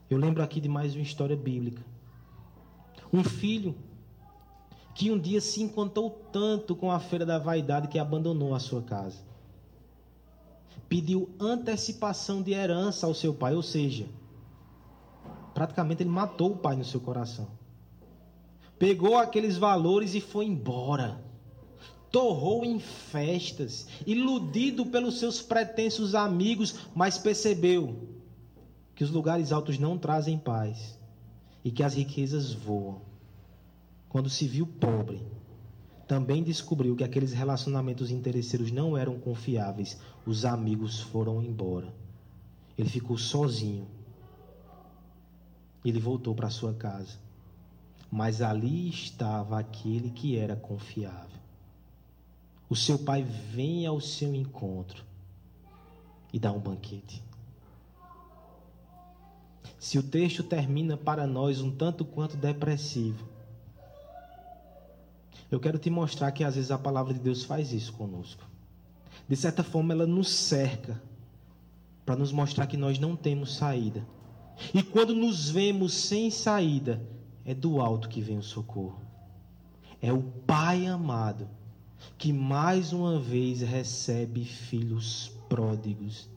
Eu 0.10 0.18
lembro 0.18 0.41
aqui 0.41 0.62
de 0.62 0.70
mais 0.70 0.95
uma 0.95 1.01
história 1.01 1.36
bíblica. 1.36 1.84
Um 3.12 3.24
filho 3.24 3.76
que 4.95 5.12
um 5.12 5.20
dia 5.20 5.41
se 5.41 5.62
encantou 5.62 6.10
tanto 6.32 6.76
com 6.76 6.89
a 6.89 6.99
feira 6.99 7.26
da 7.26 7.38
vaidade 7.38 7.89
que 7.89 7.99
abandonou 7.99 8.55
a 8.55 8.60
sua 8.60 8.82
casa. 8.82 9.20
Pediu 10.88 11.30
antecipação 11.39 12.41
de 12.41 12.53
herança 12.53 13.05
ao 13.05 13.14
seu 13.14 13.34
pai, 13.34 13.53
ou 13.53 13.62
seja, 13.62 14.08
praticamente 15.53 16.03
ele 16.03 16.10
matou 16.10 16.53
o 16.53 16.58
pai 16.58 16.78
no 16.78 16.86
seu 16.86 17.01
coração. 17.01 17.47
Pegou 18.80 19.18
aqueles 19.18 19.58
valores 19.58 20.16
e 20.16 20.22
foi 20.22 20.45
embora. 20.45 21.22
Torrou 22.10 22.64
em 22.64 22.80
festas, 22.80 23.88
iludido 24.05 24.86
pelos 24.86 25.20
seus 25.20 25.41
pretensos 25.41 26.16
amigos, 26.16 26.88
mas 26.95 27.18
percebeu 27.18 28.16
que 28.98 29.04
os 29.04 29.12
lugares 29.12 29.52
altos 29.52 29.78
não 29.78 29.95
trazem 29.95 30.39
paz 30.39 30.98
e 31.64 31.70
que 31.70 31.84
as 31.84 31.93
riquezas 31.93 32.52
voam. 32.52 33.00
Quando 34.10 34.28
se 34.28 34.48
viu 34.48 34.66
pobre, 34.66 35.22
também 36.08 36.41
descobriu 36.41 36.95
que 36.95 37.04
aqueles 37.04 37.32
relacionamentos 37.32 38.10
interesseiros 38.10 38.72
não 38.72 38.98
eram 38.98 39.20
confiáveis. 39.20 40.00
Os 40.26 40.45
amigos 40.45 41.00
foram 41.00 41.43
embora. 41.43 41.93
Ele 42.76 42.89
ficou 42.89 43.20
sozinho. 43.20 43.88
Ele 45.86 46.00
voltou 46.00 46.34
para 46.34 46.50
sua 46.50 46.74
casa. 46.74 47.20
Mas 48.10 48.41
ali 48.41 48.89
estava 48.89 49.60
aquele 49.60 50.10
que 50.10 50.36
era 50.36 50.56
confiável. 50.56 51.39
O 52.68 52.76
seu 52.76 52.98
pai 52.98 53.22
vem 53.22 53.86
ao 53.86 54.02
seu 54.02 54.34
encontro 54.34 55.06
e 56.34 56.39
dá 56.39 56.52
um 56.52 56.60
banquete. 56.60 57.27
Se 59.80 60.00
o 60.00 60.04
texto 60.04 60.44
termina 60.44 60.98
para 60.98 61.28
nós 61.28 61.62
um 61.62 61.72
tanto 61.72 62.04
quanto 62.04 62.36
depressivo, 62.36 63.28
eu 65.50 65.60
quero 65.60 65.78
te 65.78 65.90
mostrar 65.90 66.32
que 66.32 66.44
às 66.44 66.56
vezes 66.56 66.72
a 66.72 66.78
palavra 66.78 67.14
de 67.14 67.20
Deus 67.20 67.44
faz 67.44 67.72
isso 67.72 67.94
conosco. 67.94 68.44
De 69.28 69.36
certa 69.36 69.64
forma, 69.64 69.94
ela 69.94 70.06
nos 70.06 70.30
cerca 70.30 71.02
para 72.06 72.16
nos 72.16 72.32
mostrar 72.32 72.68
que 72.68 72.78
nós 72.78 73.00
não 73.00 73.16
temos 73.16 73.56
saída. 73.56 74.06
E 74.74 74.82
quando 74.82 75.14
nos 75.14 75.50
vemos 75.50 75.94
sem 75.94 76.32
saída, 76.32 77.02
é 77.46 77.54
do 77.54 77.80
alto 77.80 78.10
que 78.10 78.22
vem 78.22 78.38
o 78.38 78.44
socorro. 78.44 79.00
É 80.02 80.12
o 80.12 80.22
Pai 80.22 80.86
amado 80.86 81.48
que 82.18 82.34
mais 82.34 82.94
uma 82.94 83.20
vez 83.20 83.62
recebe 83.62 84.44
filhos 84.44 85.32
pródigos. 85.48 86.30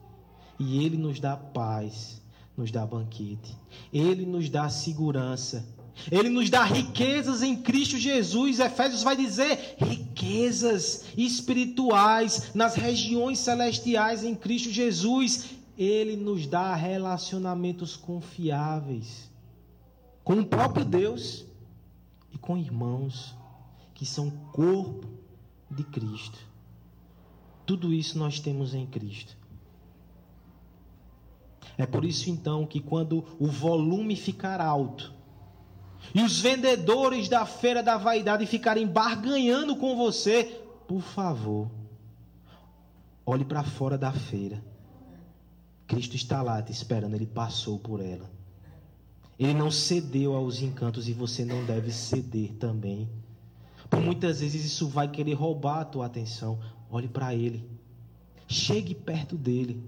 E 0.59 0.85
ele 0.85 0.97
nos 0.97 1.19
dá 1.19 1.35
paz, 1.35 2.20
nos 2.61 2.69
dá 2.69 2.85
banquete. 2.85 3.57
Ele 3.91 4.23
nos 4.23 4.47
dá 4.47 4.69
segurança. 4.69 5.65
Ele 6.11 6.29
nos 6.29 6.47
dá 6.47 6.63
riquezas 6.63 7.41
em 7.41 7.55
Cristo 7.55 7.97
Jesus. 7.97 8.59
Efésios 8.59 9.01
vai 9.01 9.15
dizer 9.15 9.75
riquezas 9.79 11.05
espirituais 11.17 12.51
nas 12.53 12.75
regiões 12.75 13.39
celestiais 13.39 14.23
em 14.23 14.35
Cristo 14.35 14.69
Jesus. 14.69 15.49
Ele 15.75 16.15
nos 16.15 16.45
dá 16.45 16.75
relacionamentos 16.75 17.95
confiáveis 17.95 19.31
com 20.23 20.39
o 20.39 20.45
próprio 20.45 20.85
Deus 20.85 21.43
e 22.31 22.37
com 22.37 22.57
irmãos 22.57 23.35
que 23.95 24.05
são 24.05 24.29
corpo 24.51 25.07
de 25.69 25.83
Cristo. 25.83 26.37
Tudo 27.65 27.91
isso 27.91 28.19
nós 28.19 28.39
temos 28.39 28.75
em 28.75 28.85
Cristo. 28.85 29.40
É 31.77 31.85
por 31.85 32.05
isso 32.05 32.29
então 32.29 32.65
que 32.65 32.79
quando 32.79 33.23
o 33.39 33.47
volume 33.47 34.15
ficar 34.15 34.61
alto 34.61 35.13
e 36.13 36.21
os 36.21 36.39
vendedores 36.39 37.29
da 37.29 37.45
feira 37.45 37.81
da 37.81 37.97
vaidade 37.97 38.45
ficarem 38.45 38.87
barganhando 38.87 39.75
com 39.75 39.95
você, 39.95 40.43
por 40.87 41.01
favor, 41.01 41.69
olhe 43.25 43.45
para 43.45 43.63
fora 43.63 43.97
da 43.97 44.11
feira. 44.11 44.61
Cristo 45.87 46.15
está 46.15 46.41
lá 46.41 46.61
te 46.61 46.71
esperando, 46.71 47.15
ele 47.15 47.25
passou 47.27 47.77
por 47.77 48.01
ela. 48.01 48.29
Ele 49.37 49.53
não 49.53 49.71
cedeu 49.71 50.35
aos 50.35 50.61
encantos 50.61 51.07
e 51.07 51.13
você 51.13 51.43
não 51.43 51.65
deve 51.65 51.91
ceder 51.91 52.53
também. 52.53 53.09
Por 53.89 53.99
muitas 53.99 54.39
vezes 54.39 54.63
isso 54.63 54.87
vai 54.87 55.07
querer 55.07 55.33
roubar 55.33 55.81
a 55.81 55.85
tua 55.85 56.05
atenção. 56.05 56.59
Olhe 56.89 57.07
para 57.07 57.33
ele. 57.33 57.67
Chegue 58.47 58.93
perto 58.93 59.35
dele. 59.35 59.83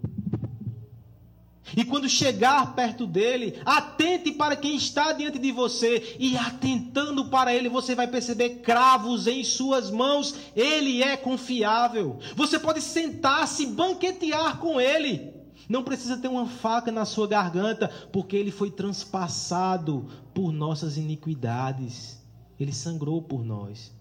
E 1.76 1.86
quando 1.86 2.10
chegar 2.10 2.76
perto 2.76 3.08
dele, 3.08 3.60
atente 3.66 4.32
para 4.32 4.56
quem 4.56 4.76
está 4.76 5.14
diante 5.14 5.40
de 5.40 5.52
você. 5.52 6.16
E 6.20 6.36
atentando 6.36 7.26
para 7.26 7.54
ele, 7.54 7.70
você 7.70 7.96
vai 7.96 8.08
perceber 8.08 8.62
cravos 8.62 9.28
em 9.28 9.44
suas 9.44 9.90
mãos. 9.90 10.36
Ele 10.56 11.02
é 11.02 11.16
confiável. 11.16 12.20
Você 12.36 12.60
pode 12.60 12.82
sentar-se 12.82 13.66
banquetear 13.66 14.58
com 14.58 14.80
ele. 14.80 15.34
Não 15.70 15.84
precisa 15.84 16.18
ter 16.18 16.28
uma 16.28 16.46
faca 16.46 16.92
na 16.92 17.06
sua 17.06 17.28
garganta, 17.28 17.90
porque 18.12 18.36
ele 18.36 18.52
foi 18.52 18.70
transpassado 18.70 20.10
por 20.34 20.52
nossas 20.52 20.98
iniquidades. 20.98 22.22
Ele 22.60 22.74
sangrou 22.74 23.22
por 23.22 23.44
nós. 23.44 23.92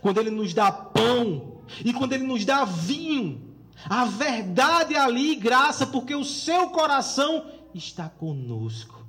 Quando 0.00 0.18
Ele 0.18 0.30
nos 0.30 0.52
dá 0.52 0.70
pão 0.70 1.60
e 1.84 1.92
quando 1.92 2.12
Ele 2.12 2.24
nos 2.24 2.44
dá 2.44 2.64
vinho, 2.64 3.55
a 3.84 4.04
verdade 4.04 4.94
é 4.94 4.98
ali, 4.98 5.36
graça, 5.36 5.86
porque 5.86 6.14
o 6.14 6.24
seu 6.24 6.70
coração 6.70 7.50
está 7.74 8.08
conosco. 8.08 9.04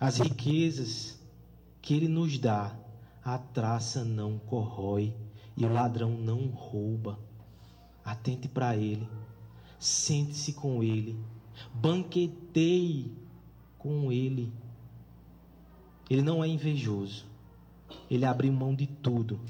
As 0.00 0.18
riquezas 0.18 1.18
que 1.80 1.94
Ele 1.94 2.08
nos 2.08 2.36
dá, 2.38 2.74
a 3.24 3.38
traça 3.38 4.04
não 4.04 4.38
corrói 4.38 5.14
e 5.56 5.64
o 5.64 5.72
ladrão 5.72 6.10
não 6.10 6.48
rouba. 6.48 7.18
Atente 8.04 8.48
para 8.48 8.76
Ele, 8.76 9.08
sente-se 9.78 10.52
com 10.54 10.82
Ele, 10.82 11.16
banqueteie 11.72 13.16
com 13.78 14.10
Ele. 14.10 14.52
Ele 16.10 16.22
não 16.22 16.42
é 16.42 16.48
invejoso. 16.48 17.24
Ele 18.10 18.24
abriu 18.24 18.52
mão 18.52 18.74
de 18.74 18.86
tudo, 18.86 19.40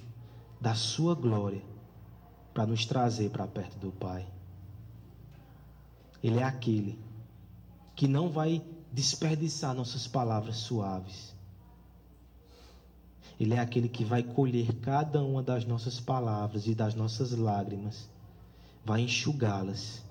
da 0.61 0.75
sua 0.75 1.15
glória, 1.15 1.63
para 2.53 2.67
nos 2.67 2.85
trazer 2.85 3.31
para 3.31 3.47
perto 3.47 3.79
do 3.79 3.91
Pai. 3.91 4.27
Ele 6.23 6.39
é 6.39 6.45
aquele 6.45 6.99
que 7.97 8.07
não 8.07 8.29
vai 8.29 8.63
desperdiçar 8.93 9.75
nossas 9.75 10.07
palavras 10.07 10.57
suaves. 10.57 11.35
Ele 13.41 13.55
é 13.55 13.59
aquele 13.59 13.89
que 13.89 14.05
vai 14.05 14.23
colher 14.23 14.73
cada 14.81 15.23
uma 15.23 15.43
das 15.43 15.65
nossas 15.65 15.99
palavras 15.99 16.67
e 16.67 16.75
das 16.75 16.95
nossas 16.95 17.33
lágrimas, 17.33 18.09
vai 18.85 19.01
enxugá-las 19.01 20.03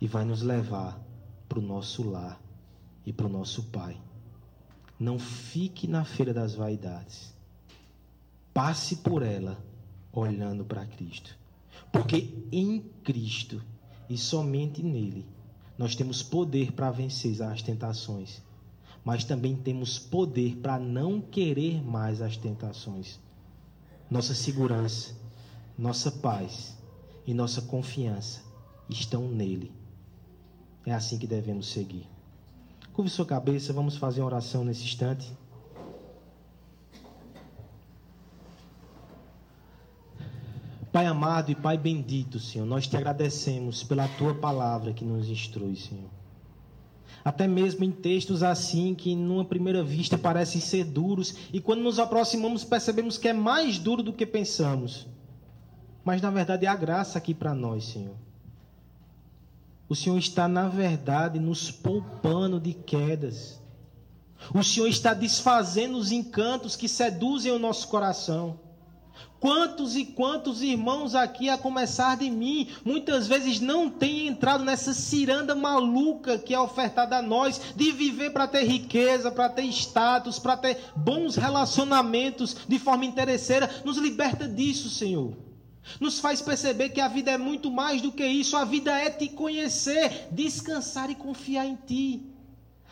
e 0.00 0.06
vai 0.06 0.24
nos 0.24 0.42
levar 0.42 1.00
para 1.48 1.58
o 1.58 1.62
nosso 1.62 2.08
lar 2.08 2.40
e 3.04 3.12
para 3.12 3.26
o 3.26 3.30
nosso 3.30 3.64
Pai. 3.64 4.00
Não 4.98 5.18
fique 5.18 5.86
na 5.86 6.04
feira 6.04 6.32
das 6.32 6.54
vaidades. 6.54 7.34
Passe 8.52 8.96
por 8.96 9.22
ela 9.22 9.58
olhando 10.12 10.64
para 10.64 10.86
Cristo. 10.86 11.36
Porque 11.92 12.46
em 12.52 12.80
Cristo 13.02 13.62
e 14.08 14.16
somente 14.16 14.82
nele 14.82 15.26
nós 15.78 15.94
temos 15.94 16.22
poder 16.22 16.72
para 16.72 16.90
vencer 16.90 17.42
as 17.42 17.60
tentações, 17.60 18.42
mas 19.04 19.24
também 19.24 19.54
temos 19.54 19.98
poder 19.98 20.56
para 20.56 20.78
não 20.78 21.20
querer 21.20 21.82
mais 21.84 22.22
as 22.22 22.36
tentações. 22.36 23.20
Nossa 24.10 24.34
segurança, 24.34 25.14
nossa 25.76 26.10
paz 26.10 26.76
e 27.26 27.34
nossa 27.34 27.60
confiança 27.60 28.40
estão 28.88 29.28
nele. 29.28 29.72
É 30.84 30.92
assim 30.92 31.18
que 31.18 31.26
devemos 31.26 31.68
seguir. 31.68 32.06
Curve 32.92 33.10
sua 33.10 33.26
cabeça, 33.26 33.72
vamos 33.72 33.96
fazer 33.96 34.20
uma 34.20 34.28
oração 34.28 34.64
nesse 34.64 34.84
instante. 34.84 35.30
Pai 40.96 41.04
amado 41.04 41.50
e 41.50 41.54
Pai 41.54 41.76
bendito, 41.76 42.40
Senhor, 42.40 42.64
nós 42.64 42.86
te 42.86 42.96
agradecemos 42.96 43.82
pela 43.82 44.08
tua 44.08 44.34
palavra 44.34 44.94
que 44.94 45.04
nos 45.04 45.28
instrui, 45.28 45.76
Senhor. 45.76 46.08
Até 47.22 47.46
mesmo 47.46 47.84
em 47.84 47.90
textos 47.90 48.42
assim 48.42 48.94
que, 48.94 49.14
numa 49.14 49.44
primeira 49.44 49.84
vista, 49.84 50.16
parecem 50.16 50.58
ser 50.58 50.84
duros, 50.84 51.34
e 51.52 51.60
quando 51.60 51.82
nos 51.82 51.98
aproximamos, 51.98 52.64
percebemos 52.64 53.18
que 53.18 53.28
é 53.28 53.34
mais 53.34 53.78
duro 53.78 54.02
do 54.02 54.10
que 54.10 54.24
pensamos. 54.24 55.06
Mas 56.02 56.22
na 56.22 56.30
verdade 56.30 56.64
é 56.64 56.68
a 56.70 56.74
graça 56.74 57.18
aqui 57.18 57.34
para 57.34 57.54
nós, 57.54 57.84
Senhor. 57.84 58.16
O 59.90 59.94
Senhor 59.94 60.16
está, 60.16 60.48
na 60.48 60.66
verdade, 60.66 61.38
nos 61.38 61.70
poupando 61.70 62.58
de 62.58 62.72
quedas. 62.72 63.60
O 64.54 64.62
Senhor 64.62 64.86
está 64.86 65.12
desfazendo 65.12 65.98
os 65.98 66.10
encantos 66.10 66.74
que 66.74 66.88
seduzem 66.88 67.52
o 67.52 67.58
nosso 67.58 67.86
coração. 67.88 68.64
Quantos 69.38 69.96
e 69.96 70.04
quantos 70.04 70.62
irmãos 70.62 71.14
aqui, 71.14 71.48
a 71.48 71.58
começar 71.58 72.16
de 72.16 72.30
mim, 72.30 72.68
muitas 72.84 73.26
vezes 73.26 73.60
não 73.60 73.90
têm 73.90 74.26
entrado 74.26 74.64
nessa 74.64 74.94
ciranda 74.94 75.54
maluca 75.54 76.38
que 76.38 76.54
é 76.54 76.58
ofertada 76.58 77.18
a 77.18 77.22
nós, 77.22 77.60
de 77.76 77.92
viver 77.92 78.30
para 78.30 78.48
ter 78.48 78.64
riqueza, 78.64 79.30
para 79.30 79.48
ter 79.48 79.64
status, 79.64 80.38
para 80.38 80.56
ter 80.56 80.78
bons 80.96 81.36
relacionamentos 81.36 82.56
de 82.66 82.78
forma 82.78 83.04
interesseira. 83.04 83.82
Nos 83.84 83.98
liberta 83.98 84.48
disso, 84.48 84.88
Senhor. 84.88 85.36
Nos 86.00 86.18
faz 86.18 86.40
perceber 86.40 86.88
que 86.88 87.00
a 87.00 87.08
vida 87.08 87.30
é 87.30 87.38
muito 87.38 87.70
mais 87.70 88.02
do 88.02 88.10
que 88.10 88.26
isso. 88.26 88.56
A 88.56 88.64
vida 88.64 88.98
é 88.98 89.10
te 89.10 89.28
conhecer, 89.28 90.28
descansar 90.32 91.10
e 91.10 91.14
confiar 91.14 91.66
em 91.66 91.78
Ti. 91.86 92.22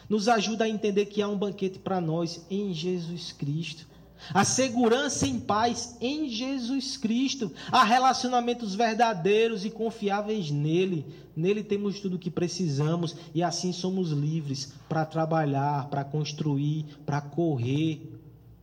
Nos 0.08 0.28
ajuda 0.28 0.64
a 0.64 0.68
entender 0.68 1.06
que 1.06 1.22
há 1.22 1.28
um 1.28 1.36
banquete 1.36 1.78
para 1.78 2.00
nós 2.00 2.44
em 2.50 2.72
Jesus 2.72 3.32
Cristo. 3.32 3.86
A 4.32 4.44
segurança 4.44 5.26
em 5.26 5.38
paz 5.38 5.96
em 6.00 6.28
Jesus 6.28 6.96
Cristo. 6.96 7.52
Há 7.70 7.84
relacionamentos 7.84 8.74
verdadeiros 8.74 9.64
e 9.64 9.70
confiáveis 9.70 10.50
nele. 10.50 11.04
Nele 11.36 11.62
temos 11.62 12.00
tudo 12.00 12.16
o 12.16 12.18
que 12.18 12.30
precisamos 12.30 13.16
e 13.34 13.42
assim 13.42 13.72
somos 13.72 14.10
livres 14.10 14.72
para 14.88 15.04
trabalhar, 15.04 15.88
para 15.88 16.04
construir, 16.04 16.86
para 17.04 17.20
correr 17.20 18.12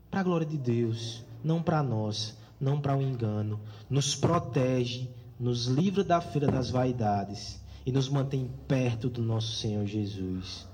para 0.09 0.20
a 0.20 0.24
glória 0.24 0.45
de 0.45 0.57
Deus, 0.57 1.24
não 1.41 1.64
para 1.64 1.82
nós 1.82 2.36
não 2.62 2.80
para 2.80 2.95
o 2.95 2.99
um 2.99 3.01
engano, 3.01 3.59
nos 3.89 4.16
protege, 4.16 5.09
nos 5.39 5.66
livra 5.66 6.03
da 6.03 6.22
feira 6.22 6.47
das 6.47 6.70
vaidades 6.70 7.59
e 7.84 7.91
nos 7.91 8.07
mantém 8.07 8.47
perto 8.68 9.09
do 9.09 9.24
nosso 9.24 9.53
Senhor 9.55 9.86
Jesus. 9.88 10.68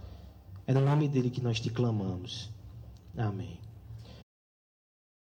É 0.68 0.74
no 0.74 0.82
nome 0.82 1.08
dele 1.08 1.30
que 1.30 1.42
nós 1.42 1.62
te 1.62 1.70
clamamos. 1.70 2.50
Amém. 3.16 3.58